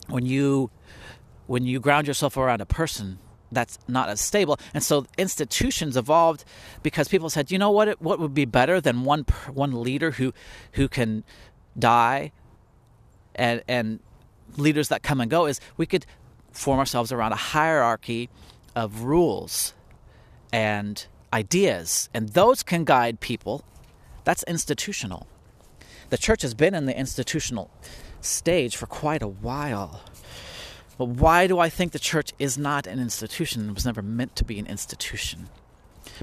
When 0.08 0.26
you 0.26 0.70
when 1.46 1.64
you 1.64 1.80
ground 1.80 2.06
yourself 2.06 2.36
around 2.36 2.60
a 2.60 2.66
person 2.66 3.18
that's 3.52 3.78
not 3.88 4.08
as 4.08 4.20
stable 4.20 4.58
and 4.72 4.82
so 4.82 5.06
institutions 5.18 5.96
evolved 5.96 6.44
because 6.82 7.08
people 7.08 7.28
said 7.28 7.50
you 7.50 7.58
know 7.58 7.70
what 7.70 8.00
what 8.00 8.20
would 8.20 8.34
be 8.34 8.44
better 8.44 8.80
than 8.80 9.02
one 9.02 9.24
one 9.52 9.82
leader 9.82 10.12
who 10.12 10.32
who 10.72 10.88
can 10.88 11.24
die 11.78 12.30
and 13.34 13.62
and 13.66 14.00
leaders 14.56 14.88
that 14.88 15.02
come 15.02 15.20
and 15.20 15.30
go 15.30 15.46
is 15.46 15.60
we 15.76 15.86
could 15.86 16.06
form 16.52 16.78
ourselves 16.78 17.12
around 17.12 17.32
a 17.32 17.36
hierarchy 17.36 18.28
of 18.74 19.02
rules 19.02 19.74
and 20.52 21.06
ideas 21.32 22.08
and 22.12 22.30
those 22.30 22.62
can 22.62 22.84
guide 22.84 23.20
people. 23.20 23.64
That's 24.24 24.42
institutional. 24.44 25.26
The 26.10 26.18
church 26.18 26.42
has 26.42 26.54
been 26.54 26.74
in 26.74 26.86
the 26.86 26.98
institutional 26.98 27.70
stage 28.20 28.76
for 28.76 28.86
quite 28.86 29.22
a 29.22 29.28
while. 29.28 30.02
But 30.98 31.06
why 31.06 31.46
do 31.46 31.58
i 31.58 31.70
think 31.70 31.92
the 31.92 31.98
church 31.98 32.32
is 32.38 32.58
not 32.58 32.86
an 32.86 32.98
institution? 32.98 33.70
It 33.70 33.74
was 33.74 33.86
never 33.86 34.02
meant 34.02 34.36
to 34.36 34.44
be 34.44 34.58
an 34.58 34.66
institution. 34.66 35.48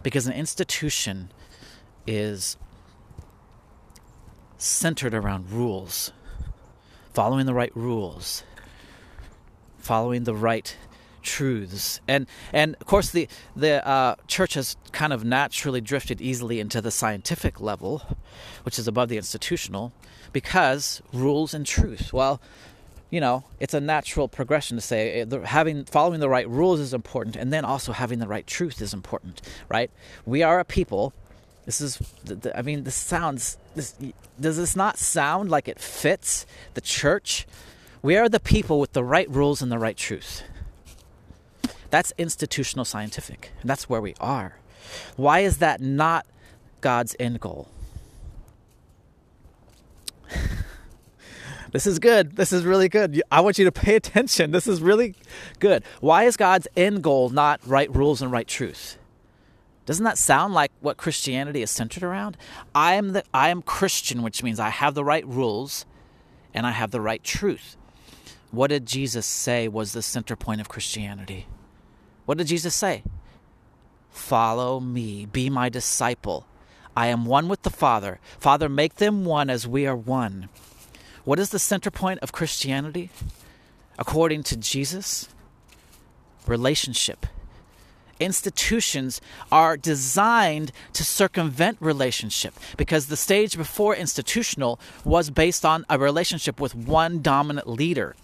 Because 0.03 0.27
an 0.27 0.33
institution 0.33 1.31
is 2.05 2.57
centered 4.57 5.13
around 5.13 5.51
rules 5.51 6.11
following 7.13 7.47
the 7.47 7.53
right 7.53 7.75
rules, 7.75 8.43
following 9.87 10.25
the 10.25 10.35
right 10.35 10.75
truths, 11.21 12.01
and 12.07 12.27
and 12.51 12.75
of 12.81 12.85
course 12.87 13.09
the 13.11 13.27
the 13.55 13.85
uh, 13.87 14.15
church 14.27 14.55
has 14.55 14.75
kind 14.91 15.13
of 15.13 15.23
naturally 15.23 15.79
drifted 15.79 16.21
easily 16.21 16.59
into 16.59 16.81
the 16.81 16.91
scientific 16.91 17.61
level, 17.61 18.01
which 18.63 18.77
is 18.77 18.87
above 18.87 19.07
the 19.07 19.17
institutional, 19.17 19.93
because 20.33 21.01
rules 21.13 21.53
and 21.53 21.65
truth. 21.65 22.11
Well, 22.11 22.41
you 23.09 23.21
know, 23.21 23.45
it's 23.61 23.73
a 23.73 23.79
natural 23.79 24.27
progression 24.27 24.75
to 24.75 24.81
say 24.81 25.21
eh, 25.21 25.39
having 25.45 25.85
following 25.85 26.19
the 26.19 26.29
right 26.29 26.49
rules 26.49 26.81
is 26.81 26.93
important, 26.93 27.37
and 27.37 27.53
then 27.53 27.63
also 27.63 27.93
having 27.93 28.19
the 28.19 28.27
right 28.27 28.45
truth 28.45 28.81
is 28.81 28.93
important, 28.93 29.41
right? 29.69 29.89
We 30.25 30.43
are 30.43 30.59
a 30.59 30.65
people 30.65 31.13
this 31.67 31.81
is, 31.81 31.99
I 32.55 32.61
mean, 32.61 32.85
this 32.85 32.95
sounds, 32.95 33.57
this, 33.75 33.93
does 34.39 34.55
this 34.55 34.73
not 34.73 34.97
sound 34.97 35.49
like 35.49 35.67
it 35.67 35.79
fits 35.81 36.45
the 36.75 36.81
church? 36.81 37.45
We 38.01 38.15
are 38.15 38.29
the 38.29 38.39
people 38.39 38.79
with 38.79 38.93
the 38.93 39.03
right 39.03 39.29
rules 39.29 39.61
and 39.61 39.71
the 39.71 39.79
right 39.79 39.97
truth. 39.97 40.43
That's 41.89 42.13
institutional 42.17 42.85
scientific. 42.85 43.51
And 43.61 43.69
that's 43.69 43.89
where 43.89 44.01
we 44.01 44.13
are. 44.19 44.57
Why 45.15 45.39
is 45.39 45.57
that 45.57 45.81
not 45.81 46.25
God's 46.81 47.15
end 47.19 47.39
goal? 47.39 47.69
this 51.71 51.87
is 51.87 51.99
good. 51.99 52.35
This 52.35 52.51
is 52.51 52.65
really 52.65 52.89
good. 52.89 53.21
I 53.31 53.41
want 53.41 53.57
you 53.57 53.65
to 53.65 53.71
pay 53.71 53.95
attention. 53.95 54.51
This 54.51 54.67
is 54.67 54.81
really 54.81 55.15
good. 55.59 55.83
Why 56.01 56.23
is 56.23 56.37
God's 56.37 56.67
end 56.75 57.03
goal 57.03 57.29
not 57.29 57.61
right 57.65 57.93
rules 57.93 58.21
and 58.21 58.31
right 58.31 58.47
truth? 58.47 58.97
Doesn't 59.85 60.03
that 60.03 60.17
sound 60.17 60.53
like 60.53 60.71
what 60.81 60.97
Christianity 60.97 61.61
is 61.61 61.71
centered 61.71 62.03
around? 62.03 62.35
I 62.75 62.95
am 62.95 63.13
the 63.13 63.23
I 63.33 63.47
am 63.49 63.61
Christian, 63.61 64.21
which 64.21 64.43
means 64.43 64.59
I 64.59 64.67
have 64.69 64.95
the 64.95 65.03
right 65.03 65.25
rules 65.25 65.85
and 66.53 66.67
I 66.67 66.71
have 66.71 66.91
the 66.91 66.99
right 66.99 67.23
truth. 67.23 67.77
What 68.51 68.69
did 68.69 68.85
Jesus 68.85 69.25
say 69.25 69.67
was 69.67 69.91
the 69.91 70.01
center 70.01 70.35
point 70.35 70.61
of 70.61 70.69
Christianity? 70.69 71.47
What 72.25 72.37
did 72.37 72.47
Jesus 72.47 72.75
say? 72.75 73.03
Follow 74.09 74.79
me, 74.79 75.25
be 75.25 75.49
my 75.49 75.69
disciple. 75.69 76.45
I 76.95 77.07
am 77.07 77.25
one 77.25 77.47
with 77.47 77.61
the 77.61 77.69
Father. 77.69 78.19
Father, 78.39 78.67
make 78.67 78.95
them 78.95 79.25
one 79.25 79.49
as 79.49 79.67
we 79.67 79.85
are 79.85 79.95
one. 79.95 80.49
What 81.23 81.39
is 81.39 81.49
the 81.49 81.59
center 81.59 81.91
point 81.91 82.19
of 82.21 82.31
Christianity? 82.31 83.09
According 83.99 84.43
to 84.43 84.57
Jesus, 84.57 85.29
relationship 86.47 87.25
institutions 88.19 89.21
are 89.51 89.77
designed 89.77 90.71
to 90.93 91.03
circumvent 91.03 91.77
relationship 91.79 92.53
because 92.75 93.07
the 93.07 93.17
stage 93.17 93.57
before 93.57 93.95
institutional 93.95 94.79
was 95.03 95.29
based 95.29 95.65
on 95.65 95.85
a 95.89 95.99
relationship 95.99 96.59
with 96.59 96.75
one 96.75 97.21
dominant 97.21 97.67
leader. 97.67 98.15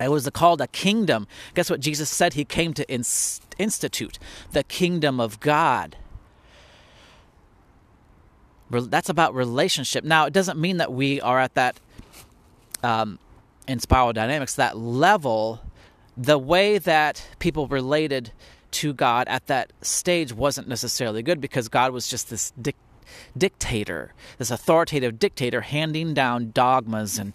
It 0.00 0.10
was 0.10 0.28
called 0.30 0.60
a 0.60 0.66
kingdom. 0.66 1.26
Guess 1.54 1.70
what 1.70 1.80
Jesus 1.80 2.08
said 2.08 2.32
he 2.32 2.44
came 2.44 2.72
to 2.74 2.86
institute? 3.58 4.18
The 4.52 4.64
kingdom 4.64 5.20
of 5.20 5.38
God. 5.40 5.96
That's 8.70 9.08
about 9.08 9.34
relationship. 9.34 10.04
Now, 10.04 10.26
it 10.26 10.32
doesn't 10.32 10.58
mean 10.58 10.78
that 10.78 10.92
we 10.92 11.20
are 11.20 11.38
at 11.38 11.54
that, 11.54 11.78
um, 12.82 13.18
in 13.66 13.80
spiral 13.80 14.12
dynamics, 14.12 14.54
that 14.54 14.78
level. 14.78 15.60
The 16.16 16.38
way 16.38 16.78
that 16.78 17.28
people 17.38 17.66
related 17.66 18.32
to 18.72 18.94
God 18.94 19.26
at 19.28 19.48
that 19.48 19.72
stage 19.82 20.32
wasn't 20.32 20.68
necessarily 20.68 21.22
good 21.22 21.40
because 21.40 21.68
God 21.68 21.92
was 21.92 22.06
just 22.08 22.30
this 22.30 22.52
dic- 22.60 22.76
dictator, 23.36 24.14
this 24.38 24.50
authoritative 24.50 25.18
dictator 25.18 25.62
handing 25.62 26.14
down 26.14 26.52
dogmas 26.52 27.18
and 27.18 27.32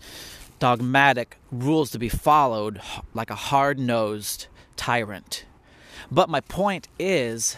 dogmatic 0.66 1.38
rules 1.52 1.92
to 1.92 2.00
be 2.00 2.10
followed 2.10 2.82
like 3.14 3.30
a 3.30 3.36
hard 3.36 3.78
nosed 3.78 4.48
tyrant. 4.76 5.46
But 6.10 6.28
my 6.28 6.42
point 6.42 6.88
is 6.98 7.56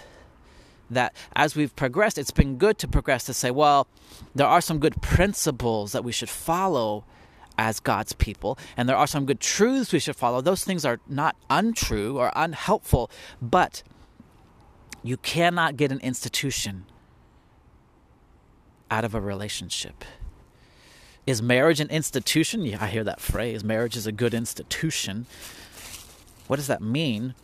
that 0.89 1.15
as 1.33 1.55
we've 1.55 1.73
progressed, 1.73 2.17
it's 2.17 2.31
been 2.31 2.57
good 2.57 2.77
to 2.79 2.85
progress 2.85 3.23
to 3.23 3.33
say, 3.33 3.49
well, 3.49 3.87
there 4.35 4.45
are 4.45 4.59
some 4.59 4.79
good 4.79 5.01
principles 5.01 5.93
that 5.93 6.03
we 6.03 6.11
should 6.11 6.27
follow 6.29 7.05
as 7.57 7.79
God's 7.79 8.11
people, 8.11 8.59
and 8.75 8.89
there 8.89 8.97
are 8.97 9.07
some 9.07 9.25
good 9.25 9.39
truths 9.39 9.93
we 9.93 9.99
should 9.99 10.17
follow. 10.17 10.41
Those 10.41 10.65
things 10.65 10.83
are 10.83 10.99
not 11.07 11.37
untrue 11.49 12.19
or 12.19 12.33
unhelpful, 12.35 13.09
but 13.41 13.83
you 15.01 15.15
cannot 15.15 15.77
get 15.77 15.93
an 15.93 16.01
institution 16.01 16.85
out 18.91 19.05
of 19.05 19.15
a 19.15 19.21
relationship. 19.21 20.03
Is 21.27 21.41
marriage 21.41 21.81
an 21.81 21.89
institution? 21.89 22.61
Yeah, 22.61 22.77
I 22.79 22.87
hear 22.87 23.03
that 23.03 23.19
phrase. 23.19 23.61
Marriage 23.61 23.97
is 23.97 24.07
a 24.07 24.13
good 24.13 24.33
institution. 24.33 25.25
What 26.47 26.55
does 26.55 26.67
that 26.67 26.81
mean? 26.81 27.35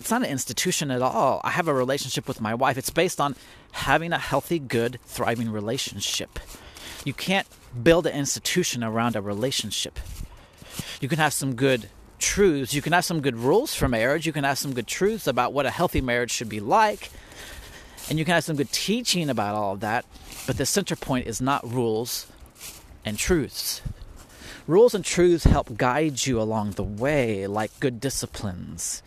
It's 0.00 0.10
not 0.10 0.24
an 0.24 0.28
institution 0.28 0.90
at 0.90 1.00
all. 1.00 1.40
I 1.44 1.50
have 1.50 1.68
a 1.68 1.72
relationship 1.72 2.26
with 2.26 2.40
my 2.40 2.54
wife. 2.54 2.76
It's 2.76 2.90
based 2.90 3.20
on 3.20 3.36
having 3.70 4.12
a 4.12 4.18
healthy, 4.18 4.58
good, 4.58 4.98
thriving 5.06 5.52
relationship. 5.52 6.40
You 7.04 7.14
can't 7.14 7.46
build 7.84 8.04
an 8.06 8.14
institution 8.14 8.82
around 8.82 9.14
a 9.14 9.22
relationship. 9.22 10.00
You 11.00 11.08
can 11.08 11.18
have 11.18 11.32
some 11.32 11.54
good 11.54 11.88
truths. 12.18 12.74
You 12.74 12.82
can 12.82 12.92
have 12.92 13.04
some 13.04 13.20
good 13.20 13.36
rules 13.36 13.76
for 13.76 13.88
marriage. 13.88 14.26
You 14.26 14.32
can 14.32 14.42
have 14.42 14.58
some 14.58 14.74
good 14.74 14.88
truths 14.88 15.28
about 15.28 15.52
what 15.52 15.66
a 15.66 15.70
healthy 15.70 16.00
marriage 16.00 16.32
should 16.32 16.48
be 16.48 16.58
like. 16.58 17.12
And 18.10 18.18
you 18.18 18.24
can 18.24 18.34
have 18.34 18.44
some 18.44 18.56
good 18.56 18.72
teaching 18.72 19.30
about 19.30 19.54
all 19.54 19.74
of 19.74 19.80
that. 19.80 20.04
But 20.48 20.56
the 20.56 20.66
center 20.66 20.96
point 20.96 21.28
is 21.28 21.40
not 21.40 21.64
rules 21.64 22.26
and 23.04 23.18
truths. 23.18 23.82
Rules 24.66 24.94
and 24.94 25.04
truths 25.04 25.44
help 25.44 25.76
guide 25.76 26.24
you 26.26 26.40
along 26.40 26.72
the 26.72 26.82
way, 26.82 27.46
like 27.46 27.78
good 27.80 28.00
disciplines, 28.00 29.02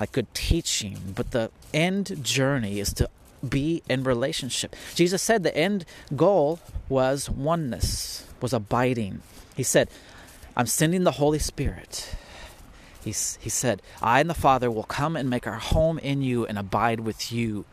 like 0.00 0.12
good 0.12 0.32
teaching. 0.34 1.12
But 1.14 1.32
the 1.32 1.50
end 1.74 2.24
journey 2.24 2.80
is 2.80 2.92
to 2.94 3.10
be 3.46 3.82
in 3.88 4.02
relationship. 4.04 4.74
Jesus 4.94 5.22
said 5.22 5.42
the 5.42 5.56
end 5.56 5.84
goal 6.16 6.60
was 6.88 7.28
oneness, 7.28 8.26
was 8.40 8.52
abiding. 8.52 9.22
He 9.54 9.62
said, 9.62 9.88
I'm 10.56 10.66
sending 10.66 11.04
the 11.04 11.12
Holy 11.12 11.38
Spirit. 11.38 12.14
He, 13.04 13.10
he 13.10 13.50
said, 13.50 13.82
I 14.02 14.20
and 14.20 14.28
the 14.28 14.34
Father 14.34 14.70
will 14.70 14.84
come 14.84 15.16
and 15.16 15.30
make 15.30 15.46
our 15.46 15.58
home 15.58 15.98
in 15.98 16.22
you 16.22 16.46
and 16.46 16.58
abide 16.58 17.00
with 17.00 17.30
you. 17.30 17.64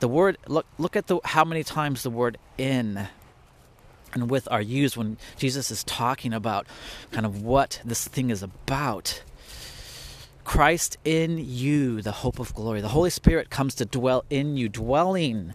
The 0.00 0.08
word, 0.08 0.38
look, 0.46 0.66
look 0.78 0.94
at 0.94 1.08
the, 1.08 1.18
how 1.24 1.44
many 1.44 1.64
times 1.64 2.02
the 2.02 2.10
word 2.10 2.38
in 2.56 3.08
and 4.14 4.30
with 4.30 4.48
are 4.50 4.60
used 4.60 4.96
when 4.96 5.18
Jesus 5.36 5.70
is 5.70 5.84
talking 5.84 6.32
about 6.32 6.66
kind 7.10 7.26
of 7.26 7.42
what 7.42 7.80
this 7.84 8.06
thing 8.06 8.30
is 8.30 8.42
about. 8.42 9.22
Christ 10.44 10.96
in 11.04 11.38
you, 11.38 12.00
the 12.00 12.12
hope 12.12 12.38
of 12.38 12.54
glory. 12.54 12.80
The 12.80 12.88
Holy 12.88 13.10
Spirit 13.10 13.50
comes 13.50 13.74
to 13.76 13.84
dwell 13.84 14.24
in 14.30 14.56
you. 14.56 14.68
Dwelling 14.68 15.52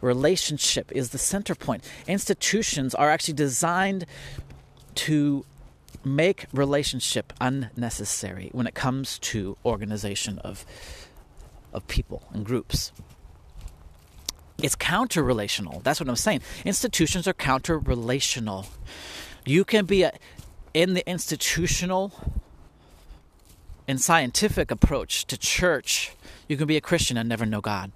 relationship 0.00 0.90
is 0.92 1.10
the 1.10 1.18
center 1.18 1.54
point. 1.54 1.88
Institutions 2.06 2.94
are 2.94 3.10
actually 3.10 3.34
designed 3.34 4.06
to 4.96 5.44
make 6.04 6.46
relationship 6.52 7.32
unnecessary 7.40 8.50
when 8.52 8.66
it 8.66 8.74
comes 8.74 9.18
to 9.20 9.56
organization 9.64 10.38
of 10.40 10.64
of 11.72 11.86
people 11.86 12.22
and 12.32 12.44
groups. 12.44 12.92
It's 14.62 14.74
counter 14.74 15.22
relational. 15.22 15.80
That's 15.80 16.00
what 16.00 16.08
I'm 16.08 16.16
saying. 16.16 16.42
Institutions 16.64 17.28
are 17.28 17.32
counter 17.32 17.78
relational. 17.78 18.66
You 19.44 19.64
can 19.64 19.86
be 19.86 20.02
a, 20.02 20.12
in 20.74 20.94
the 20.94 21.08
institutional 21.08 22.12
and 23.86 24.00
scientific 24.00 24.70
approach 24.70 25.26
to 25.26 25.38
church, 25.38 26.12
you 26.46 26.56
can 26.56 26.66
be 26.66 26.76
a 26.76 26.80
Christian 26.80 27.16
and 27.16 27.28
never 27.28 27.46
know 27.46 27.62
God. 27.62 27.90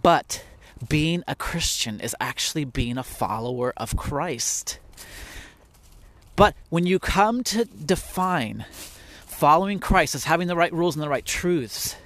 But 0.00 0.44
being 0.88 1.24
a 1.26 1.34
Christian 1.34 2.00
is 2.00 2.14
actually 2.20 2.64
being 2.64 2.96
a 2.96 3.02
follower 3.02 3.72
of 3.76 3.96
Christ. 3.96 4.78
But 6.36 6.54
when 6.68 6.86
you 6.86 6.98
come 6.98 7.42
to 7.44 7.64
define 7.64 8.66
following 9.26 9.80
Christ 9.80 10.14
as 10.14 10.24
having 10.24 10.48
the 10.48 10.56
right 10.56 10.72
rules 10.72 10.94
and 10.94 11.02
the 11.02 11.08
right 11.08 11.24
truths, 11.24 11.96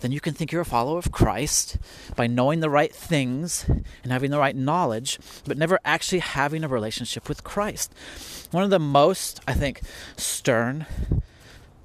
then 0.00 0.12
you 0.12 0.20
can 0.20 0.34
think 0.34 0.52
you're 0.52 0.60
a 0.60 0.66
follower 0.66 0.98
of 0.98 1.12
Christ 1.12 1.78
by 2.14 2.26
knowing 2.26 2.60
the 2.60 2.70
right 2.70 2.94
things 2.94 3.64
and 4.02 4.12
having 4.12 4.30
the 4.30 4.38
right 4.38 4.54
knowledge, 4.54 5.18
but 5.46 5.56
never 5.56 5.78
actually 5.84 6.18
having 6.18 6.62
a 6.64 6.68
relationship 6.68 7.28
with 7.28 7.44
Christ. 7.44 7.92
One 8.50 8.64
of 8.64 8.70
the 8.70 8.78
most, 8.78 9.40
I 9.48 9.54
think, 9.54 9.80
stern 10.16 10.86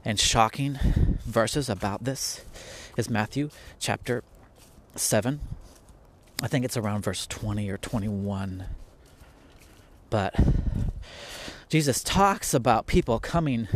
and 0.03 0.19
shocking 0.19 0.77
verses 1.25 1.69
about 1.69 2.03
this 2.03 2.43
is 2.97 3.09
Matthew 3.09 3.49
chapter 3.79 4.23
7. 4.95 5.39
I 6.41 6.47
think 6.47 6.65
it's 6.65 6.77
around 6.77 7.03
verse 7.03 7.27
20 7.27 7.69
or 7.69 7.77
21. 7.77 8.65
But 10.09 10.33
Jesus 11.69 12.03
talks 12.03 12.55
about 12.55 12.87
people 12.87 13.19
coming 13.19 13.67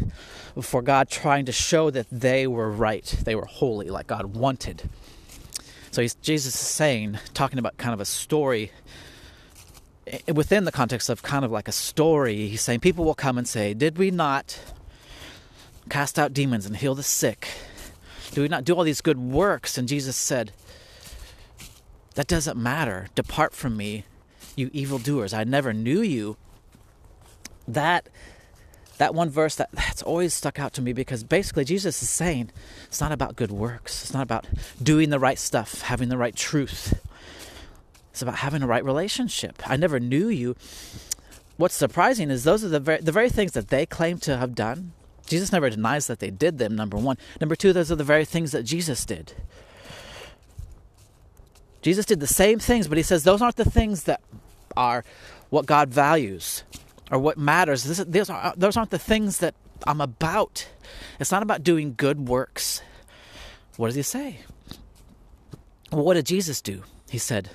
before 0.56 0.82
God 0.82 1.10
trying 1.10 1.46
to 1.46 1.52
show 1.52 1.92
that 1.92 2.08
they 2.12 2.48
were 2.48 2.72
right, 2.72 3.06
they 3.24 3.36
were 3.36 3.46
holy, 3.46 3.92
like 3.92 4.08
God 4.08 4.36
wanted. 4.36 4.90
So 5.92 6.02
Jesus 6.24 6.56
is 6.56 6.60
saying, 6.60 7.20
talking 7.36 7.60
about 7.60 7.78
kind 7.78 7.94
of 7.94 8.02
a 8.02 8.06
story 8.06 8.72
eh, 10.08 10.32
within 10.34 10.64
the 10.64 10.72
context 10.72 11.08
of 11.08 11.22
kind 11.22 11.46
of 11.46 11.52
like 11.52 11.68
a 11.68 11.72
story. 11.72 12.48
He's 12.48 12.62
saying 12.62 12.80
people 12.80 13.06
will 13.06 13.14
come 13.14 13.38
and 13.38 13.48
say, 13.48 13.76
Did 13.76 14.00
we 14.00 14.10
not 14.10 14.60
cast 15.88 16.18
out 16.18 16.34
demons 16.34 16.66
and 16.66 16.78
heal 16.78 16.96
the 16.96 17.04
sick? 17.04 17.48
Do 18.32 18.42
we 18.42 18.48
not 18.48 18.64
do 18.64 18.74
all 18.74 18.84
these 18.84 19.02
good 19.02 19.20
works? 19.20 19.78
And 19.78 19.88
Jesus 19.88 20.16
said, 20.16 20.52
That 22.16 22.26
doesn't 22.26 22.58
matter. 22.58 23.10
Depart 23.14 23.54
from 23.54 23.78
me, 23.78 24.06
you 24.56 24.72
evildoers. 24.74 25.32
I 25.32 25.44
never 25.44 25.74
knew 25.74 26.02
you 26.02 26.38
that 27.68 28.10
that 28.98 29.16
one 29.16 29.30
verse 29.30 29.56
that 29.56 29.70
that's 29.72 30.04
always 30.04 30.34
stuck 30.34 30.60
out 30.60 30.74
to 30.74 30.82
me 30.82 30.94
because 30.94 31.24
basically 31.24 31.66
Jesus 31.66 32.02
is 32.02 32.10
saying 32.10 32.52
it's 32.86 33.02
not 33.02 33.12
about 33.12 33.36
good 33.36 33.52
works. 33.52 34.04
It's 34.04 34.14
not 34.14 34.24
about 34.24 34.46
doing 34.82 35.10
the 35.10 35.20
right 35.20 35.40
stuff, 35.40 35.82
having 35.82 36.10
the 36.10 36.18
right 36.18 36.36
truth. 36.36 37.00
It's 38.12 38.22
about 38.22 38.36
having 38.36 38.62
a 38.62 38.68
right 38.68 38.86
relationship. 38.86 39.62
I 39.70 39.76
never 39.76 40.00
knew 40.00 40.28
you. 40.28 40.56
What's 41.58 41.76
surprising 41.76 42.30
is 42.30 42.44
those 42.44 42.64
are 42.64 42.70
the 42.70 42.80
very, 42.80 43.02
the 43.02 43.12
very 43.12 43.30
things 43.30 43.54
that 43.54 43.70
they 43.70 43.86
claim 43.86 44.20
to 44.20 44.38
have 44.38 44.54
done. 44.54 44.94
Jesus 45.26 45.52
never 45.52 45.70
denies 45.70 46.08
that 46.08 46.20
they 46.20 46.30
did 46.30 46.58
them, 46.58 46.76
number 46.76 46.98
one. 46.98 47.18
Number 47.40 47.56
two, 47.56 47.74
those 47.74 47.92
are 47.92 47.96
the 47.96 48.04
very 48.04 48.26
things 48.26 48.52
that 48.52 48.64
Jesus 48.64 49.06
did. 49.06 49.34
Jesus 51.82 52.06
did 52.06 52.20
the 52.20 52.28
same 52.28 52.60
things, 52.60 52.88
but 52.88 52.98
he 52.98 53.04
says 53.04 53.24
those 53.24 53.42
aren't 53.42 53.56
the 53.56 53.66
things 53.66 54.04
that 54.04 54.22
are 54.78 55.04
what 55.50 55.66
God 55.66 55.90
values 55.90 56.64
or 57.12 57.20
what 57.20 57.38
matters. 57.38 57.84
This, 57.84 57.98
those, 58.08 58.30
are, 58.30 58.46
uh, 58.46 58.54
those 58.56 58.78
aren't 58.78 58.92
the 58.92 59.00
things 59.00 59.40
that 59.40 59.56
I'm 59.86 60.02
about. 60.02 60.68
It's 61.20 61.32
not 61.32 61.44
about 61.44 61.64
doing 61.64 61.94
good 61.96 62.28
works. 62.28 62.82
What 63.78 63.88
does 63.88 63.96
he 63.96 64.02
say? 64.02 64.40
Well, 65.92 66.04
what 66.04 66.16
did 66.16 66.26
Jesus 66.26 66.62
do? 66.62 66.84
He 67.10 67.18
said, 67.18 67.50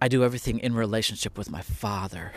I 0.00 0.08
do 0.08 0.22
everything 0.22 0.58
in 0.60 0.74
relationship 0.74 1.36
with 1.36 1.50
my 1.50 1.62
Father. 1.62 2.32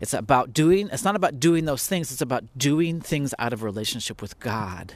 It's 0.00 0.12
about 0.12 0.52
doing, 0.52 0.88
it's 0.92 1.04
not 1.04 1.16
about 1.16 1.40
doing 1.40 1.64
those 1.64 1.86
things, 1.86 2.12
it's 2.12 2.20
about 2.20 2.44
doing 2.56 3.00
things 3.00 3.34
out 3.38 3.52
of 3.52 3.62
relationship 3.62 4.20
with 4.20 4.38
God. 4.40 4.94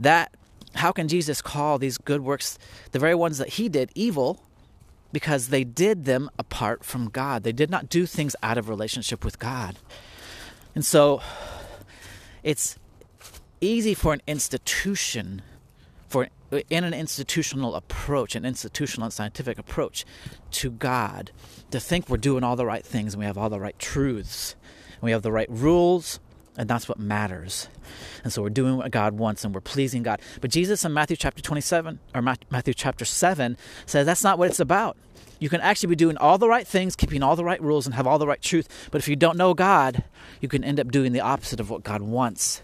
That, 0.00 0.32
how 0.74 0.92
can 0.92 1.08
Jesus 1.08 1.42
call 1.42 1.78
these 1.78 1.98
good 1.98 2.22
works, 2.22 2.58
the 2.92 2.98
very 2.98 3.14
ones 3.14 3.38
that 3.38 3.48
he 3.48 3.68
did, 3.68 3.90
evil, 3.94 4.42
because 5.12 5.48
they 5.48 5.64
did 5.64 6.04
them 6.04 6.30
apart 6.38 6.84
from 6.84 7.08
God. 7.08 7.42
They 7.42 7.52
did 7.52 7.70
not 7.70 7.88
do 7.88 8.06
things 8.06 8.36
out 8.42 8.58
of 8.58 8.68
relationship 8.68 9.24
with 9.24 9.38
God. 9.38 9.78
And 10.74 10.84
so 10.84 11.20
it's 12.42 12.78
easy 13.60 13.94
for 13.94 14.12
an 14.12 14.22
institution 14.26 15.42
for 16.08 16.28
in 16.70 16.84
an 16.84 16.94
institutional 16.94 17.74
approach, 17.74 18.34
an 18.34 18.44
institutional 18.44 19.04
and 19.04 19.12
scientific 19.12 19.58
approach 19.58 20.06
to 20.52 20.70
God, 20.70 21.30
to 21.70 21.78
think 21.78 22.08
we're 22.08 22.16
doing 22.16 22.42
all 22.42 22.56
the 22.56 22.64
right 22.64 22.84
things 22.84 23.12
and 23.12 23.20
we 23.20 23.26
have 23.26 23.36
all 23.36 23.50
the 23.50 23.60
right 23.60 23.78
truths 23.78 24.56
and 24.94 25.02
we 25.02 25.10
have 25.10 25.22
the 25.22 25.32
right 25.32 25.50
rules 25.50 26.20
and 26.58 26.68
that's 26.68 26.88
what 26.88 26.98
matters. 26.98 27.68
And 28.24 28.32
so 28.32 28.42
we're 28.42 28.50
doing 28.50 28.76
what 28.76 28.90
God 28.90 29.14
wants 29.14 29.44
and 29.44 29.54
we're 29.54 29.60
pleasing 29.60 30.02
God. 30.02 30.20
But 30.40 30.50
Jesus 30.50 30.84
in 30.84 30.92
Matthew 30.92 31.16
chapter 31.16 31.40
27 31.40 32.00
or 32.14 32.20
Matthew 32.20 32.74
chapter 32.74 33.04
7 33.04 33.56
says 33.86 34.04
that's 34.04 34.24
not 34.24 34.38
what 34.38 34.50
it's 34.50 34.60
about. 34.60 34.96
You 35.38 35.48
can 35.48 35.60
actually 35.60 35.90
be 35.90 35.96
doing 35.96 36.16
all 36.16 36.36
the 36.36 36.48
right 36.48 36.66
things, 36.66 36.96
keeping 36.96 37.22
all 37.22 37.36
the 37.36 37.44
right 37.44 37.62
rules, 37.62 37.86
and 37.86 37.94
have 37.94 38.08
all 38.08 38.18
the 38.18 38.26
right 38.26 38.42
truth. 38.42 38.88
But 38.90 39.00
if 39.00 39.06
you 39.06 39.14
don't 39.14 39.38
know 39.38 39.54
God, 39.54 40.02
you 40.40 40.48
can 40.48 40.64
end 40.64 40.80
up 40.80 40.90
doing 40.90 41.12
the 41.12 41.20
opposite 41.20 41.60
of 41.60 41.70
what 41.70 41.84
God 41.84 42.02
wants. 42.02 42.60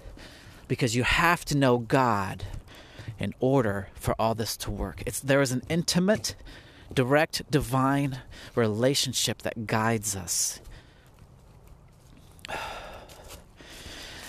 Because 0.66 0.96
you 0.96 1.04
have 1.04 1.44
to 1.44 1.56
know 1.56 1.78
God 1.78 2.44
in 3.20 3.32
order 3.38 3.90
for 3.94 4.16
all 4.18 4.34
this 4.34 4.56
to 4.56 4.72
work. 4.72 5.04
It's, 5.06 5.20
there 5.20 5.40
is 5.40 5.52
an 5.52 5.62
intimate, 5.68 6.34
direct, 6.92 7.48
divine 7.48 8.18
relationship 8.56 9.42
that 9.42 9.68
guides 9.68 10.16
us. 10.16 10.60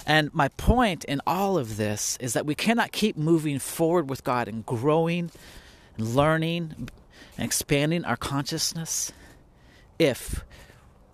And 0.05 0.33
my 0.33 0.49
point 0.49 1.03
in 1.05 1.21
all 1.25 1.57
of 1.57 1.77
this 1.77 2.17
is 2.19 2.33
that 2.33 2.45
we 2.45 2.55
cannot 2.55 2.91
keep 2.91 3.17
moving 3.17 3.59
forward 3.59 4.09
with 4.09 4.23
God 4.23 4.47
and 4.47 4.65
growing 4.65 5.31
and 5.97 6.15
learning 6.15 6.89
and 7.37 7.45
expanding 7.45 8.05
our 8.05 8.15
consciousness 8.15 9.11
if 9.97 10.43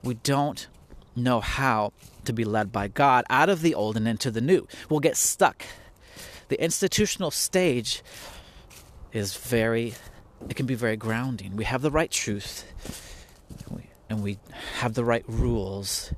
we 0.04 0.16
don't 0.16 0.68
know 1.16 1.40
how 1.40 1.94
to 2.26 2.34
be 2.34 2.44
led 2.44 2.72
by 2.72 2.88
God 2.88 3.26
out 3.30 3.50
of 3.50 3.62
the 3.62 3.74
old 3.74 3.98
and 3.98 4.08
into 4.08 4.32
the 4.32 4.42
new. 4.42 4.68
We'll 4.90 5.00
get 5.00 5.18
stuck. 5.18 5.64
The 6.50 6.62
institutional 6.62 7.32
stage 7.32 8.04
is 9.14 9.36
very, 9.36 9.94
it 10.50 10.56
can 10.56 10.66
be 10.66 10.76
very 10.76 10.98
grounding. 10.98 11.56
We 11.56 11.64
have 11.64 11.82
the 11.82 11.92
right 11.92 12.12
truth 12.12 12.66
and 14.10 14.22
we 14.22 14.40
have 14.80 14.94
the 14.94 15.06
right 15.06 15.24
rules. 15.28 16.14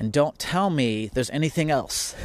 And 0.00 0.10
don't 0.12 0.38
tell 0.38 0.70
me 0.70 1.10
there's 1.12 1.28
anything 1.28 1.70
else. 1.70 2.16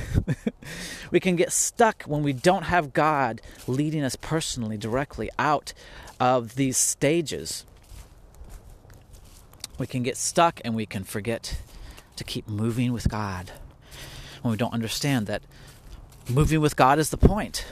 we 1.11 1.19
can 1.19 1.36
get 1.36 1.51
stuck 1.51 2.03
when 2.03 2.23
we 2.23 2.32
don't 2.32 2.63
have 2.63 2.93
God 2.93 3.41
leading 3.67 4.01
us 4.01 4.15
personally, 4.15 4.78
directly 4.78 5.30
out 5.38 5.73
of 6.17 6.55
these 6.55 6.78
stages. 6.78 7.65
We 9.78 9.88
can 9.88 10.03
get 10.03 10.15
stuck 10.15 10.61
and 10.63 10.73
we 10.73 10.86
can 10.86 11.03
forget 11.03 11.57
to 12.15 12.23
keep 12.23 12.47
moving 12.47 12.93
with 12.93 13.09
God 13.09 13.51
when 14.41 14.51
we 14.51 14.57
don't 14.57 14.73
understand 14.73 15.28
that 15.28 15.41
moving 16.30 16.61
with 16.61 16.78
God 16.78 16.97
is 16.97 17.09
the 17.09 17.17
point. 17.17 17.65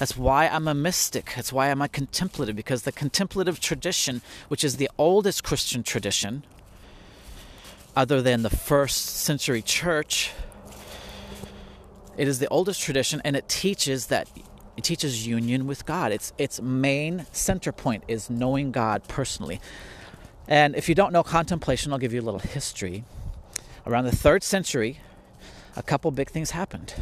That's 0.00 0.16
why 0.16 0.48
I'm 0.48 0.66
a 0.66 0.74
mystic. 0.74 1.32
That's 1.36 1.52
why 1.52 1.70
I'm 1.70 1.80
a 1.80 1.88
contemplative, 1.88 2.56
because 2.56 2.82
the 2.82 2.90
contemplative 2.90 3.60
tradition, 3.60 4.20
which 4.48 4.64
is 4.64 4.78
the 4.78 4.90
oldest 4.98 5.44
Christian 5.44 5.84
tradition, 5.84 6.42
other 7.96 8.20
than 8.20 8.42
the 8.42 8.50
first 8.50 9.16
century 9.16 9.62
church, 9.62 10.32
it 12.16 12.28
is 12.28 12.38
the 12.38 12.48
oldest 12.48 12.80
tradition 12.80 13.20
and 13.24 13.34
it 13.34 13.48
teaches 13.48 14.06
that 14.06 14.28
it 14.76 14.84
teaches 14.84 15.26
union 15.26 15.66
with 15.66 15.86
God. 15.86 16.12
Its 16.12 16.32
its 16.36 16.60
main 16.60 17.26
center 17.32 17.72
point 17.72 18.04
is 18.06 18.28
knowing 18.28 18.70
God 18.70 19.02
personally. 19.08 19.60
And 20.46 20.76
if 20.76 20.88
you 20.88 20.94
don't 20.94 21.12
know 21.12 21.22
contemplation, 21.22 21.92
I'll 21.92 21.98
give 21.98 22.12
you 22.12 22.20
a 22.20 22.22
little 22.22 22.40
history. 22.40 23.04
Around 23.86 24.04
the 24.04 24.14
third 24.14 24.44
century, 24.44 25.00
a 25.74 25.82
couple 25.82 26.10
big 26.10 26.30
things 26.30 26.52
happened. 26.52 26.94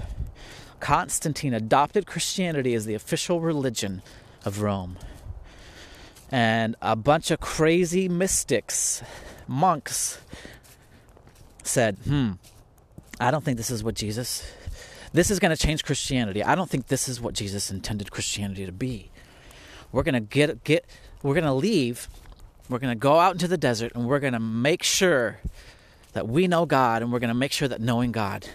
Constantine 0.81 1.55
adopted 1.55 2.07
Christianity 2.07 2.75
as 2.75 2.85
the 2.85 2.95
official 2.95 3.41
religion 3.41 4.03
of 4.45 4.63
Rome. 4.63 4.99
And 6.31 6.77
a 6.81 6.97
bunch 6.97 7.31
of 7.31 7.41
crazy 7.41 8.09
mystics, 8.09 9.03
monks, 9.47 10.21
said, 11.67 11.97
hmm, 12.05 12.33
I 13.21 13.31
don't 13.31 13.45
think 13.45 13.57
this 13.57 13.71
is 13.71 13.83
what 13.83 13.95
Jesus, 13.95 14.51
this 15.13 15.31
is 15.31 15.39
going 15.39 15.55
to 15.55 15.57
change 15.57 15.85
Christianity. 15.85 16.43
I 16.43 16.55
don't 16.55 16.69
think 16.69 16.89
this 16.89 17.09
is 17.09 17.21
what 17.21 17.35
Jesus 17.35 17.71
intended 17.71 18.11
Christianity 18.11 18.67
to 18.67 18.73
be. 18.73 19.11
We're 19.93 20.03
going 20.03 20.15
to 20.15 20.21
get, 20.21 20.65
get, 20.65 20.85
we're 21.23 21.35
going 21.35 21.45
to 21.45 21.53
leave, 21.53 22.09
we're 22.69 22.79
going 22.79 22.95
to 22.95 22.99
go 22.99 23.19
out 23.19 23.33
into 23.33 23.49
the 23.49 23.57
desert, 23.57 23.93
and 23.95 24.07
we're 24.07 24.21
going 24.21 24.33
to 24.33 24.41
make 24.41 24.83
sure 24.83 25.39
that 26.13 26.29
we 26.29 26.49
know 26.49 26.67
God, 26.67 27.03
and 27.03 27.13
we're 27.13 27.19
going 27.19 27.29
to 27.29 27.35
make 27.35 27.53
sure 27.53 27.69
that 27.69 27.81
knowing 27.81 28.13
God 28.13 28.49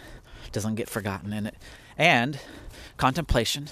doesn't 0.52 0.76
get 0.76 0.90
forgotten 0.90 1.32
in 1.34 1.46
it. 1.46 1.56
And 1.98 2.40
contemplation, 2.98 3.68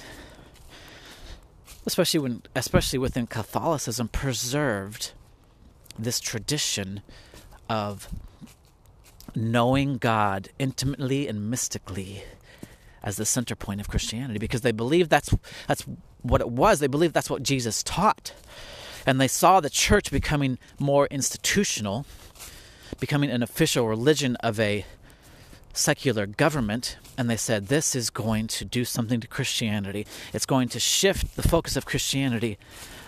especially 1.86 2.20
when, 2.20 2.44
especially 2.56 3.00
within 3.00 3.28
Catholicism, 3.28 4.08
preserved 4.10 5.12
this 5.98 6.20
tradition 6.20 7.02
of 7.70 8.08
knowing 9.38 9.98
God 9.98 10.50
intimately 10.58 11.28
and 11.28 11.50
mystically 11.50 12.24
as 13.04 13.18
the 13.18 13.26
center 13.26 13.56
point 13.56 13.80
of 13.80 13.88
Christianity 13.88 14.40
because 14.40 14.62
they 14.62 14.72
believed 14.72 15.10
that's 15.10 15.34
that's 15.68 15.86
what 16.22 16.42
it 16.42 16.50
was. 16.50 16.80
They 16.80 16.88
believed 16.88 17.14
that's 17.14 17.30
what 17.30 17.44
Jesus 17.44 17.84
taught. 17.84 18.34
And 19.06 19.22
they 19.22 19.28
saw 19.28 19.62
the 19.62 19.70
church 19.70 20.12
becoming 20.12 20.58
more 20.80 21.08
institutional, 21.08 22.06
becoming 23.00 23.30
an 23.30 23.42
official 23.42 23.88
religion 23.88 24.36
of 24.38 24.60
a 24.60 24.86
secular 25.72 26.26
government, 26.26 26.98
and 27.18 27.30
they 27.30 27.38
said 27.38 27.68
this 27.68 27.96
is 27.96 28.10
going 28.10 28.48
to 28.48 28.66
do 28.66 28.84
something 28.84 29.22
to 29.22 29.28
Christianity. 29.28 30.06
It's 30.34 30.46
going 30.46 30.68
to 30.70 30.80
shift 30.80 31.36
the 31.36 31.48
focus 31.48 31.78
of 31.78 31.86
Christianity 31.86 32.58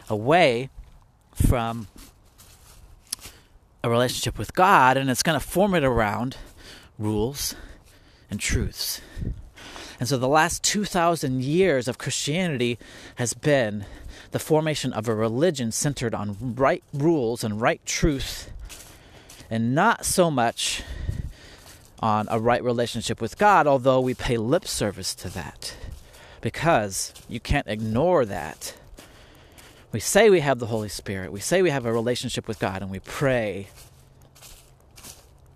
away 0.07 0.69
from 1.33 1.87
a 3.83 3.89
relationship 3.89 4.37
with 4.37 4.53
God, 4.53 4.97
and 4.97 5.09
it's 5.09 5.23
going 5.23 5.39
to 5.39 5.45
form 5.45 5.73
it 5.73 5.83
around 5.83 6.37
rules 6.97 7.55
and 8.29 8.39
truths. 8.39 9.01
And 9.99 10.07
so 10.07 10.17
the 10.17 10.27
last 10.27 10.63
2,000 10.63 11.43
years 11.43 11.87
of 11.87 11.97
Christianity 11.97 12.77
has 13.15 13.33
been 13.33 13.85
the 14.31 14.39
formation 14.39 14.93
of 14.93 15.07
a 15.07 15.15
religion 15.15 15.71
centered 15.71 16.13
on 16.13 16.55
right 16.55 16.83
rules 16.93 17.43
and 17.43 17.61
right 17.61 17.83
truth, 17.85 18.51
and 19.49 19.73
not 19.73 20.05
so 20.05 20.29
much 20.29 20.83
on 21.99 22.27
a 22.29 22.39
right 22.39 22.63
relationship 22.63 23.19
with 23.19 23.37
God, 23.37 23.67
although 23.67 23.99
we 23.99 24.13
pay 24.13 24.37
lip 24.37 24.65
service 24.67 25.13
to 25.15 25.29
that. 25.29 25.75
Because 26.41 27.13
you 27.27 27.41
can't 27.41 27.67
ignore 27.67 28.23
that. 28.23 28.75
We 29.91 29.99
say 29.99 30.29
we 30.29 30.41
have 30.41 30.59
the 30.59 30.67
Holy 30.67 30.89
Spirit, 30.89 31.31
we 31.31 31.39
say 31.39 31.63
we 31.63 31.71
have 31.71 31.85
a 31.85 31.91
relationship 31.91 32.47
with 32.47 32.59
God, 32.59 32.83
and 32.83 32.91
we 32.91 32.99
pray. 32.99 33.69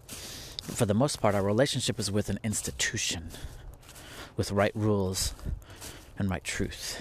For 0.08 0.88
the 0.88 0.96
most 0.96 1.22
part, 1.22 1.36
our 1.36 1.44
relationship 1.44 2.00
is 2.00 2.12
with 2.12 2.30
an 2.30 2.40
institution, 2.44 3.30
with 4.36 4.52
right 4.52 4.72
rules 4.74 5.36
and 6.18 6.32
right 6.32 6.44
truth. 6.44 7.00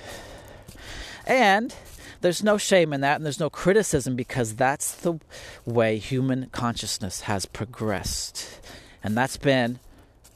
And 1.27 1.75
there's 2.21 2.43
no 2.43 2.59
shame 2.59 2.93
in 2.93 3.01
that, 3.01 3.17
and 3.17 3.25
there's 3.25 3.41
no 3.41 3.49
criticism 3.49 4.15
because 4.15 4.57
that's 4.57 4.95
the 4.95 5.19
way 5.65 5.97
human 5.97 6.51
consciousness 6.51 7.23
has 7.23 7.47
progressed. 7.47 8.61
And 9.03 9.17
that's 9.17 9.39
been 9.39 9.79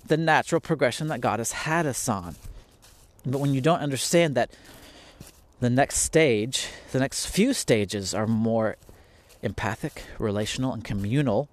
the 0.07 0.16
natural 0.16 0.61
progression 0.62 1.09
that 1.09 1.20
God 1.20 1.40
has 1.40 1.53
had 1.53 1.84
us 1.84 2.09
on. 2.09 2.36
But 3.26 3.38
when 3.38 3.53
you 3.53 3.61
don't 3.61 3.80
understand 3.80 4.34
that 4.36 4.51
the 5.61 5.71
next 5.71 5.99
stage, 5.99 6.69
the 6.93 6.99
next 6.99 7.27
few 7.27 7.53
stages 7.53 8.13
are 8.15 8.27
more 8.27 8.77
empathic, 9.43 10.03
relational, 10.19 10.73
and 10.73 10.85
communal, 10.85 11.49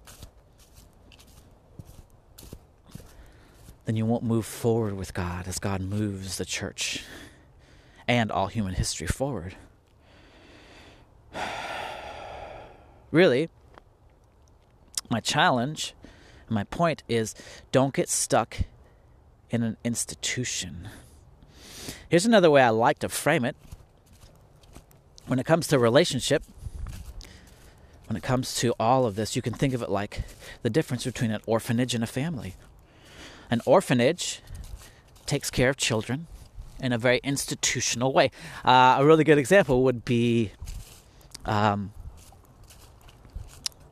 then 3.86 3.96
you 3.96 4.06
won't 4.06 4.24
move 4.24 4.46
forward 4.46 4.94
with 4.94 5.14
God 5.14 5.46
as 5.46 5.58
God 5.58 5.80
moves 5.80 6.38
the 6.38 6.44
church 6.44 7.04
and 8.06 8.30
all 8.30 8.48
human 8.48 8.74
history 8.74 9.06
forward. 9.06 9.56
Really, 13.10 13.48
my 15.08 15.20
challenge, 15.20 15.94
my 16.48 16.64
point 16.64 17.04
is 17.08 17.32
don't 17.70 17.94
get 17.94 18.08
stuck 18.08 18.62
in 19.50 19.62
an 19.62 19.76
institution. 19.84 20.88
Here's 22.08 22.26
another 22.26 22.50
way 22.50 22.60
I 22.60 22.70
like 22.70 22.98
to 22.98 23.08
frame 23.08 23.44
it 23.44 23.54
when 25.26 25.38
it 25.38 25.46
comes 25.46 25.66
to 25.68 25.78
relationship, 25.78 26.42
when 28.06 28.16
it 28.16 28.22
comes 28.22 28.54
to 28.56 28.74
all 28.78 29.06
of 29.06 29.16
this, 29.16 29.34
you 29.34 29.42
can 29.42 29.54
think 29.54 29.74
of 29.74 29.82
it 29.82 29.88
like 29.88 30.22
the 30.62 30.70
difference 30.70 31.04
between 31.04 31.30
an 31.30 31.40
orphanage 31.46 31.94
and 31.94 32.04
a 32.04 32.06
family. 32.06 32.54
An 33.50 33.60
orphanage 33.66 34.40
takes 35.26 35.50
care 35.50 35.70
of 35.70 35.76
children 35.76 36.26
in 36.80 36.92
a 36.92 36.98
very 36.98 37.20
institutional 37.24 38.12
way. 38.12 38.30
Uh, 38.64 38.96
a 38.98 39.04
really 39.04 39.24
good 39.24 39.38
example 39.38 39.82
would 39.84 40.04
be 40.04 40.52
um, 41.46 41.92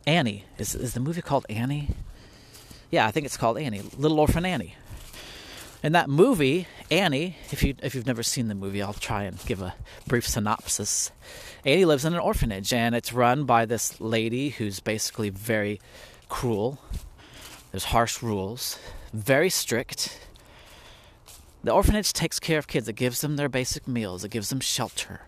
Annie. 0.07 0.45
Is, 0.59 0.75
is 0.75 0.95
the 0.95 1.01
movie 1.01 1.23
called 1.23 1.47
Annie? 1.49 1.89
Yeah, 2.91 3.07
I 3.07 3.11
think 3.11 3.25
it's 3.25 3.37
called 3.37 3.59
Annie. 3.59 3.83
Little 3.97 4.21
Orphan 4.21 4.45
Annie. 4.45 4.75
In 5.83 5.93
that 5.93 6.09
movie, 6.09 6.67
Annie, 6.93 7.37
if 7.51 7.63
you 7.63 7.75
if 7.83 7.95
you've 7.95 8.07
never 8.07 8.23
seen 8.23 8.49
the 8.49 8.55
movie, 8.55 8.83
I'll 8.83 8.93
try 8.93 9.23
and 9.23 9.43
give 9.47 9.63
a 9.63 9.75
brief 10.07 10.29
synopsis. 10.29 11.11
Annie 11.65 11.87
lives 11.87 12.05
in 12.05 12.13
an 12.13 12.21
orphanage 12.21 12.71
and 12.71 12.95
it's 12.95 13.15
run 13.15 13.45
by 13.45 13.65
this 13.65 13.99
lady 13.99 14.51
who's 14.51 14.79
basically 14.79 15.31
very 15.31 15.81
cruel. 16.29 16.79
There's 17.71 17.85
harsh 17.85 18.23
rules, 18.23 18.79
very 19.15 19.49
strict. 19.49 20.21
The 21.65 21.73
orphanage 21.73 22.13
takes 22.13 22.39
care 22.39 22.59
of 22.59 22.67
kids. 22.67 22.87
It 22.89 22.97
gives 22.97 23.23
them 23.23 23.37
their 23.37 23.49
basic 23.49 23.89
meals. 23.89 24.23
It 24.23 24.31
gives 24.31 24.51
them 24.51 24.61
shelter. 24.61 25.23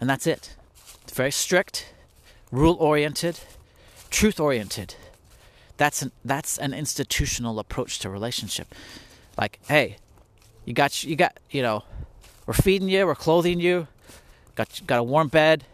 And 0.00 0.08
that's 0.08 0.26
it. 0.26 0.56
It's 1.02 1.12
very 1.12 1.32
strict, 1.32 1.92
rule 2.50 2.78
oriented, 2.80 3.40
truth 4.08 4.40
oriented. 4.40 4.94
That's 5.76 6.00
an, 6.00 6.12
that's 6.24 6.56
an 6.56 6.72
institutional 6.72 7.58
approach 7.58 7.98
to 7.98 8.08
relationship 8.08 8.74
like, 9.36 9.58
hey, 9.68 9.96
you 10.66 10.74
got 10.74 11.02
you 11.04 11.16
got 11.16 11.38
you 11.50 11.62
know, 11.62 11.84
we're 12.44 12.52
feeding 12.52 12.90
you, 12.90 13.06
we're 13.06 13.14
clothing 13.14 13.58
you, 13.58 13.86
got 14.54 14.82
got 14.86 14.98
a 14.98 15.02
warm 15.02 15.28
bed. 15.28 15.64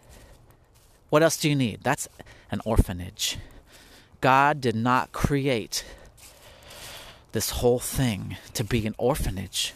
What 1.10 1.22
else 1.22 1.36
do 1.36 1.48
you 1.48 1.56
need? 1.56 1.80
That's 1.82 2.08
an 2.50 2.60
orphanage. 2.64 3.38
God 4.20 4.60
did 4.60 4.76
not 4.76 5.10
create 5.10 5.84
this 7.32 7.50
whole 7.50 7.80
thing 7.80 8.36
to 8.54 8.62
be 8.62 8.86
an 8.86 8.94
orphanage. 8.98 9.74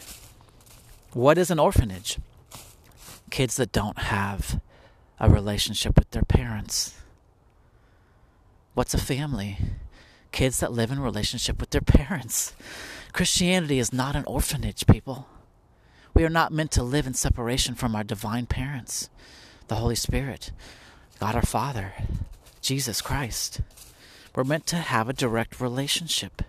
What 1.13 1.37
is 1.37 1.51
an 1.51 1.59
orphanage? 1.59 2.17
Kids 3.29 3.57
that 3.57 3.71
don't 3.71 3.97
have 3.97 4.61
a 5.19 5.29
relationship 5.29 5.97
with 5.97 6.11
their 6.11 6.23
parents. 6.23 6.93
What's 8.75 8.93
a 8.93 8.99
family? 8.99 9.57
Kids 10.31 10.59
that 10.59 10.71
live 10.71 10.91
in 10.91 10.99
relationship 10.99 11.59
with 11.59 11.71
their 11.71 11.81
parents. 11.85 12.53
Christianity 13.13 13.79
is 13.79 13.93
not 13.93 14.15
an 14.15 14.25
orphanage, 14.25 14.85
people. 14.87 15.27
We 16.13 16.23
are 16.23 16.29
not 16.29 16.51
meant 16.51 16.71
to 16.71 16.83
live 16.83 17.07
in 17.07 17.13
separation 17.13 17.75
from 17.75 17.95
our 17.95 18.03
divine 18.03 18.47
parents, 18.47 19.09
the 19.67 19.75
Holy 19.75 19.95
Spirit, 19.95 20.51
God 21.19 21.35
our 21.35 21.41
Father, 21.41 21.93
Jesus 22.61 23.01
Christ. 23.01 23.61
We're 24.35 24.43
meant 24.43 24.67
to 24.67 24.77
have 24.77 25.09
a 25.09 25.13
direct 25.13 25.59
relationship. 25.59 26.43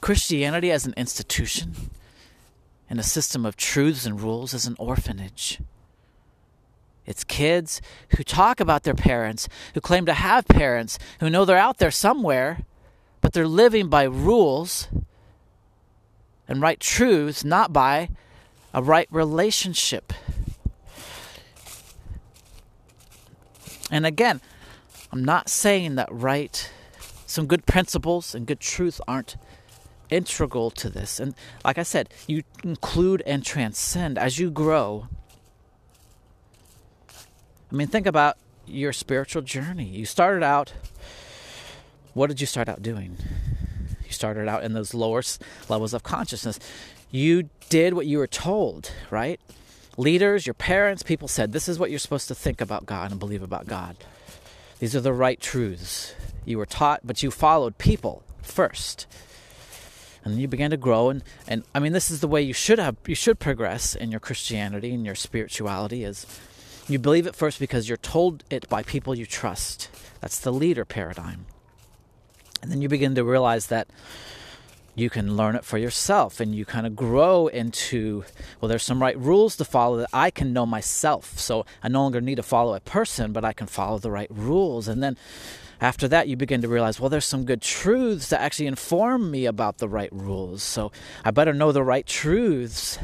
Christianity 0.00 0.70
as 0.70 0.86
an 0.86 0.94
institution 0.96 1.90
and 2.90 3.00
a 3.00 3.04
system 3.04 3.46
of 3.46 3.56
truths 3.56 4.04
and 4.04 4.20
rules 4.20 4.52
is 4.52 4.66
an 4.66 4.76
orphanage. 4.78 5.60
It's 7.06 7.24
kids 7.24 7.80
who 8.16 8.24
talk 8.24 8.60
about 8.60 8.82
their 8.82 8.94
parents, 8.94 9.48
who 9.74 9.80
claim 9.80 10.06
to 10.06 10.14
have 10.14 10.46
parents, 10.46 10.98
who 11.20 11.30
know 11.30 11.44
they're 11.44 11.56
out 11.56 11.78
there 11.78 11.90
somewhere, 11.90 12.64
but 13.24 13.32
they're 13.32 13.48
living 13.48 13.88
by 13.88 14.02
rules 14.02 14.86
and 16.46 16.60
right 16.60 16.78
truths, 16.78 17.42
not 17.42 17.72
by 17.72 18.10
a 18.74 18.82
right 18.82 19.08
relationship. 19.10 20.12
And 23.90 24.04
again, 24.04 24.42
I'm 25.10 25.24
not 25.24 25.48
saying 25.48 25.94
that 25.94 26.10
right, 26.12 26.70
some 27.24 27.46
good 27.46 27.64
principles 27.64 28.34
and 28.34 28.46
good 28.46 28.60
truth 28.60 29.00
aren't 29.08 29.36
integral 30.10 30.70
to 30.72 30.90
this. 30.90 31.18
And 31.18 31.34
like 31.64 31.78
I 31.78 31.82
said, 31.82 32.10
you 32.26 32.42
include 32.62 33.22
and 33.24 33.42
transcend 33.42 34.18
as 34.18 34.38
you 34.38 34.50
grow. 34.50 35.08
I 37.08 37.74
mean, 37.74 37.86
think 37.86 38.06
about 38.06 38.36
your 38.66 38.92
spiritual 38.92 39.40
journey. 39.40 39.86
You 39.86 40.04
started 40.04 40.42
out, 40.42 40.74
what 42.14 42.28
did 42.28 42.40
you 42.40 42.46
start 42.46 42.68
out 42.68 42.82
doing? 42.82 43.16
You 44.04 44.12
started 44.12 44.48
out 44.48 44.64
in 44.64 44.72
those 44.72 44.94
lower 44.94 45.22
levels 45.68 45.92
of 45.92 46.02
consciousness. 46.02 46.58
You 47.10 47.50
did 47.68 47.94
what 47.94 48.06
you 48.06 48.18
were 48.18 48.26
told, 48.26 48.92
right? 49.10 49.40
Leaders, 49.96 50.46
your 50.46 50.54
parents, 50.54 51.02
people 51.02 51.28
said, 51.28 51.52
this 51.52 51.68
is 51.68 51.78
what 51.78 51.90
you're 51.90 51.98
supposed 51.98 52.28
to 52.28 52.34
think 52.34 52.60
about 52.60 52.86
God 52.86 53.10
and 53.10 53.20
believe 53.20 53.42
about 53.42 53.66
God. 53.66 53.96
These 54.78 54.96
are 54.96 55.00
the 55.00 55.12
right 55.12 55.40
truths. 55.40 56.14
You 56.44 56.58
were 56.58 56.66
taught, 56.66 57.00
but 57.04 57.22
you 57.22 57.30
followed 57.30 57.78
people 57.78 58.22
first. 58.42 59.06
And 60.24 60.34
then 60.34 60.40
you 60.40 60.48
began 60.48 60.70
to 60.70 60.76
grow 60.76 61.10
and, 61.10 61.22
and 61.46 61.64
I 61.74 61.80
mean 61.80 61.92
this 61.92 62.10
is 62.10 62.20
the 62.20 62.28
way 62.28 62.40
you 62.40 62.54
should 62.54 62.78
have 62.78 62.96
you 63.06 63.14
should 63.14 63.38
progress 63.38 63.94
in 63.94 64.10
your 64.10 64.20
Christianity 64.20 64.94
and 64.94 65.04
your 65.04 65.14
spirituality 65.14 66.02
is 66.02 66.26
you 66.88 66.98
believe 66.98 67.26
it 67.26 67.36
first 67.36 67.58
because 67.58 67.88
you're 67.88 67.98
told 67.98 68.42
it 68.48 68.68
by 68.70 68.82
people 68.82 69.14
you 69.14 69.26
trust. 69.26 69.90
That's 70.20 70.40
the 70.40 70.52
leader 70.52 70.86
paradigm. 70.86 71.44
And 72.64 72.72
then 72.72 72.80
you 72.80 72.88
begin 72.88 73.14
to 73.16 73.24
realize 73.24 73.66
that 73.66 73.88
you 74.94 75.10
can 75.10 75.36
learn 75.36 75.54
it 75.54 75.66
for 75.66 75.76
yourself 75.76 76.40
and 76.40 76.54
you 76.54 76.64
kind 76.64 76.86
of 76.86 76.96
grow 76.96 77.46
into 77.48 78.24
well 78.58 78.70
there's 78.70 78.82
some 78.82 79.02
right 79.02 79.18
rules 79.18 79.54
to 79.56 79.66
follow 79.66 79.98
that 79.98 80.08
i 80.14 80.30
can 80.30 80.54
know 80.54 80.64
myself. 80.64 81.38
So 81.38 81.66
i 81.82 81.88
no 81.88 82.00
longer 82.00 82.22
need 82.22 82.36
to 82.36 82.42
follow 82.42 82.74
a 82.74 82.80
person 82.80 83.34
but 83.34 83.44
i 83.44 83.52
can 83.52 83.66
follow 83.66 83.98
the 83.98 84.10
right 84.10 84.30
rules. 84.30 84.88
And 84.88 85.02
then 85.02 85.18
after 85.78 86.08
that 86.08 86.26
you 86.26 86.38
begin 86.38 86.62
to 86.62 86.68
realize 86.68 86.98
well 86.98 87.10
there's 87.10 87.26
some 87.26 87.44
good 87.44 87.60
truths 87.60 88.30
that 88.30 88.40
actually 88.40 88.66
inform 88.66 89.30
me 89.30 89.44
about 89.44 89.76
the 89.76 89.88
right 89.88 90.10
rules. 90.10 90.62
So 90.62 90.90
i 91.22 91.30
better 91.30 91.52
know 91.52 91.70
the 91.70 91.82
right 91.82 92.06
truths. 92.06 92.98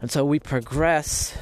And 0.00 0.10
so 0.10 0.24
we 0.24 0.40
progress 0.40 1.38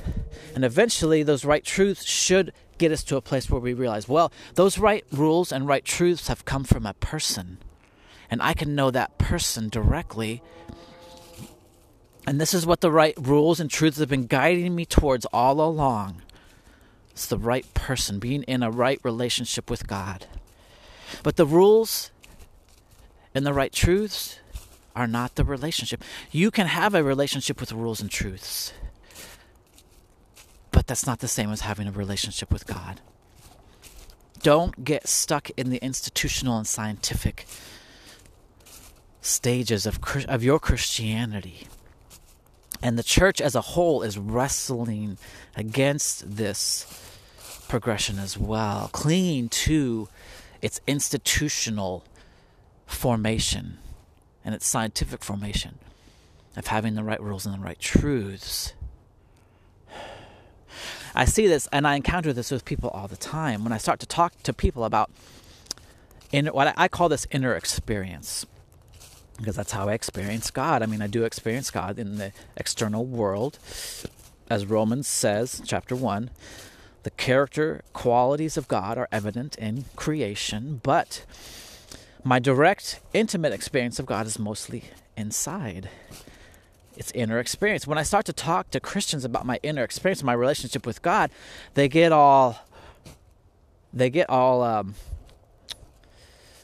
and 0.54 0.66
eventually 0.66 1.22
those 1.22 1.46
right 1.46 1.64
truths 1.64 2.04
should 2.04 2.52
get 2.82 2.92
us 2.92 3.04
to 3.04 3.16
a 3.16 3.20
place 3.20 3.48
where 3.48 3.60
we 3.60 3.72
realize 3.72 4.08
well 4.08 4.32
those 4.54 4.78
right 4.78 5.04
rules 5.12 5.52
and 5.52 5.66
right 5.66 5.84
truths 5.84 6.28
have 6.28 6.44
come 6.44 6.64
from 6.64 6.84
a 6.84 6.94
person 6.94 7.58
and 8.32 8.40
I 8.40 8.54
can 8.54 8.74
know 8.74 8.90
that 8.90 9.18
person 9.18 9.68
directly. 9.68 10.42
And 12.26 12.40
this 12.40 12.54
is 12.54 12.64
what 12.64 12.80
the 12.80 12.90
right 12.90 13.14
rules 13.20 13.60
and 13.60 13.70
truths 13.70 13.98
have 13.98 14.08
been 14.08 14.26
guiding 14.26 14.74
me 14.74 14.86
towards 14.86 15.26
all 15.34 15.60
along. 15.60 16.22
It's 17.10 17.26
the 17.26 17.36
right 17.36 17.66
person, 17.74 18.18
being 18.18 18.42
in 18.44 18.62
a 18.62 18.70
right 18.70 18.98
relationship 19.02 19.68
with 19.68 19.86
God. 19.86 20.24
But 21.22 21.36
the 21.36 21.44
rules 21.44 22.10
and 23.34 23.44
the 23.44 23.52
right 23.52 23.70
truths 23.70 24.38
are 24.96 25.06
not 25.06 25.34
the 25.34 25.44
relationship. 25.44 26.02
You 26.30 26.50
can 26.50 26.68
have 26.68 26.94
a 26.94 27.04
relationship 27.04 27.60
with 27.60 27.70
rules 27.70 28.00
and 28.00 28.10
truths, 28.10 28.72
but 30.72 30.86
that's 30.86 31.06
not 31.06 31.20
the 31.20 31.28
same 31.28 31.50
as 31.50 31.60
having 31.60 31.86
a 31.86 31.92
relationship 31.92 32.50
with 32.50 32.66
God. 32.66 33.00
Don't 34.42 34.84
get 34.84 35.06
stuck 35.06 35.50
in 35.50 35.70
the 35.70 35.78
institutional 35.78 36.58
and 36.58 36.66
scientific 36.66 37.46
stages 39.20 39.86
of, 39.86 40.00
of 40.28 40.42
your 40.42 40.58
Christianity. 40.58 41.68
And 42.82 42.98
the 42.98 43.04
church 43.04 43.40
as 43.40 43.54
a 43.54 43.60
whole 43.60 44.02
is 44.02 44.18
wrestling 44.18 45.18
against 45.54 46.36
this 46.36 46.86
progression 47.68 48.18
as 48.18 48.36
well, 48.36 48.90
clinging 48.92 49.48
to 49.48 50.08
its 50.60 50.80
institutional 50.88 52.04
formation 52.86 53.78
and 54.44 54.54
its 54.54 54.66
scientific 54.66 55.22
formation 55.22 55.78
of 56.56 56.66
having 56.66 56.94
the 56.94 57.04
right 57.04 57.22
rules 57.22 57.46
and 57.46 57.54
the 57.54 57.60
right 57.60 57.78
truths. 57.78 58.72
I 61.14 61.24
see 61.24 61.46
this 61.46 61.68
and 61.72 61.86
I 61.86 61.96
encounter 61.96 62.32
this 62.32 62.50
with 62.50 62.64
people 62.64 62.90
all 62.90 63.08
the 63.08 63.16
time 63.16 63.64
when 63.64 63.72
I 63.72 63.78
start 63.78 64.00
to 64.00 64.06
talk 64.06 64.42
to 64.44 64.52
people 64.52 64.84
about 64.84 65.10
in 66.30 66.46
what 66.46 66.72
I 66.76 66.88
call 66.88 67.08
this 67.08 67.26
inner 67.30 67.54
experience 67.54 68.46
because 69.36 69.56
that's 69.56 69.72
how 69.72 69.88
I 69.88 69.94
experience 69.94 70.50
God. 70.50 70.82
I 70.82 70.86
mean, 70.86 71.02
I 71.02 71.06
do 71.06 71.24
experience 71.24 71.70
God 71.70 71.98
in 71.98 72.16
the 72.16 72.32
external 72.56 73.04
world. 73.04 73.58
As 74.48 74.66
Romans 74.66 75.08
says, 75.08 75.60
chapter 75.64 75.96
1, 75.96 76.30
the 77.02 77.10
character 77.10 77.82
qualities 77.92 78.56
of 78.56 78.68
God 78.68 78.98
are 78.98 79.08
evident 79.10 79.56
in 79.56 79.86
creation, 79.96 80.80
but 80.82 81.24
my 82.22 82.38
direct, 82.38 83.00
intimate 83.12 83.52
experience 83.52 83.98
of 83.98 84.06
God 84.06 84.26
is 84.26 84.38
mostly 84.38 84.84
inside. 85.16 85.88
It's 86.96 87.10
inner 87.12 87.38
experience. 87.38 87.86
When 87.86 87.98
I 87.98 88.02
start 88.02 88.26
to 88.26 88.32
talk 88.32 88.70
to 88.70 88.80
Christians 88.80 89.24
about 89.24 89.46
my 89.46 89.58
inner 89.62 89.82
experience, 89.82 90.22
my 90.22 90.34
relationship 90.34 90.86
with 90.86 91.00
God, 91.02 91.30
they 91.74 91.88
get 91.88 92.12
all, 92.12 92.58
they 93.92 94.10
get 94.10 94.28
all 94.28 94.62
um, 94.62 94.94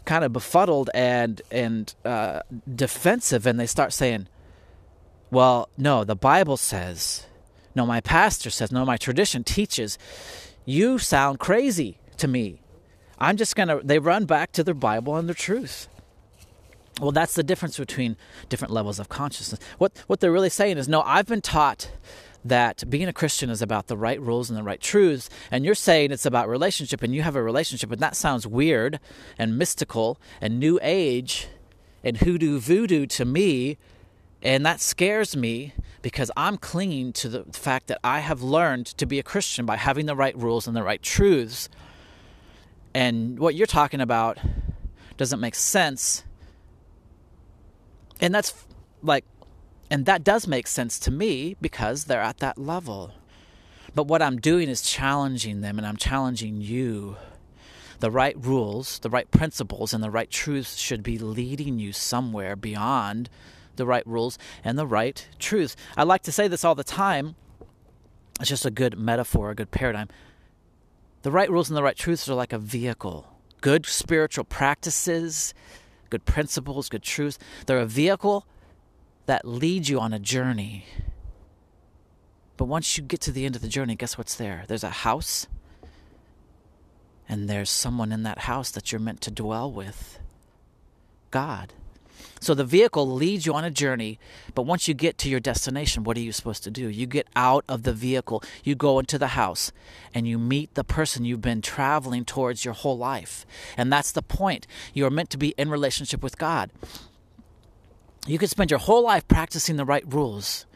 kind 0.05 0.25
of 0.25 0.33
befuddled 0.33 0.91
and 0.95 1.41
and 1.51 1.95
uh, 2.05 2.41
defensive, 2.75 3.47
and 3.47 3.59
they 3.59 3.67
start 3.67 3.93
saying, 3.93 4.29
"Well, 5.31 5.69
no, 5.79 6.05
the 6.05 6.17
Bible 6.17 6.57
says, 6.57 7.27
no, 7.75 7.87
my 7.87 8.01
pastor 8.01 8.51
says, 8.51 8.71
no, 8.71 8.85
my 8.85 8.97
tradition 8.97 9.45
teaches." 9.45 9.99
You 10.65 10.99
sound 10.99 11.39
crazy 11.39 11.99
to 12.19 12.29
me. 12.29 12.61
I'm 13.19 13.39
just 13.39 13.57
gonna. 13.57 13.81
They 13.83 13.99
run 13.99 14.27
back 14.27 14.53
to 14.53 14.63
their 14.63 14.75
Bible 14.75 15.17
and 15.17 15.27
their 15.27 15.35
truth. 15.35 15.89
Well, 17.01 17.13
that's 17.13 17.35
the 17.35 17.43
difference 17.43 17.79
between 17.79 18.17
different 18.49 18.73
levels 18.73 18.99
of 18.99 19.09
consciousness. 19.09 19.61
What 19.79 19.97
what 20.07 20.21
they're 20.21 20.33
really 20.33 20.51
saying 20.51 20.79
is, 20.79 20.89
no, 20.89 21.03
I've 21.03 21.27
been 21.27 21.41
taught 21.41 21.91
that 22.45 22.89
being 22.89 23.09
a 23.09 23.13
Christian 23.13 23.51
is 23.51 23.63
about 23.63 23.89
the 23.89 23.97
right 23.97 24.21
rules 24.21 24.49
and 24.49 24.59
the 24.59 24.63
right 24.63 24.81
truths, 24.81 25.29
and 25.51 25.65
you're 25.65 25.75
saying 25.75 26.11
it's 26.11 26.27
about 26.27 26.49
relationship, 26.49 27.03
and 27.03 27.15
you 27.15 27.23
have 27.23 27.37
a 27.37 27.43
relationship, 27.43 27.93
and 27.93 28.01
that 28.01 28.17
sounds 28.17 28.47
weird 28.47 29.01
and 29.39 29.59
mystical 29.59 30.21
and 30.41 30.59
new 30.59 30.79
age 30.83 31.49
and 32.03 32.19
hoodoo 32.19 32.59
voodoo 32.59 33.07
to 33.07 33.25
me, 33.25 33.77
and 34.43 34.65
that 34.65 34.81
scares 34.81 35.37
me 35.37 35.75
because 36.01 36.31
I'm 36.37 36.57
clinging 36.57 37.13
to 37.15 37.29
the 37.29 37.45
fact 37.53 37.89
that 37.89 37.99
I 38.05 38.21
have 38.21 38.41
learned 38.43 38.87
to 38.99 39.07
be 39.07 39.19
a 39.19 39.23
Christian 39.25 39.67
by 39.67 39.77
having 39.77 40.07
the 40.07 40.17
right 40.17 40.37
rules 40.37 40.67
and 40.67 40.77
the 40.77 40.83
right 40.85 41.03
truths. 41.03 41.69
And 42.95 43.39
what 43.39 43.55
you're 43.55 43.67
talking 43.67 44.01
about 44.01 44.39
doesn't 45.17 45.41
make 45.41 45.57
sense. 45.57 46.25
And 48.21 48.35
that's 48.35 48.67
like 49.03 49.25
and 49.91 50.07
that 50.07 50.25
does 50.25 50.47
make 50.47 50.67
sense 50.67 50.99
to 51.01 51.11
me 51.11 51.57
because 51.61 52.05
they're 52.05 52.21
at 52.21 52.39
that 52.39 52.59
level. 52.59 53.13
But 53.95 54.07
what 54.07 54.23
I'm 54.23 54.39
doing 54.39 54.69
is 54.69 54.83
challenging 54.83 55.61
them, 55.61 55.79
and 55.79 55.87
I'm 55.87 55.97
challenging 55.97 56.61
you. 56.61 57.17
The 58.01 58.11
right 58.11 58.37
rules, 58.39 58.99
the 59.01 59.11
right 59.11 59.29
principles, 59.31 59.93
and 59.93 60.05
the 60.05 60.11
right 60.11 60.31
truths 60.31 60.77
should 60.77 61.03
be 61.03 61.19
leading 61.19 61.79
you 61.79 61.93
somewhere 61.93 62.55
beyond 62.55 63.29
the 63.77 63.87
right 63.87 64.07
rules 64.07 64.39
and 64.63 64.79
the 64.79 64.87
right 64.87 65.27
truths. 65.39 65.75
I 65.97 66.05
like 66.05 66.23
to 66.25 66.33
say 66.33 66.49
this 66.49 66.65
all 66.65 66.75
the 66.75 66.85
time. 66.85 67.35
It's 68.39 68.49
just 68.49 68.67
a 68.67 68.71
good 68.71 68.99
metaphor, 68.99 69.51
a 69.51 69.55
good 69.55 69.71
paradigm. 69.71 70.09
The 71.23 71.33
right 71.33 71.51
rules 71.51 71.71
and 71.71 71.77
the 71.77 71.83
right 71.83 71.97
truths 71.97 72.29
are 72.29 72.35
like 72.35 72.53
a 72.53 72.59
vehicle. 72.59 73.27
Good 73.61 73.87
spiritual 73.87 74.45
practices, 74.45 75.55
good 76.11 76.25
principles, 76.25 76.89
good 76.89 77.03
truths, 77.03 77.39
they're 77.67 77.79
a 77.79 77.87
vehicle 77.87 78.47
that 79.27 79.45
leads 79.45 79.89
you 79.89 80.01
on 80.01 80.13
a 80.13 80.19
journey. 80.19 80.87
But 82.57 82.65
once 82.67 82.97
you 82.97 83.05
get 83.05 83.21
to 83.23 83.33
the 83.33 83.45
end 83.45 83.57
of 83.57 83.63
the 83.63 83.69
journey, 83.69 83.95
guess 83.95 84.19
what's 84.19 84.35
there? 84.35 84.65
There's 84.67 84.85
a 84.85 84.91
house 84.91 85.47
And 87.29 87.49
there's 87.49 87.71
someone 87.71 88.11
in 88.11 88.23
that 88.23 88.41
house 88.41 88.71
that 88.71 88.91
you're 88.91 89.01
meant 89.01 89.21
to 89.23 89.31
dwell 89.31 89.71
with 89.71 90.19
God. 91.31 91.75
So 92.41 92.55
the 92.55 92.65
vehicle 92.65 93.09
leads 93.09 93.47
you 93.47 93.55
on 93.55 93.65
a 93.65 93.71
journey, 93.71 94.19
but 94.55 94.63
once 94.63 94.89
you 94.89 94.95
get 94.95 95.19
to 95.19 95.29
your 95.29 95.41
destination, 95.41 96.05
what 96.05 96.17
are 96.17 96.21
you 96.21 96.33
supposed 96.33 96.65
to 96.65 96.71
do? 96.71 96.89
You 96.89 97.07
get 97.07 97.27
out 97.35 97.65
of 97.69 97.83
the 97.83 97.93
vehicle, 97.93 98.43
you 98.63 98.75
go 98.75 98.99
into 98.99 99.19
the 99.19 99.29
house, 99.29 99.73
and 100.15 100.27
you 100.27 100.39
meet 100.39 100.75
the 100.75 100.85
person 100.85 101.25
you've 101.25 101.41
been 101.41 101.63
traveling 101.63 102.25
towards 102.25 102.65
your 102.65 102.75
whole 102.75 102.97
life. 102.97 103.45
And 103.77 103.93
that's 103.93 104.13
the 104.13 104.23
point. 104.23 104.67
You 104.95 105.05
are 105.07 105.11
meant 105.11 105.31
to 105.31 105.39
be 105.39 105.55
in 105.59 105.71
relationship 105.71 106.23
with 106.23 106.39
God. 106.39 106.71
You 108.27 108.39
could 108.39 108.51
spend 108.51 108.71
your 108.71 108.81
whole 108.81 109.03
life 109.03 109.27
practicing 109.27 109.77
the 109.77 109.85
right 109.85 110.05
rules, 110.07 110.67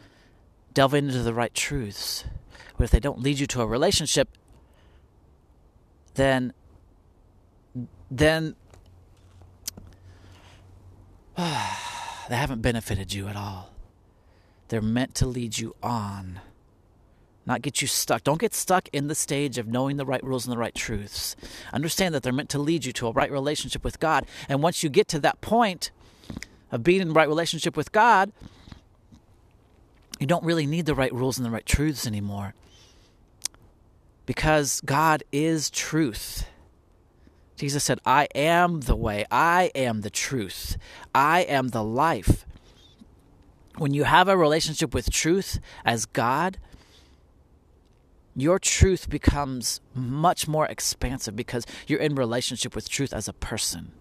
delving 0.73 1.07
into 1.07 1.23
the 1.23 1.35
right 1.35 1.55
truths. 1.55 2.25
But 2.77 2.85
if 2.85 2.91
they 2.91 3.01
don't 3.01 3.21
lead 3.21 3.39
you 3.39 3.47
to 3.49 3.63
a 3.63 3.67
relationship, 3.67 4.29
then 6.15 6.53
then 8.11 8.55
they 11.37 12.37
haven't 12.37 12.63
benefited 12.63 13.13
you 13.13 13.29
at 13.29 13.37
all. 13.37 13.71
They're 14.69 14.83
meant 14.83 15.15
to 15.17 15.27
lead 15.27 15.59
you 15.59 15.75
on, 15.83 16.41
not 17.45 17.63
get 17.63 17.83
you 17.83 17.89
stuck. 17.89 18.23
Don't 18.23 18.41
get 18.41 18.55
stuck 18.55 18.89
in 18.93 19.09
the 19.09 19.15
stage 19.15 19.59
of 19.59 19.67
knowing 19.67 19.97
the 19.97 20.07
right 20.07 20.23
rules 20.23 20.47
and 20.47 20.53
the 20.53 20.59
right 20.59 20.75
truths. 20.75 21.37
Understand 21.73 22.15
that 22.15 22.23
they're 22.23 22.33
meant 22.33 22.51
to 22.51 22.59
lead 22.59 22.85
you 22.85 22.93
to 22.95 23.09
a 23.09 23.13
right 23.13 23.31
relationship 23.31 23.85
with 23.85 23.99
God. 23.99 24.27
And 24.49 24.63
once 24.63 24.83
you 24.83 24.89
get 24.89 25.09
to 25.09 25.19
that 25.21 25.41
point 25.41 25.91
of 26.71 26.83
being 26.83 27.01
in 27.01 27.09
the 27.09 27.15
right 27.15 27.29
relationship 27.29 27.77
with 27.77 27.93
God, 27.93 28.33
you 30.21 30.27
don't 30.27 30.45
really 30.45 30.67
need 30.67 30.87
the 30.87 30.95
right 30.95 31.13
rules 31.13 31.37
and 31.37 31.45
the 31.45 31.51
right 31.51 31.67
truths 31.67 32.07
anymore. 32.07 32.55
Because 34.25 34.81
God 34.83 35.25
is 35.33 35.69
truth. 35.69 36.47
Jesus 37.57 37.85
said, 37.85 38.01
I 38.05 38.29
am 38.35 38.81
the 38.81 38.97
way, 38.97 39.25
I 39.31 39.71
am 39.75 40.01
the 40.01 40.11
truth, 40.11 40.77
I 41.15 41.43
am 41.43 41.69
the 41.69 41.85
life. 41.85 42.47
When 43.79 43.95
you 43.95 44.05
have 44.05 44.29
a 44.29 44.37
relationship 44.37 44.93
with 44.93 45.11
truth 45.11 45.59
as 45.85 46.05
God, 46.05 46.59
your 48.35 48.59
truth 48.59 49.09
becomes 49.09 49.81
much 49.95 50.49
more 50.49 50.67
expansive 50.67 51.37
because 51.37 51.67
you're 51.87 52.01
in 52.01 52.15
relationship 52.15 52.75
with 52.75 52.89
truth 52.89 53.13
as 53.13 53.29
a 53.29 53.33
person. 53.33 53.93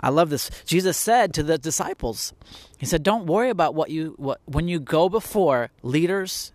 I 0.00 0.10
love 0.10 0.28
this. 0.30 0.50
Jesus 0.66 0.96
said 0.96 1.32
to 1.34 1.42
the 1.42 1.56
disciples, 1.56 2.34
He 2.76 2.86
said, 2.86 3.02
Don't 3.02 3.26
worry 3.26 3.48
about 3.48 3.74
what 3.74 3.90
you 3.90 4.14
what 4.18 4.40
when 4.44 4.68
you 4.68 4.78
go 4.78 5.08
before 5.08 5.70
leaders, 5.82 6.52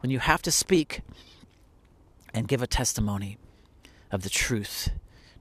when 0.00 0.10
you 0.10 0.18
have 0.18 0.42
to 0.42 0.50
speak 0.50 1.00
and 2.34 2.48
give 2.48 2.60
a 2.60 2.66
testimony 2.66 3.38
of 4.10 4.22
the 4.22 4.28
truth 4.28 4.90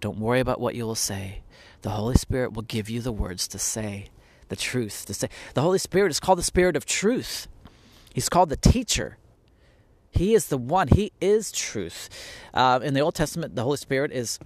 don't 0.05 0.19
worry 0.19 0.39
about 0.39 0.61
what 0.61 0.75
you 0.75 0.85
will 0.85 0.93
say. 0.93 1.41
The 1.81 1.89
Holy 1.89 2.13
Spirit 2.13 2.53
will 2.53 2.61
give 2.61 2.91
you 2.91 3.01
the 3.01 3.11
words 3.11 3.47
to 3.47 3.57
say, 3.57 4.09
the 4.49 4.55
truth 4.55 5.03
to 5.07 5.15
say. 5.15 5.29
The 5.55 5.63
Holy 5.63 5.79
Spirit 5.79 6.11
is 6.11 6.19
called 6.19 6.37
the 6.37 6.43
Spirit 6.43 6.75
of 6.75 6.85
truth. 6.85 7.47
He's 8.13 8.29
called 8.29 8.49
the 8.49 8.55
teacher. 8.55 9.17
He 10.11 10.35
is 10.35 10.45
the 10.45 10.59
one. 10.59 10.89
He 10.89 11.11
is 11.19 11.51
truth. 11.51 12.07
Uh, 12.53 12.81
in 12.83 12.93
the 12.93 12.99
Old 12.99 13.15
Testament, 13.15 13.55
the 13.55 13.63
Holy 13.63 13.77
Spirit 13.77 14.11
is. 14.11 14.37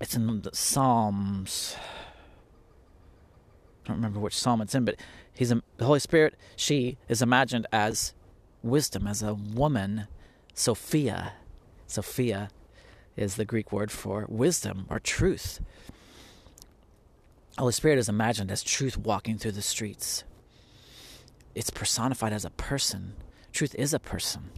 It's 0.00 0.16
in 0.16 0.42
the 0.42 0.50
Psalms. 0.52 1.76
I 3.84 3.86
don't 3.86 3.98
remember 3.98 4.18
which 4.18 4.36
psalm 4.36 4.60
it's 4.60 4.74
in, 4.74 4.84
but 4.84 4.96
he's 5.32 5.52
a, 5.52 5.62
the 5.76 5.84
Holy 5.84 6.00
Spirit. 6.00 6.34
She 6.56 6.98
is 7.08 7.22
imagined 7.22 7.68
as 7.72 8.14
wisdom, 8.64 9.06
as 9.06 9.22
a 9.22 9.34
woman, 9.34 10.08
Sophia. 10.54 11.34
Sophia 11.86 12.50
is 13.18 13.36
the 13.36 13.44
Greek 13.44 13.72
word 13.72 13.90
for 13.90 14.26
wisdom 14.28 14.86
or 14.88 14.98
truth. 14.98 15.60
Holy 17.58 17.72
Spirit 17.72 17.98
is 17.98 18.08
imagined 18.08 18.50
as 18.50 18.62
truth 18.62 18.96
walking 18.96 19.36
through 19.36 19.52
the 19.52 19.62
streets. 19.62 20.24
It's 21.54 21.70
personified 21.70 22.32
as 22.32 22.44
a 22.44 22.50
person. 22.50 23.14
Truth 23.52 23.74
is 23.74 23.92
a 23.92 23.98
person. 23.98 24.50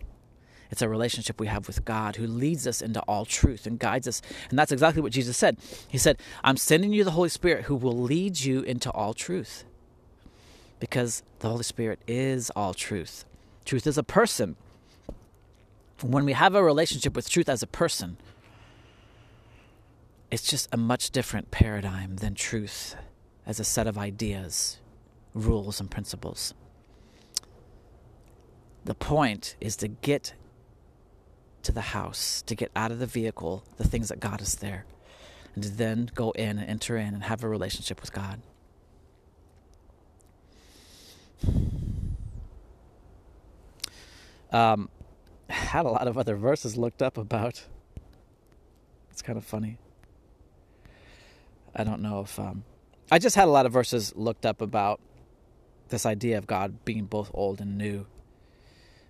It's 0.71 0.83
a 0.83 0.89
relationship 0.89 1.41
we 1.41 1.49
have 1.49 1.67
with 1.67 1.85
God 1.85 2.17
who 2.17 2.27
leads 2.27 2.67
us 2.67 2.81
into 2.83 3.01
all 3.03 3.25
truth 3.25 3.67
and 3.67 3.79
guides 3.79 4.07
us. 4.07 4.23
And 4.51 4.59
that's 4.59 4.71
exactly 4.71 5.03
what 5.03 5.13
Jesus 5.13 5.37
said. 5.37 5.57
He 5.89 5.99
said, 5.99 6.19
I'm 6.45 6.57
sending 6.57 6.93
you 6.93 7.03
the 7.03 7.11
Holy 7.13 7.29
Spirit 7.29 7.65
who 7.65 7.75
will 7.75 7.97
lead 7.97 8.41
you 8.41 8.61
into 8.63 8.91
all 8.93 9.15
truth. 9.15 9.65
Because 10.79 11.23
the 11.41 11.49
Holy 11.49 11.65
Spirit 11.65 12.01
is 12.07 12.51
all 12.55 12.75
truth. 12.75 13.25
Truth 13.65 13.87
is 13.87 13.99
a 13.99 14.03
person. 14.03 14.57
When 16.03 16.25
we 16.25 16.35
have 16.35 16.55
a 16.55 16.63
relationship 16.63 17.17
with 17.17 17.29
truth 17.29 17.49
as 17.49 17.63
a 17.63 17.67
person, 17.67 18.17
it's 20.31 20.49
just 20.49 20.69
a 20.73 20.77
much 20.77 21.11
different 21.11 21.51
paradigm 21.51 22.17
than 22.17 22.35
truth 22.35 22.95
as 23.47 23.59
a 23.59 23.65
set 23.65 23.87
of 23.87 23.99
ideas, 23.99 24.79
rules, 25.35 25.81
and 25.81 25.91
principles. 25.91 26.55
The 28.85 28.95
point 28.95 29.57
is 29.61 29.77
to 29.77 29.89
get 29.89 30.35
to 31.63 31.73
the 31.73 31.81
house, 31.81 32.43
to 32.43 32.55
get 32.55 32.71
out 32.77 32.91
of 32.91 32.99
the 32.99 33.07
vehicle, 33.07 33.65
the 33.77 33.87
things 33.87 34.09
that 34.09 34.21
got 34.21 34.41
us 34.41 34.55
there, 34.55 34.87
and 35.55 35.65
to 35.65 35.71
then 35.71 36.11
go 36.15 36.31
in 36.33 36.59
and 36.59 36.69
enter 36.69 36.97
in 36.97 37.13
and 37.13 37.25
have 37.25 37.43
a 37.43 37.49
relationship 37.49 38.01
with 38.01 38.13
God. 38.13 38.41
Um, 44.53 44.89
had 45.51 45.85
a 45.85 45.91
lot 45.91 46.07
of 46.07 46.17
other 46.17 46.37
verses 46.37 46.77
looked 46.77 47.03
up 47.03 47.19
about. 47.19 47.65
It's 49.11 49.23
kind 49.23 49.37
of 49.37 49.45
funny. 49.45 49.79
I 51.75 51.85
don't 51.85 52.01
know 52.01 52.21
if 52.21 52.39
um, 52.39 52.65
I 53.11 53.19
just 53.19 53.37
had 53.37 53.49
a 53.49 53.51
lot 53.51 53.67
of 53.67 53.73
verses 53.73 54.15
looked 54.17 54.47
up 54.47 54.61
about 54.61 55.01
this 55.89 56.07
idea 56.07 56.39
of 56.39 56.47
God 56.47 56.85
being 56.85 57.05
both 57.05 57.31
old 57.35 57.61
and 57.61 57.77
new. 57.77 58.07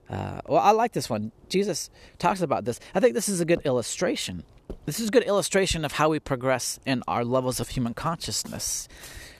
Uh, 0.08 0.40
well, 0.48 0.60
I 0.60 0.72
like 0.72 0.92
this 0.92 1.08
one. 1.08 1.30
Jesus 1.48 1.88
talks 2.18 2.40
about 2.40 2.64
this. 2.64 2.80
I 2.94 3.00
think 3.00 3.14
this 3.14 3.28
is 3.28 3.40
a 3.40 3.44
good 3.44 3.60
illustration. 3.64 4.44
This 4.86 4.98
is 4.98 5.08
a 5.08 5.12
good 5.12 5.22
illustration 5.22 5.84
of 5.84 5.92
how 5.92 6.08
we 6.08 6.18
progress 6.18 6.80
in 6.84 7.02
our 7.06 7.24
levels 7.24 7.60
of 7.60 7.68
human 7.68 7.94
consciousness. 7.94 8.88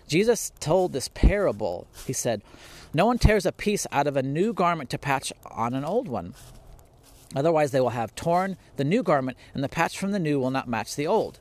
Jesus 0.06 0.52
told 0.60 0.92
this 0.92 1.08
parable. 1.08 1.86
He 2.06 2.12
said, 2.12 2.42
No 2.94 3.06
one 3.06 3.18
tears 3.18 3.46
a 3.46 3.52
piece 3.52 3.86
out 3.90 4.06
of 4.06 4.16
a 4.16 4.22
new 4.22 4.52
garment 4.52 4.90
to 4.90 4.98
patch 4.98 5.32
on 5.50 5.74
an 5.74 5.84
old 5.84 6.08
one. 6.08 6.34
Otherwise, 7.34 7.70
they 7.70 7.80
will 7.80 7.90
have 7.90 8.14
torn 8.14 8.56
the 8.76 8.84
new 8.84 9.02
garment, 9.02 9.38
and 9.54 9.62
the 9.62 9.68
patch 9.68 9.98
from 9.98 10.10
the 10.10 10.18
new 10.18 10.38
will 10.40 10.50
not 10.50 10.68
match 10.68 10.96
the 10.96 11.06
old. 11.06 11.38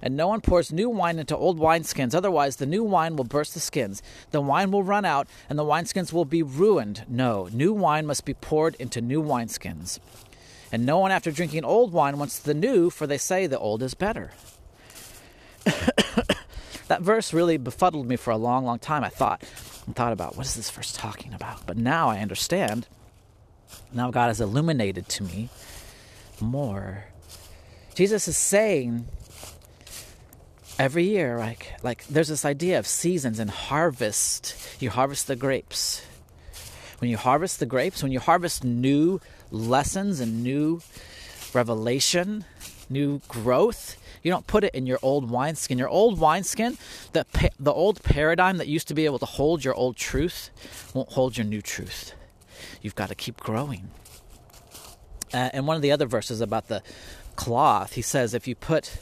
And 0.00 0.16
no 0.16 0.28
one 0.28 0.40
pours 0.40 0.72
new 0.72 0.88
wine 0.88 1.18
into 1.18 1.36
old 1.36 1.58
wineskins, 1.58 2.14
otherwise, 2.14 2.56
the 2.56 2.66
new 2.66 2.84
wine 2.84 3.16
will 3.16 3.24
burst 3.24 3.54
the 3.54 3.60
skins. 3.60 4.02
The 4.30 4.40
wine 4.40 4.70
will 4.70 4.82
run 4.82 5.04
out, 5.04 5.28
and 5.48 5.58
the 5.58 5.64
wineskins 5.64 6.12
will 6.12 6.24
be 6.24 6.42
ruined. 6.42 7.04
No, 7.08 7.48
new 7.52 7.72
wine 7.72 8.06
must 8.06 8.24
be 8.24 8.34
poured 8.34 8.74
into 8.76 9.00
new 9.00 9.22
wineskins. 9.22 9.98
And 10.70 10.84
no 10.84 10.98
one, 10.98 11.10
after 11.10 11.30
drinking 11.30 11.64
old 11.64 11.92
wine, 11.92 12.18
wants 12.18 12.38
the 12.38 12.54
new, 12.54 12.90
for 12.90 13.06
they 13.06 13.18
say 13.18 13.46
the 13.46 13.58
old 13.58 13.82
is 13.82 13.94
better. 13.94 14.32
that 16.88 17.00
verse 17.00 17.32
really 17.32 17.56
befuddled 17.56 18.06
me 18.06 18.16
for 18.16 18.30
a 18.30 18.36
long, 18.36 18.64
long 18.64 18.78
time. 18.78 19.04
I 19.04 19.08
thought 19.08 19.42
and 19.88 19.96
thought 19.96 20.12
about 20.12 20.36
what 20.36 20.44
is 20.44 20.54
this 20.54 20.70
verse 20.70 20.92
talking 20.92 21.32
about? 21.32 21.66
But 21.66 21.78
now 21.78 22.10
I 22.10 22.18
understand. 22.18 22.86
Now 23.92 24.10
God 24.10 24.26
has 24.26 24.40
illuminated 24.40 25.08
to 25.08 25.24
me 25.24 25.48
more. 26.40 27.04
Jesus 27.94 28.28
is 28.28 28.36
saying 28.36 29.08
every 30.78 31.04
year 31.04 31.38
like 31.38 31.74
like 31.82 32.06
there's 32.06 32.28
this 32.28 32.44
idea 32.44 32.78
of 32.78 32.86
seasons 32.86 33.38
and 33.38 33.50
harvest. 33.50 34.56
You 34.80 34.90
harvest 34.90 35.26
the 35.26 35.36
grapes. 35.36 36.04
When 37.00 37.10
you 37.10 37.16
harvest 37.16 37.60
the 37.60 37.66
grapes 37.66 38.02
when 38.02 38.12
you 38.12 38.20
harvest 38.20 38.64
new 38.64 39.20
lessons 39.50 40.20
and 40.20 40.42
new 40.42 40.80
revelation 41.54 42.44
new 42.90 43.20
growth 43.28 43.96
you 44.22 44.30
don't 44.30 44.46
put 44.46 44.64
it 44.64 44.74
in 44.74 44.86
your 44.86 44.98
old 45.02 45.30
wineskin. 45.30 45.78
Your 45.78 45.88
old 45.88 46.18
wineskin 46.20 46.76
the 47.12 47.24
the 47.58 47.72
old 47.72 48.02
paradigm 48.02 48.58
that 48.58 48.68
used 48.68 48.88
to 48.88 48.94
be 48.94 49.04
able 49.04 49.18
to 49.18 49.26
hold 49.26 49.64
your 49.64 49.74
old 49.74 49.96
truth 49.96 50.50
won't 50.94 51.12
hold 51.12 51.36
your 51.36 51.46
new 51.46 51.62
truth. 51.62 52.14
You've 52.82 52.96
got 52.96 53.08
to 53.08 53.14
keep 53.14 53.38
growing. 53.38 53.90
Uh, 55.32 55.50
and 55.52 55.66
one 55.66 55.76
of 55.76 55.82
the 55.82 55.92
other 55.92 56.06
verses 56.06 56.40
about 56.40 56.68
the 56.68 56.82
cloth 57.36 57.92
he 57.92 58.02
says 58.02 58.34
if 58.34 58.48
you 58.48 58.56
put 58.56 58.98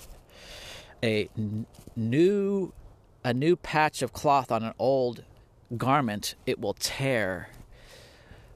a 1.07 1.29
new 1.95 2.73
a 3.25 3.35
new 3.35 3.57
patch 3.57 4.03
of 4.03 4.13
cloth 4.13 4.53
on 4.53 4.63
an 4.63 4.73
old 4.79 5.25
garment, 5.77 6.35
it 6.47 6.61
will 6.61 6.75
tear. 6.75 7.49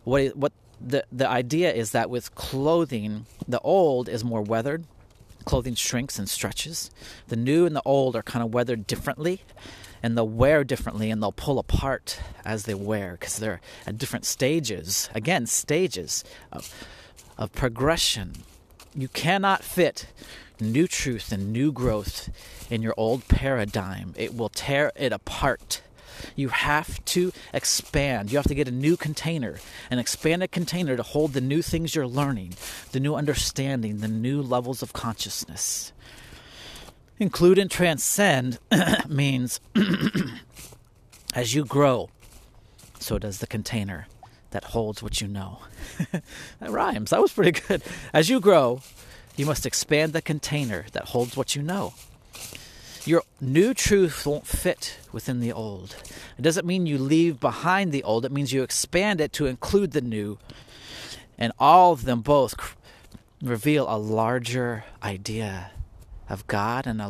What 0.05 0.37
what 0.37 0.53
the 0.81 1.05
the 1.13 1.29
idea 1.29 1.73
is 1.73 1.91
that 1.91 2.11
with 2.11 2.35
clothing, 2.35 3.27
the 3.47 3.61
old 3.61 4.09
is 4.09 4.25
more 4.25 4.43
weathered. 4.43 4.85
Clothing 5.45 5.75
shrinks 5.75 6.19
and 6.19 6.29
stretches. 6.29 6.91
The 7.29 7.37
new 7.37 7.67
and 7.67 7.75
the 7.75 7.83
old 7.85 8.15
are 8.15 8.23
kind 8.23 8.45
of 8.45 8.53
weathered 8.53 8.87
differently, 8.87 9.41
and 10.03 10.17
they'll 10.17 10.29
wear 10.29 10.65
differently, 10.65 11.11
and 11.11 11.23
they'll 11.23 11.33
pull 11.33 11.59
apart 11.59 12.21
as 12.45 12.65
they 12.65 12.75
wear 12.75 13.13
because 13.13 13.39
they're 13.39 13.61
at 13.87 13.99
different 13.99 14.27
stages. 14.27 15.09
Again, 15.15 15.47
stages 15.47 16.25
of 16.53 16.73
of 17.39 17.53
progression 17.53 18.35
You 18.95 19.09
cannot 19.09 19.63
fit 19.63 20.07
new 20.61 20.87
truth 20.87 21.33
and 21.33 21.53
new 21.53 21.73
growth 21.73 22.31
in 22.71 22.83
your 22.83 22.95
old 22.97 23.29
paradigm. 23.29 24.15
It 24.17 24.35
will 24.35 24.49
tear 24.49 24.93
it 24.97 25.13
apart. 25.13 25.83
You 26.37 26.49
have 26.49 27.03
to 27.07 27.33
expand. 27.53 28.31
You 28.31 28.39
have 28.39 28.47
to 28.49 28.55
get 28.55 28.69
a 28.69 28.73
new 28.73 28.97
container, 28.97 29.59
an 29.91 29.99
expanded 29.99 30.53
container 30.53 30.97
to 30.97 31.03
hold 31.03 31.33
the 31.33 31.41
new 31.41 31.63
things 31.63 31.95
you're 31.95 32.07
learning, 32.07 32.55
the 32.93 33.01
new 33.01 33.15
understanding, 33.15 33.99
the 33.99 34.09
new 34.09 34.43
levels 34.43 34.83
of 34.83 34.93
consciousness. 34.93 35.93
Include 37.19 37.59
and 37.59 37.71
transcend 37.71 38.59
means 39.09 39.61
as 41.35 41.55
you 41.55 41.65
grow, 41.65 42.11
so 42.99 43.19
does 43.19 43.39
the 43.39 43.47
container 43.47 44.07
that 44.51 44.65
holds 44.65 45.03
what 45.03 45.21
you 45.21 45.29
know. 45.29 45.61
that 46.61 46.71
rhymes. 46.71 47.11
That 47.11 47.21
was 47.21 47.33
pretty 47.33 47.53
good. 47.53 47.83
As 48.13 48.29
you 48.29 48.41
grow, 48.41 48.81
you 49.41 49.47
must 49.47 49.64
expand 49.64 50.12
the 50.12 50.20
container 50.20 50.84
that 50.93 51.07
holds 51.07 51.34
what 51.34 51.57
you 51.57 51.62
know. 51.62 51.95
Your 53.07 53.22
new 53.41 53.72
truth 53.72 54.26
won't 54.26 54.47
fit 54.47 54.99
within 55.12 55.41
the 55.41 55.51
old. 55.51 55.97
It 56.36 56.43
doesn't 56.43 56.66
mean 56.66 56.84
you 56.84 56.99
leave 56.99 57.41
behind 57.41 57.91
the 57.91 58.05
old, 58.05 58.26
it 58.26 58.32
means 58.32 58.53
you 58.53 58.62
expand 58.62 59.18
it 59.18 59.32
to 59.32 59.47
include 59.47 59.93
the 59.93 60.03
new. 60.03 60.38
And 61.38 61.55
all 61.59 61.93
of 61.93 62.05
them 62.05 62.20
both 62.20 62.76
reveal 63.41 63.86
a 63.88 63.97
larger 63.97 64.84
idea 65.03 65.70
of 66.28 66.47
God 66.47 66.86
and 66.86 67.01
a 67.01 67.09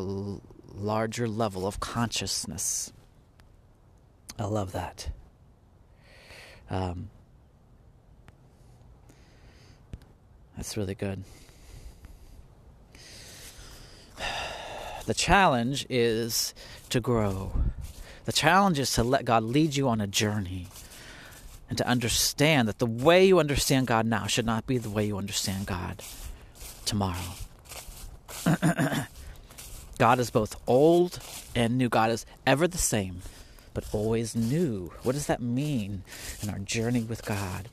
larger 0.72 1.26
level 1.26 1.66
of 1.66 1.80
consciousness. 1.80 2.92
I 4.38 4.44
love 4.44 4.70
that. 4.70 5.08
Um, 6.70 7.10
that's 10.56 10.76
really 10.76 10.94
good. 10.94 11.24
The 15.06 15.14
challenge 15.14 15.86
is 15.88 16.54
to 16.90 17.00
grow. 17.00 17.52
The 18.24 18.32
challenge 18.32 18.78
is 18.78 18.92
to 18.94 19.02
let 19.02 19.24
God 19.24 19.42
lead 19.42 19.76
you 19.76 19.88
on 19.88 20.00
a 20.00 20.06
journey 20.06 20.68
and 21.68 21.78
to 21.78 21.86
understand 21.86 22.68
that 22.68 22.78
the 22.78 22.86
way 22.86 23.24
you 23.24 23.38
understand 23.38 23.86
God 23.86 24.06
now 24.06 24.26
should 24.26 24.46
not 24.46 24.66
be 24.66 24.78
the 24.78 24.90
way 24.90 25.06
you 25.06 25.16
understand 25.16 25.66
God 25.66 26.02
tomorrow. 26.84 27.16
God 29.98 30.18
is 30.18 30.30
both 30.30 30.56
old 30.66 31.18
and 31.54 31.78
new. 31.78 31.88
God 31.88 32.10
is 32.10 32.26
ever 32.46 32.66
the 32.66 32.78
same, 32.78 33.22
but 33.74 33.84
always 33.92 34.34
new. 34.34 34.92
What 35.02 35.12
does 35.12 35.26
that 35.26 35.40
mean 35.40 36.02
in 36.42 36.50
our 36.50 36.58
journey 36.58 37.02
with 37.02 37.24
God? 37.24 37.68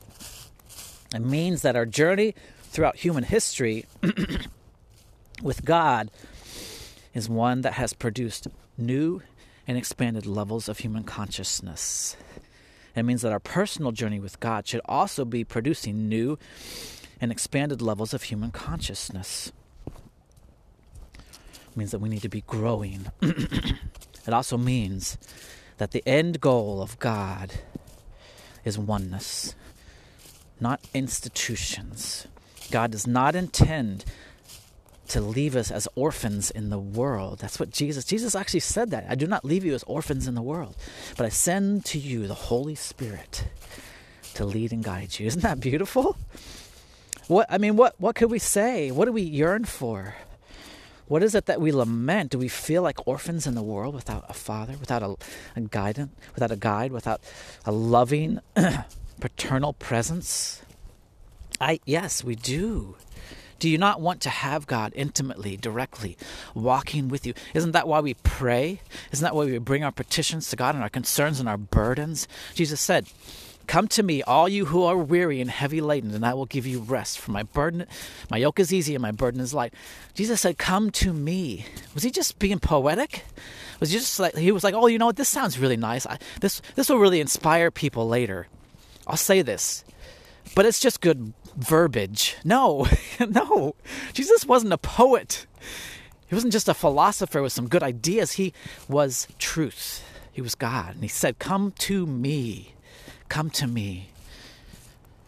It 1.15 1.21
means 1.21 1.61
that 1.61 1.75
our 1.75 1.85
journey 1.85 2.35
throughout 2.63 2.97
human 2.97 3.23
history 3.23 3.85
with 5.41 5.63
God 5.65 6.11
is 7.17 7.27
one 7.27 7.61
that 7.61 7.73
has 7.73 7.93
produced 7.93 8.47
new 8.77 9.23
and 9.67 9.75
expanded 9.75 10.27
levels 10.27 10.69
of 10.69 10.77
human 10.79 11.03
consciousness. 11.03 12.15
It 12.95 13.03
means 13.03 13.23
that 13.23 13.31
our 13.31 13.39
personal 13.39 13.91
journey 13.91 14.19
with 14.19 14.39
God 14.39 14.67
should 14.67 14.81
also 14.85 15.25
be 15.25 15.43
producing 15.43 16.07
new 16.07 16.37
and 17.19 17.31
expanded 17.31 17.81
levels 17.81 18.13
of 18.13 18.23
human 18.23 18.51
consciousness. 18.51 19.51
It 19.87 21.75
means 21.75 21.91
that 21.91 21.99
we 21.99 22.09
need 22.09 22.21
to 22.21 22.29
be 22.29 22.41
growing. 22.41 23.07
it 23.21 24.33
also 24.33 24.57
means 24.57 25.17
that 25.77 25.91
the 25.91 26.03
end 26.07 26.39
goal 26.39 26.81
of 26.81 26.99
God 26.99 27.51
is 28.63 28.77
oneness, 28.77 29.55
not 30.59 30.81
institutions. 30.93 32.27
God 32.69 32.91
does 32.91 33.07
not 33.07 33.35
intend 33.35 34.05
to 35.09 35.21
leave 35.21 35.55
us 35.55 35.71
as 35.71 35.87
orphans 35.95 36.51
in 36.51 36.69
the 36.69 36.79
world. 36.79 37.39
That's 37.39 37.59
what 37.59 37.71
Jesus 37.71 38.03
Jesus 38.05 38.35
actually 38.35 38.61
said 38.61 38.91
that. 38.91 39.05
I 39.09 39.15
do 39.15 39.27
not 39.27 39.45
leave 39.45 39.63
you 39.63 39.73
as 39.73 39.83
orphans 39.83 40.27
in 40.27 40.35
the 40.35 40.41
world, 40.41 40.75
but 41.15 41.25
I 41.25 41.29
send 41.29 41.85
to 41.85 41.99
you 41.99 42.27
the 42.27 42.33
Holy 42.33 42.75
Spirit 42.75 43.45
to 44.35 44.45
lead 44.45 44.71
and 44.71 44.83
guide 44.83 45.19
you. 45.19 45.27
Isn't 45.31 45.41
that 45.41 45.59
beautiful? 45.59 46.17
What 47.27 47.47
I 47.49 47.57
mean, 47.57 47.75
what 47.75 47.95
what 47.99 48.15
could 48.15 48.31
we 48.31 48.39
say? 48.39 48.91
What 48.91 49.05
do 49.05 49.11
we 49.11 49.21
yearn 49.21 49.65
for? 49.65 50.15
What 51.07 51.23
is 51.23 51.35
it 51.35 51.45
that 51.45 51.61
we 51.61 51.71
lament? 51.71 52.31
Do 52.31 52.37
we 52.37 52.49
feel 52.49 52.81
like 52.81 53.07
orphans 53.07 53.47
in 53.47 53.55
the 53.55 53.63
world 53.63 53.95
without 53.95 54.25
a 54.27 54.33
father, 54.33 54.75
without 54.77 55.03
a, 55.03 55.15
a 55.55 55.61
guidance, 55.61 56.11
without 56.35 56.51
a 56.51 56.57
guide, 56.57 56.91
without 56.91 57.21
a 57.65 57.71
loving 57.71 58.41
paternal 59.21 59.71
presence? 59.73 60.61
I 61.61 61.79
yes, 61.85 62.23
we 62.23 62.35
do. 62.35 62.97
Do 63.59 63.69
you 63.69 63.77
not 63.77 64.01
want 64.01 64.21
to 64.21 64.29
have 64.29 64.67
God 64.67 64.93
intimately, 64.95 65.57
directly, 65.57 66.17
walking 66.53 67.09
with 67.09 67.25
you? 67.25 67.33
Isn't 67.53 67.71
that 67.71 67.87
why 67.87 67.99
we 68.01 68.13
pray? 68.15 68.81
Isn't 69.11 69.23
that 69.23 69.35
why 69.35 69.45
we 69.45 69.57
bring 69.57 69.83
our 69.83 69.91
petitions 69.91 70.49
to 70.49 70.55
God 70.55 70.75
and 70.75 70.83
our 70.83 70.89
concerns 70.89 71.39
and 71.39 71.49
our 71.49 71.57
burdens? 71.57 72.27
Jesus 72.53 72.79
said, 72.79 73.07
Come 73.65 73.89
to 73.89 74.03
me, 74.03 74.23
all 74.23 74.47
you 74.47 74.65
who 74.65 74.83
are 74.83 74.95
weary 74.95 75.41
and 75.41 75.49
heavy 75.49 75.81
laden, 75.81 76.13
and 76.13 76.25
I 76.25 76.33
will 76.33 76.45
give 76.45 76.65
you 76.65 76.79
rest. 76.79 77.19
For 77.19 77.31
my 77.31 77.43
burden, 77.43 77.85
my 78.31 78.37
yoke 78.37 78.61
is 78.61 78.71
easy 78.71 78.95
and 78.95 79.01
my 79.01 79.11
burden 79.11 79.41
is 79.41 79.53
light. 79.53 79.73
Jesus 80.13 80.39
said, 80.39 80.57
Come 80.57 80.89
to 80.91 81.11
me. 81.11 81.65
Was 81.93 82.03
he 82.03 82.11
just 82.11 82.39
being 82.39 82.59
poetic? 82.59 83.25
Was 83.81 83.91
he 83.91 83.99
just 83.99 84.19
like 84.19 84.37
he 84.37 84.51
was 84.51 84.63
like, 84.63 84.73
Oh, 84.73 84.87
you 84.87 84.97
know 84.97 85.07
what? 85.07 85.17
This 85.17 85.29
sounds 85.29 85.59
really 85.59 85.77
nice. 85.77 86.05
I, 86.05 86.17
this 86.39 86.61
this 86.75 86.89
will 86.89 86.99
really 86.99 87.19
inspire 87.19 87.69
people 87.69 88.07
later. 88.07 88.47
I'll 89.05 89.17
say 89.17 89.41
this, 89.41 89.83
but 90.55 90.65
it's 90.65 90.79
just 90.79 91.01
good 91.01 91.33
verbiage. 91.57 92.37
No, 92.43 92.87
no. 93.19 93.75
Jesus 94.13 94.45
wasn't 94.45 94.73
a 94.73 94.77
poet. 94.77 95.45
He 96.27 96.35
wasn't 96.35 96.53
just 96.53 96.69
a 96.69 96.73
philosopher 96.73 97.41
with 97.41 97.53
some 97.53 97.67
good 97.67 97.83
ideas. 97.83 98.33
He 98.33 98.53
was 98.87 99.27
truth. 99.39 100.03
He 100.31 100.41
was 100.41 100.55
God. 100.55 100.95
And 100.95 101.03
he 101.03 101.09
said, 101.09 101.39
Come 101.39 101.71
to 101.79 102.05
me. 102.05 102.75
Come 103.29 103.49
to 103.51 103.67
me. 103.67 104.09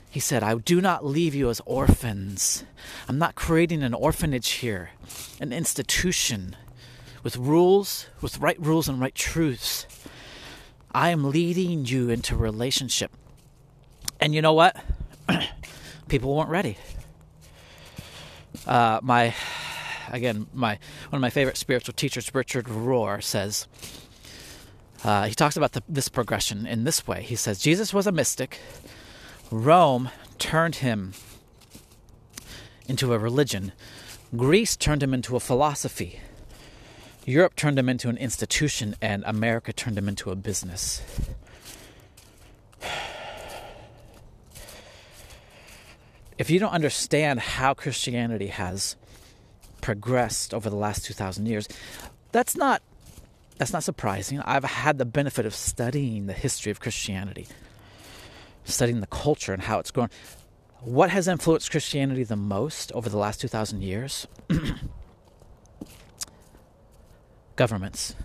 He 0.09 0.19
said, 0.19 0.43
I 0.43 0.55
do 0.55 0.81
not 0.81 1.05
leave 1.05 1.35
you 1.35 1.49
as 1.49 1.61
orphans. 1.65 2.63
I'm 3.07 3.19
not 3.19 3.35
creating 3.35 3.83
an 3.83 3.93
orphanage 3.93 4.49
here, 4.49 4.91
an 5.39 5.53
institution 5.53 6.55
with 7.21 7.37
rules, 7.37 8.07
with 8.19 8.39
right 8.39 8.59
rules 8.59 8.89
and 8.89 8.99
right 8.99 9.13
truths. 9.13 9.85
I 10.91 11.09
am 11.09 11.29
leading 11.29 11.85
you 11.85 12.09
into 12.09 12.35
relationship. 12.35 13.11
And 14.19 14.33
you 14.33 14.41
know 14.41 14.53
what? 14.53 14.75
people 16.09 16.35
weren't 16.35 16.49
ready. 16.49 16.77
Uh, 18.65 18.99
my 19.01 19.33
again, 20.11 20.47
my 20.53 20.79
one 21.09 21.17
of 21.17 21.21
my 21.21 21.29
favorite 21.29 21.57
spiritual 21.57 21.93
teachers, 21.93 22.33
Richard 22.33 22.65
Rohr, 22.65 23.23
says 23.23 23.67
uh, 25.03 25.25
he 25.25 25.33
talks 25.33 25.55
about 25.55 25.73
the, 25.73 25.83
this 25.87 26.09
progression 26.09 26.65
in 26.65 26.83
this 26.83 27.07
way. 27.07 27.21
He 27.21 27.35
says 27.35 27.59
Jesus 27.59 27.93
was 27.93 28.07
a 28.07 28.11
mystic. 28.11 28.59
Rome 29.51 30.09
turned 30.37 30.75
him 30.75 31.13
into 32.87 33.13
a 33.13 33.19
religion. 33.19 33.71
Greece 34.35 34.75
turned 34.75 35.01
him 35.01 35.13
into 35.13 35.35
a 35.35 35.39
philosophy. 35.39 36.19
Europe 37.25 37.55
turned 37.55 37.77
him 37.77 37.89
into 37.89 38.09
an 38.09 38.17
institution, 38.17 38.95
and 39.01 39.23
America 39.25 39.71
turned 39.71 39.97
him 39.97 40.07
into 40.07 40.31
a 40.31 40.35
business. 40.35 41.01
If 46.39 46.49
you 46.49 46.57
don't 46.57 46.71
understand 46.71 47.41
how 47.41 47.73
Christianity 47.73 48.47
has 48.47 48.95
progressed 49.81 50.53
over 50.53 50.69
the 50.69 50.75
last 50.75 51.05
2000 51.05 51.45
years, 51.45 51.67
that's 52.31 52.55
not 52.55 52.81
that's 53.57 53.73
not 53.73 53.83
surprising. 53.83 54.39
I've 54.39 54.63
had 54.63 54.97
the 54.97 55.05
benefit 55.05 55.45
of 55.45 55.53
studying 55.53 56.27
the 56.27 56.33
history 56.33 56.71
of 56.71 56.79
Christianity, 56.79 57.45
studying 58.63 59.01
the 59.01 59.07
culture 59.07 59.51
and 59.51 59.63
how 59.63 59.79
it's 59.79 59.91
grown. 59.91 60.07
What 60.79 61.09
has 61.09 61.27
influenced 61.27 61.69
Christianity 61.69 62.23
the 62.23 62.37
most 62.37 62.93
over 62.93 63.09
the 63.09 63.17
last 63.17 63.41
2000 63.41 63.81
years? 63.81 64.25
Governments. 67.57 68.15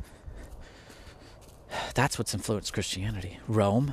That's 1.96 2.16
what's 2.16 2.32
influenced 2.32 2.72
Christianity. 2.72 3.40
Rome, 3.48 3.92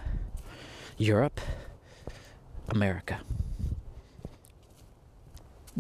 Europe, 1.00 1.42
America 2.70 3.22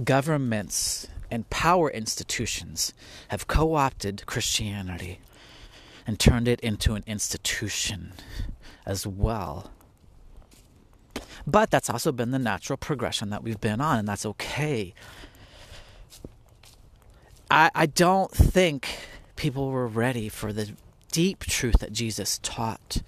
governments 0.04 1.08
and 1.30 1.50
power 1.50 1.89
institutions 1.89 2.94
have 3.30 3.48
co 3.48 3.76
opted 3.76 4.26
Christianity 4.26 5.20
and 6.06 6.20
turned 6.20 6.48
it 6.48 6.60
into 6.62 6.96
an 6.96 7.04
institution 7.08 8.14
as 8.86 9.06
well. 9.06 9.72
But 11.48 11.72
that's 11.72 11.89
also 11.89 12.12
been 12.12 12.32
the 12.32 12.39
natural 12.39 12.78
progression 12.78 13.30
that 13.30 13.44
we've 13.44 13.62
been 13.62 13.82
on, 13.82 14.00
and 14.00 14.08
that's 14.08 14.26
okay. 14.26 14.94
I, 17.50 17.72
I 17.74 17.86
don't 17.86 18.32
think 18.32 18.88
people 19.36 19.72
were 19.72 19.88
ready 19.88 20.30
for 20.30 20.54
the 20.54 20.72
deep 21.12 21.42
truth 21.46 21.80
that 21.80 21.92
Jesus 21.92 22.39
taught. 22.42 23.02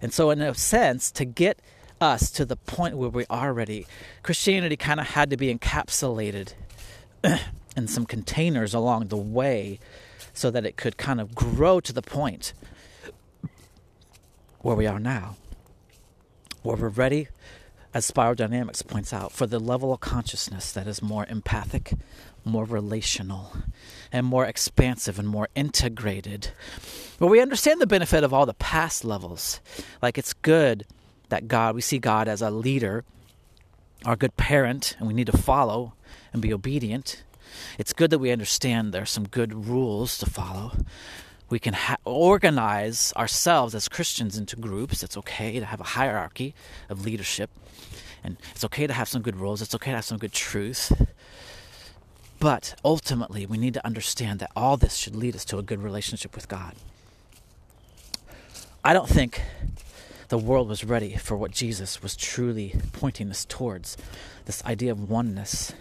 And 0.00 0.12
so, 0.12 0.30
in 0.30 0.40
a 0.40 0.54
sense, 0.54 1.10
to 1.12 1.24
get 1.24 1.60
us 2.00 2.30
to 2.32 2.44
the 2.44 2.56
point 2.56 2.96
where 2.96 3.10
we 3.10 3.26
are 3.28 3.52
ready. 3.52 3.86
Christianity 4.22 4.76
kind 4.76 5.00
of 5.00 5.08
had 5.08 5.30
to 5.30 5.36
be 5.36 5.54
encapsulated 5.54 6.54
in 7.76 7.86
some 7.86 8.06
containers 8.06 8.74
along 8.74 9.08
the 9.08 9.16
way 9.16 9.78
so 10.32 10.50
that 10.50 10.64
it 10.64 10.76
could 10.76 10.96
kind 10.96 11.20
of 11.20 11.34
grow 11.34 11.80
to 11.80 11.92
the 11.92 12.02
point 12.02 12.52
where 14.60 14.76
we 14.76 14.86
are 14.86 15.00
now, 15.00 15.36
where 16.62 16.76
we're 16.76 16.88
ready, 16.88 17.28
as 17.92 18.06
Spiral 18.06 18.34
Dynamics 18.34 18.82
points 18.82 19.12
out, 19.12 19.32
for 19.32 19.46
the 19.46 19.58
level 19.58 19.92
of 19.92 20.00
consciousness 20.00 20.70
that 20.72 20.86
is 20.86 21.02
more 21.02 21.26
empathic, 21.28 21.94
more 22.44 22.64
relational, 22.64 23.52
and 24.12 24.26
more 24.26 24.46
expansive 24.46 25.18
and 25.18 25.28
more 25.28 25.48
integrated. 25.54 26.50
Where 27.18 27.30
we 27.30 27.40
understand 27.40 27.80
the 27.80 27.86
benefit 27.86 28.22
of 28.22 28.32
all 28.32 28.46
the 28.46 28.54
past 28.54 29.04
levels. 29.04 29.60
Like 30.00 30.18
it's 30.18 30.32
good 30.32 30.86
that 31.30 31.48
God, 31.48 31.74
we 31.74 31.80
see 31.80 31.98
God 31.98 32.28
as 32.28 32.42
a 32.42 32.50
leader, 32.50 33.04
our 34.04 34.16
good 34.16 34.36
parent, 34.36 34.96
and 34.98 35.08
we 35.08 35.14
need 35.14 35.26
to 35.26 35.36
follow 35.36 35.94
and 36.32 36.40
be 36.42 36.52
obedient. 36.52 37.24
It's 37.78 37.92
good 37.92 38.10
that 38.10 38.18
we 38.18 38.30
understand 38.30 38.92
there 38.92 39.02
are 39.02 39.06
some 39.06 39.26
good 39.26 39.66
rules 39.66 40.18
to 40.18 40.26
follow. 40.26 40.72
We 41.48 41.58
can 41.58 41.74
ha- 41.74 41.96
organize 42.04 43.12
ourselves 43.16 43.74
as 43.74 43.88
Christians 43.88 44.36
into 44.38 44.56
groups. 44.56 45.02
It's 45.02 45.16
okay 45.16 45.58
to 45.58 45.66
have 45.66 45.80
a 45.80 45.84
hierarchy 45.84 46.54
of 46.88 47.04
leadership. 47.04 47.50
And 48.22 48.36
it's 48.52 48.64
okay 48.64 48.86
to 48.86 48.92
have 48.92 49.08
some 49.08 49.22
good 49.22 49.36
rules. 49.36 49.62
It's 49.62 49.74
okay 49.74 49.90
to 49.90 49.96
have 49.96 50.04
some 50.04 50.18
good 50.18 50.32
truth. 50.32 50.92
But 52.38 52.74
ultimately, 52.84 53.46
we 53.46 53.58
need 53.58 53.74
to 53.74 53.84
understand 53.84 54.38
that 54.40 54.50
all 54.54 54.76
this 54.76 54.94
should 54.94 55.16
lead 55.16 55.34
us 55.34 55.44
to 55.46 55.58
a 55.58 55.62
good 55.62 55.82
relationship 55.82 56.34
with 56.34 56.48
God. 56.48 56.74
I 58.84 58.94
don't 58.94 59.08
think 59.08 59.42
the 60.30 60.38
world 60.38 60.68
was 60.68 60.84
ready 60.84 61.16
for 61.16 61.36
what 61.36 61.50
Jesus 61.50 62.02
was 62.02 62.16
truly 62.16 62.76
pointing 62.92 63.30
us 63.30 63.44
towards 63.44 63.96
this 64.46 64.64
idea 64.64 64.92
of 64.92 65.10
oneness. 65.10 65.72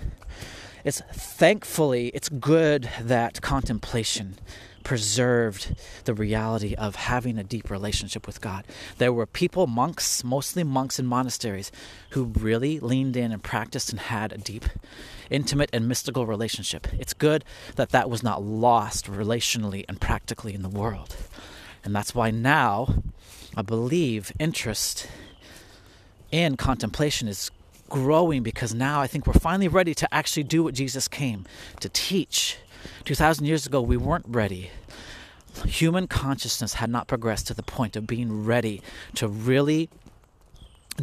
It's 0.84 1.02
thankfully, 1.14 2.08
it's 2.16 2.30
good 2.30 2.90
that 3.00 3.44
contemplation 3.44 4.40
preserved 4.84 5.76
the 6.06 6.16
reality 6.16 6.74
of 6.74 6.96
having 6.96 7.38
a 7.38 7.44
deep 7.44 7.70
relationship 7.70 8.26
with 8.26 8.42
God. 8.42 8.66
There 8.98 9.14
were 9.14 9.28
people, 9.28 9.68
monks, 9.68 10.24
mostly 10.24 10.64
monks 10.64 10.98
in 10.98 11.06
monasteries, 11.06 11.72
who 12.12 12.24
really 12.24 12.80
leaned 12.80 13.16
in 13.16 13.32
and 13.32 13.44
practiced 13.44 13.92
and 13.92 14.00
had 14.00 14.34
a 14.34 14.38
deep, 14.40 14.66
intimate, 15.30 15.70
and 15.72 15.88
mystical 15.88 16.26
relationship. 16.26 16.88
It's 16.94 17.14
good 17.14 17.46
that 17.76 17.90
that 17.90 18.10
was 18.10 18.24
not 18.24 18.42
lost 18.42 19.06
relationally 19.06 19.86
and 19.88 20.02
practically 20.02 20.56
in 20.56 20.64
the 20.64 20.70
world. 20.70 21.16
And 21.84 21.96
that's 21.96 22.14
why 22.14 22.32
now 22.32 23.02
I 23.56 23.62
believe 23.62 24.32
interest 24.40 25.08
in 26.32 26.58
contemplation 26.58 27.28
is 27.28 27.52
growing 27.90 28.44
because 28.44 28.74
now 28.74 29.02
I 29.02 29.08
think 29.08 29.26
we're 29.26 29.34
finally 29.34 29.68
ready 29.68 29.94
to 29.96 30.14
actually 30.14 30.44
do 30.44 30.64
what 30.64 30.74
Jesus 30.74 31.08
came 31.08 31.46
to 31.80 31.90
teach. 31.90 32.58
2,000 33.06 33.46
years 33.46 33.66
ago, 33.66 33.82
we 33.82 33.98
weren't 33.98 34.26
ready. 34.28 34.72
Human 35.66 36.08
consciousness 36.08 36.76
had 36.76 36.90
not 36.90 37.08
progressed 37.08 37.48
to 37.48 37.54
the 37.54 37.64
point 37.64 37.96
of 37.96 38.08
being 38.08 38.46
ready 38.46 38.82
to 39.16 39.28
really 39.28 39.90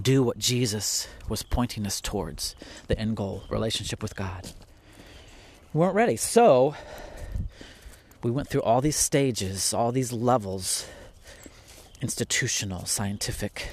do 0.00 0.22
what 0.22 0.38
Jesus 0.38 1.08
was 1.28 1.42
pointing 1.42 1.86
us 1.86 2.00
towards 2.00 2.54
the 2.86 2.98
end 2.98 3.16
goal 3.16 3.42
relationship 3.48 4.02
with 4.02 4.14
God. 4.14 4.52
We 5.72 5.80
weren't 5.80 5.94
ready. 5.94 6.16
So, 6.16 6.74
we 8.22 8.30
went 8.30 8.48
through 8.48 8.62
all 8.62 8.80
these 8.80 8.96
stages, 8.96 9.72
all 9.72 9.92
these 9.92 10.12
levels 10.12 10.86
institutional, 12.00 12.84
scientific 12.84 13.68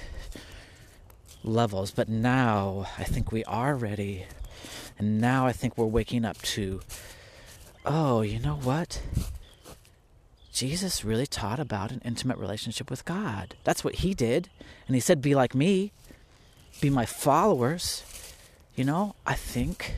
levels. 1.42 1.90
But 1.90 2.08
now 2.08 2.86
I 2.98 3.04
think 3.04 3.32
we 3.32 3.44
are 3.44 3.74
ready. 3.74 4.26
And 4.98 5.20
now 5.20 5.46
I 5.46 5.52
think 5.52 5.76
we're 5.76 5.86
waking 5.86 6.24
up 6.24 6.40
to 6.42 6.80
oh, 7.86 8.22
you 8.22 8.38
know 8.38 8.56
what? 8.56 9.02
Jesus 10.50 11.04
really 11.04 11.26
taught 11.26 11.60
about 11.60 11.90
an 11.90 12.00
intimate 12.02 12.38
relationship 12.38 12.88
with 12.88 13.04
God. 13.04 13.56
That's 13.62 13.84
what 13.84 13.96
he 13.96 14.14
did. 14.14 14.48
And 14.86 14.94
he 14.94 15.00
said, 15.00 15.20
Be 15.20 15.34
like 15.34 15.54
me, 15.54 15.92
be 16.80 16.90
my 16.90 17.06
followers. 17.06 18.04
You 18.74 18.84
know, 18.84 19.14
I 19.26 19.34
think. 19.34 19.94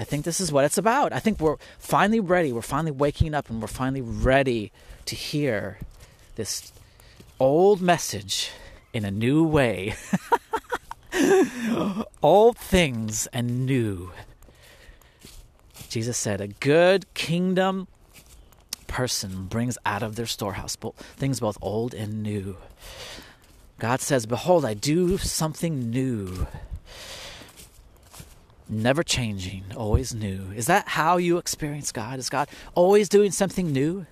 I 0.00 0.04
think 0.04 0.24
this 0.24 0.40
is 0.40 0.50
what 0.50 0.64
it's 0.64 0.78
about. 0.78 1.12
I 1.12 1.18
think 1.18 1.40
we're 1.40 1.58
finally 1.78 2.20
ready. 2.20 2.54
We're 2.54 2.62
finally 2.62 2.90
waking 2.90 3.34
up 3.34 3.50
and 3.50 3.60
we're 3.60 3.68
finally 3.68 4.00
ready 4.00 4.72
to 5.04 5.14
hear 5.14 5.76
this 6.36 6.72
old 7.38 7.82
message 7.82 8.50
in 8.94 9.04
a 9.04 9.10
new 9.10 9.44
way. 9.44 9.94
Old 12.22 12.56
things 12.56 13.26
and 13.26 13.66
new. 13.66 14.10
Jesus 15.90 16.16
said, 16.16 16.40
A 16.40 16.48
good 16.48 17.12
kingdom 17.12 17.86
person 18.86 19.44
brings 19.48 19.76
out 19.84 20.02
of 20.02 20.16
their 20.16 20.24
storehouse 20.24 20.78
things 21.16 21.40
both 21.40 21.58
old 21.60 21.92
and 21.92 22.22
new. 22.22 22.56
God 23.78 24.00
says, 24.00 24.24
Behold, 24.24 24.64
I 24.64 24.72
do 24.72 25.18
something 25.18 25.90
new. 25.90 26.46
Never 28.70 29.02
changing, 29.02 29.64
always 29.76 30.14
new. 30.14 30.52
Is 30.54 30.66
that 30.66 30.88
how 30.88 31.16
you 31.16 31.38
experience 31.38 31.92
God? 31.92 32.18
Is 32.18 32.30
God 32.30 32.48
always 32.74 33.08
doing 33.08 33.32
something 33.32 33.72
new? 33.72 34.06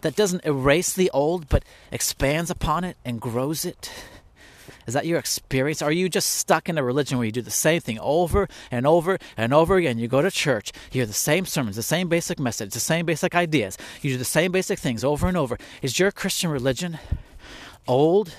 that 0.00 0.16
doesn't 0.16 0.44
erase 0.44 0.92
the 0.92 1.10
old 1.10 1.48
but 1.48 1.64
expands 1.90 2.50
upon 2.50 2.84
it 2.84 2.96
and 3.04 3.20
grows 3.20 3.64
it? 3.64 3.90
Is 4.86 4.94
that 4.94 5.06
your 5.06 5.18
experience? 5.18 5.80
Are 5.80 5.92
you 5.92 6.08
just 6.08 6.30
stuck 6.30 6.68
in 6.68 6.76
a 6.76 6.82
religion 6.82 7.18
where 7.18 7.24
you 7.24 7.32
do 7.32 7.42
the 7.42 7.50
same 7.50 7.80
thing 7.80 8.00
over 8.00 8.48
and 8.70 8.86
over 8.86 9.18
and 9.36 9.54
over 9.54 9.76
again? 9.76 9.98
You 9.98 10.08
go 10.08 10.22
to 10.22 10.30
church, 10.30 10.72
you 10.90 11.00
hear 11.00 11.06
the 11.06 11.12
same 11.12 11.46
sermons, 11.46 11.76
the 11.76 11.82
same 11.82 12.08
basic 12.08 12.40
message, 12.40 12.72
the 12.72 12.80
same 12.80 13.06
basic 13.06 13.34
ideas. 13.34 13.78
You 14.00 14.12
do 14.12 14.18
the 14.18 14.24
same 14.24 14.50
basic 14.50 14.78
things 14.78 15.04
over 15.04 15.28
and 15.28 15.36
over. 15.36 15.56
Is 15.82 15.98
your 15.98 16.10
Christian 16.10 16.50
religion 16.50 16.98
old? 17.86 18.34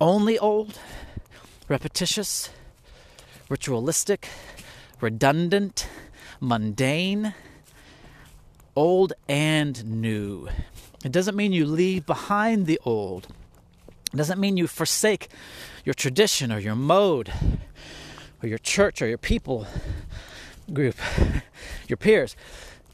Only 0.00 0.38
old? 0.38 0.78
Repetitious? 1.68 2.50
Ritualistic? 3.48 4.28
Redundant? 5.00 5.88
Mundane? 6.40 7.34
old 8.76 9.12
and 9.28 9.84
new. 9.84 10.48
It 11.04 11.12
doesn't 11.12 11.36
mean 11.36 11.52
you 11.52 11.66
leave 11.66 12.06
behind 12.06 12.66
the 12.66 12.80
old. 12.84 13.28
It 14.12 14.16
doesn't 14.16 14.40
mean 14.40 14.56
you 14.56 14.66
forsake 14.66 15.28
your 15.84 15.94
tradition 15.94 16.52
or 16.52 16.58
your 16.58 16.74
mode 16.74 17.32
or 18.42 18.48
your 18.48 18.58
church 18.58 19.02
or 19.02 19.08
your 19.08 19.18
people 19.18 19.66
group, 20.72 20.96
your 21.88 21.96
peers, 21.96 22.36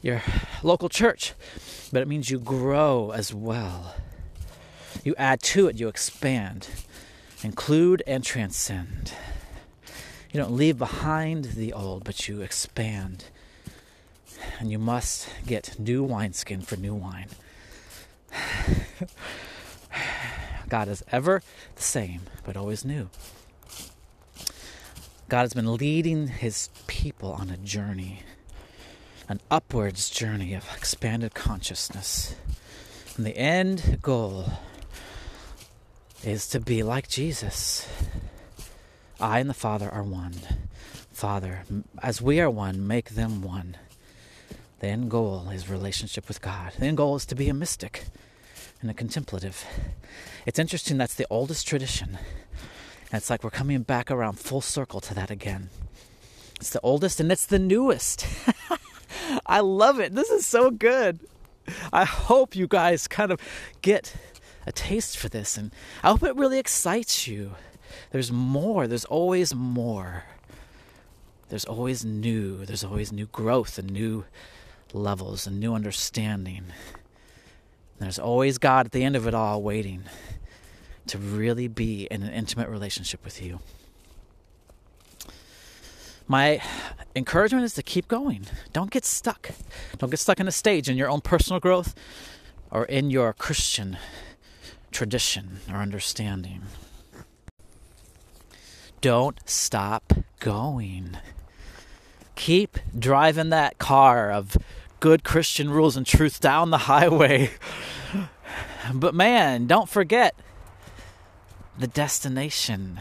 your 0.01 0.21
local 0.63 0.89
church, 0.89 1.33
but 1.91 2.01
it 2.01 2.07
means 2.07 2.29
you 2.29 2.39
grow 2.39 3.11
as 3.11 3.33
well. 3.33 3.95
You 5.03 5.15
add 5.17 5.41
to 5.43 5.67
it, 5.67 5.79
you 5.79 5.87
expand, 5.87 6.67
include 7.43 8.03
and 8.07 8.23
transcend. 8.23 9.13
You 10.31 10.39
don't 10.39 10.51
leave 10.51 10.77
behind 10.77 11.45
the 11.45 11.73
old, 11.73 12.03
but 12.03 12.27
you 12.27 12.41
expand 12.41 13.25
and 14.59 14.71
you 14.71 14.77
must 14.77 15.27
get 15.45 15.79
new 15.79 16.03
wineskin 16.03 16.61
for 16.61 16.75
new 16.75 16.93
wine. 16.93 17.29
God 20.69 20.87
is 20.87 21.03
ever 21.11 21.41
the 21.75 21.81
same, 21.81 22.21
but 22.45 22.55
always 22.55 22.85
new. 22.85 23.09
God 25.29 25.41
has 25.41 25.53
been 25.53 25.73
leading 25.73 26.27
his 26.27 26.69
people 26.85 27.31
on 27.31 27.49
a 27.49 27.57
journey, 27.57 28.21
an 29.27 29.39
upwards 29.49 30.09
journey 30.09 30.53
of 30.53 30.65
expanded 30.75 31.33
consciousness. 31.33 32.35
And 33.17 33.25
the 33.25 33.37
end 33.37 33.99
goal 34.01 34.51
is 36.23 36.47
to 36.49 36.59
be 36.59 36.83
like 36.83 37.07
Jesus. 37.09 37.87
I 39.21 39.39
and 39.39 39.49
the 39.49 39.53
Father 39.53 39.89
are 39.89 40.03
one. 40.03 40.35
Father, 41.11 41.63
as 42.01 42.21
we 42.21 42.39
are 42.39 42.49
one, 42.49 42.87
make 42.87 43.09
them 43.11 43.41
one. 43.41 43.75
The 44.79 44.87
end 44.87 45.11
goal 45.11 45.49
is 45.49 45.69
relationship 45.69 46.29
with 46.29 46.41
God. 46.41 46.71
The 46.79 46.85
end 46.85 46.97
goal 46.97 47.17
is 47.17 47.25
to 47.25 47.35
be 47.35 47.49
a 47.49 47.53
mystic 47.53 48.05
and 48.81 48.89
a 48.89 48.93
contemplative. 48.93 49.65
It's 50.45 50.57
interesting 50.57 50.97
that's 50.97 51.15
the 51.15 51.27
oldest 51.29 51.67
tradition. 51.67 52.17
And 53.11 53.17
it's 53.17 53.29
like 53.29 53.43
we're 53.43 53.49
coming 53.49 53.81
back 53.81 54.09
around 54.09 54.39
full 54.39 54.61
circle 54.61 55.01
to 55.01 55.13
that 55.15 55.29
again. 55.29 55.69
It's 56.55 56.69
the 56.69 56.79
oldest 56.81 57.19
and 57.19 57.29
it's 57.29 57.45
the 57.45 57.59
newest. 57.59 58.25
I 59.45 59.59
love 59.59 59.99
it. 59.99 60.15
This 60.15 60.29
is 60.29 60.45
so 60.45 60.71
good. 60.71 61.19
I 61.91 62.05
hope 62.05 62.55
you 62.55 62.67
guys 62.67 63.09
kind 63.09 63.31
of 63.31 63.41
get 63.81 64.15
a 64.65 64.71
taste 64.71 65.17
for 65.17 65.27
this 65.27 65.57
and 65.57 65.71
I 66.03 66.11
hope 66.11 66.23
it 66.23 66.37
really 66.37 66.59
excites 66.59 67.27
you. 67.27 67.55
There's 68.11 68.31
more, 68.31 68.87
there's 68.87 69.05
always 69.05 69.53
more. 69.53 70.23
There's 71.49 71.65
always 71.65 72.05
new, 72.05 72.65
there's 72.65 72.83
always 72.83 73.11
new 73.11 73.25
growth 73.27 73.77
and 73.77 73.91
new 73.91 74.25
levels, 74.93 75.45
and 75.45 75.59
new 75.59 75.73
understanding. 75.73 76.65
There's 77.99 78.19
always 78.19 78.57
God 78.57 78.87
at 78.87 78.91
the 78.91 79.03
end 79.03 79.15
of 79.15 79.27
it 79.27 79.33
all 79.33 79.61
waiting 79.61 80.03
to 81.07 81.17
really 81.17 81.67
be 81.67 82.07
in 82.09 82.23
an 82.23 82.31
intimate 82.31 82.69
relationship 82.69 83.23
with 83.23 83.41
you. 83.41 83.59
my 86.27 86.61
encouragement 87.15 87.65
is 87.65 87.73
to 87.73 87.83
keep 87.83 88.07
going. 88.07 88.45
Don't 88.71 88.91
get 88.91 89.03
stuck. 89.03 89.49
Don't 89.97 90.11
get 90.11 90.19
stuck 90.19 90.39
in 90.39 90.47
a 90.47 90.51
stage 90.51 90.87
in 90.87 90.95
your 90.95 91.09
own 91.09 91.21
personal 91.21 91.59
growth 91.59 91.95
or 92.69 92.85
in 92.85 93.09
your 93.09 93.33
Christian 93.33 93.97
tradition 94.91 95.59
or 95.69 95.77
understanding. 95.77 96.61
Don't 99.01 99.39
stop 99.45 100.13
going. 100.39 101.17
Keep 102.35 102.79
driving 102.97 103.49
that 103.49 103.77
car 103.77 104.31
of 104.31 104.57
good 104.99 105.23
Christian 105.23 105.69
rules 105.69 105.95
and 105.95 106.05
truth 106.05 106.39
down 106.39 106.69
the 106.69 106.77
highway. 106.79 107.51
But 108.93 109.13
man, 109.13 109.67
don't 109.67 109.87
forget 109.87 110.35
the 111.77 111.85
destination. 111.85 112.99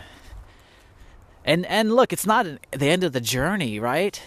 And 1.44 1.64
and 1.66 1.94
look, 1.94 2.12
it's 2.12 2.26
not 2.26 2.46
the 2.72 2.90
end 2.90 3.04
of 3.04 3.12
the 3.12 3.20
journey, 3.20 3.80
right? 3.80 4.20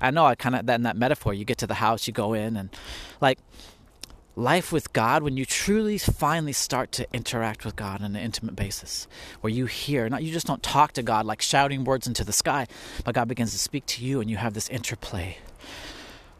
I 0.00 0.10
know 0.10 0.24
I 0.26 0.34
kind 0.34 0.56
of 0.56 0.66
that 0.66 0.74
in 0.74 0.82
that 0.82 0.96
metaphor. 0.96 1.32
You 1.32 1.44
get 1.44 1.58
to 1.58 1.66
the 1.66 1.74
house, 1.74 2.06
you 2.06 2.12
go 2.12 2.32
in, 2.32 2.56
and 2.56 2.70
like 3.20 3.38
life 4.36 4.72
with 4.72 4.92
God, 4.92 5.22
when 5.22 5.36
you 5.36 5.44
truly 5.44 5.98
finally 5.98 6.52
start 6.52 6.92
to 6.92 7.06
interact 7.12 7.64
with 7.64 7.76
God 7.76 8.00
on 8.02 8.16
an 8.16 8.22
intimate 8.22 8.56
basis, 8.56 9.06
where 9.40 9.52
you 9.52 9.66
hear, 9.66 10.08
not 10.08 10.22
you 10.22 10.32
just 10.32 10.46
don't 10.46 10.62
talk 10.62 10.92
to 10.92 11.02
God 11.02 11.26
like 11.26 11.42
shouting 11.42 11.84
words 11.84 12.06
into 12.06 12.24
the 12.24 12.32
sky, 12.32 12.66
but 13.04 13.14
God 13.14 13.28
begins 13.28 13.52
to 13.52 13.58
speak 13.58 13.86
to 13.86 14.04
you, 14.04 14.20
and 14.20 14.30
you 14.30 14.36
have 14.36 14.54
this 14.54 14.68
interplay. 14.68 15.38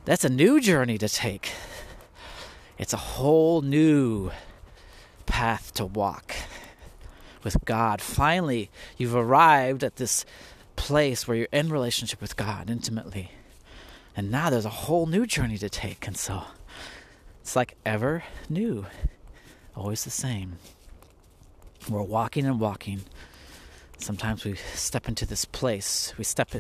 That's 0.04 0.24
a 0.24 0.30
new 0.30 0.60
journey 0.60 0.98
to 0.98 1.08
take. 1.08 1.52
It's 2.78 2.92
a 2.94 2.98
whole 2.98 3.60
new 3.60 4.30
path 5.26 5.74
to 5.74 5.84
walk 5.84 6.34
with 7.42 7.56
God. 7.64 8.00
Finally, 8.00 8.70
you've 8.96 9.14
arrived 9.14 9.84
at 9.84 9.96
this 9.96 10.24
place 10.76 11.28
where 11.28 11.36
you're 11.36 11.48
in 11.52 11.70
relationship 11.70 12.20
with 12.20 12.36
God 12.36 12.70
intimately. 12.70 13.32
And 14.16 14.30
now 14.30 14.50
there's 14.50 14.64
a 14.64 14.70
whole 14.70 15.06
new 15.06 15.26
journey 15.26 15.58
to 15.58 15.68
take. 15.68 16.06
And 16.06 16.16
so 16.16 16.42
it's 17.40 17.56
like 17.56 17.76
ever 17.84 18.24
new, 18.48 18.86
always 19.74 20.04
the 20.04 20.10
same. 20.10 20.58
We're 21.88 22.02
walking 22.02 22.46
and 22.46 22.60
walking. 22.60 23.02
Sometimes 23.98 24.44
we 24.44 24.56
step 24.74 25.08
into 25.08 25.26
this 25.26 25.44
place, 25.44 26.14
we 26.16 26.24
step 26.24 26.50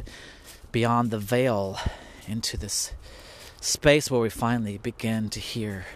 beyond 0.72 1.10
the 1.10 1.18
veil 1.18 1.78
into 2.26 2.56
this 2.56 2.92
space 3.60 4.10
where 4.10 4.20
we 4.20 4.30
finally 4.30 4.78
begin 4.78 5.28
to 5.30 5.40
hear 5.40 5.86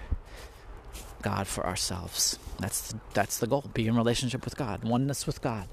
God 1.23 1.47
for 1.47 1.67
ourselves. 1.67 2.39
That's 2.59 2.93
the, 2.93 3.01
that's 3.15 3.39
the 3.39 3.47
goal. 3.47 3.65
Be 3.73 3.87
in 3.87 3.97
relationship 3.97 4.45
with 4.45 4.57
God, 4.57 4.85
oneness 4.85 5.27
with 5.27 5.41
God. 5.41 5.69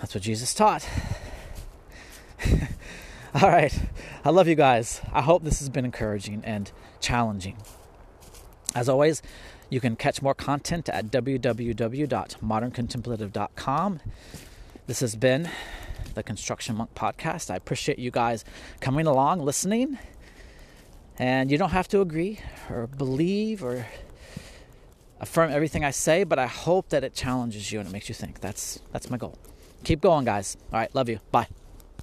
That's 0.00 0.14
what 0.14 0.22
Jesus 0.22 0.54
taught. 0.54 0.88
All 3.42 3.50
right. 3.50 3.78
I 4.24 4.30
love 4.30 4.48
you 4.48 4.54
guys. 4.54 5.02
I 5.12 5.20
hope 5.20 5.44
this 5.44 5.58
has 5.58 5.68
been 5.68 5.84
encouraging 5.84 6.42
and 6.44 6.72
challenging. 7.00 7.58
As 8.74 8.88
always, 8.88 9.20
you 9.68 9.80
can 9.80 9.96
catch 9.96 10.22
more 10.22 10.34
content 10.34 10.88
at 10.88 11.10
www.moderncontemplative.com. 11.10 14.00
This 14.86 15.00
has 15.00 15.14
been 15.14 15.50
the 16.14 16.22
Construction 16.22 16.76
Monk 16.76 16.94
Podcast. 16.94 17.50
I 17.50 17.56
appreciate 17.56 17.98
you 17.98 18.10
guys 18.10 18.46
coming 18.80 19.06
along, 19.06 19.40
listening. 19.40 19.98
And 21.18 21.50
you 21.50 21.58
don't 21.58 21.68
have 21.70 21.88
to 21.88 22.00
agree 22.00 22.40
or 22.70 22.86
believe 22.86 23.62
or 23.62 23.84
affirm 25.20 25.50
everything 25.50 25.84
I 25.84 25.90
say, 25.90 26.24
but 26.24 26.38
I 26.38 26.46
hope 26.46 26.88
that 26.90 27.04
it 27.04 27.12
challenges 27.12 27.72
you 27.72 27.80
and 27.80 27.88
it 27.88 27.92
makes 27.92 28.08
you 28.08 28.14
think. 28.14 28.40
That's 28.40 28.80
that's 28.92 29.10
my 29.10 29.18
goal. 29.18 29.36
Keep 29.84 30.00
going, 30.00 30.24
guys. 30.24 30.56
All 30.72 30.78
right, 30.78 30.94
love 30.94 31.10
you. 31.10 31.20
Bye. 31.30 31.48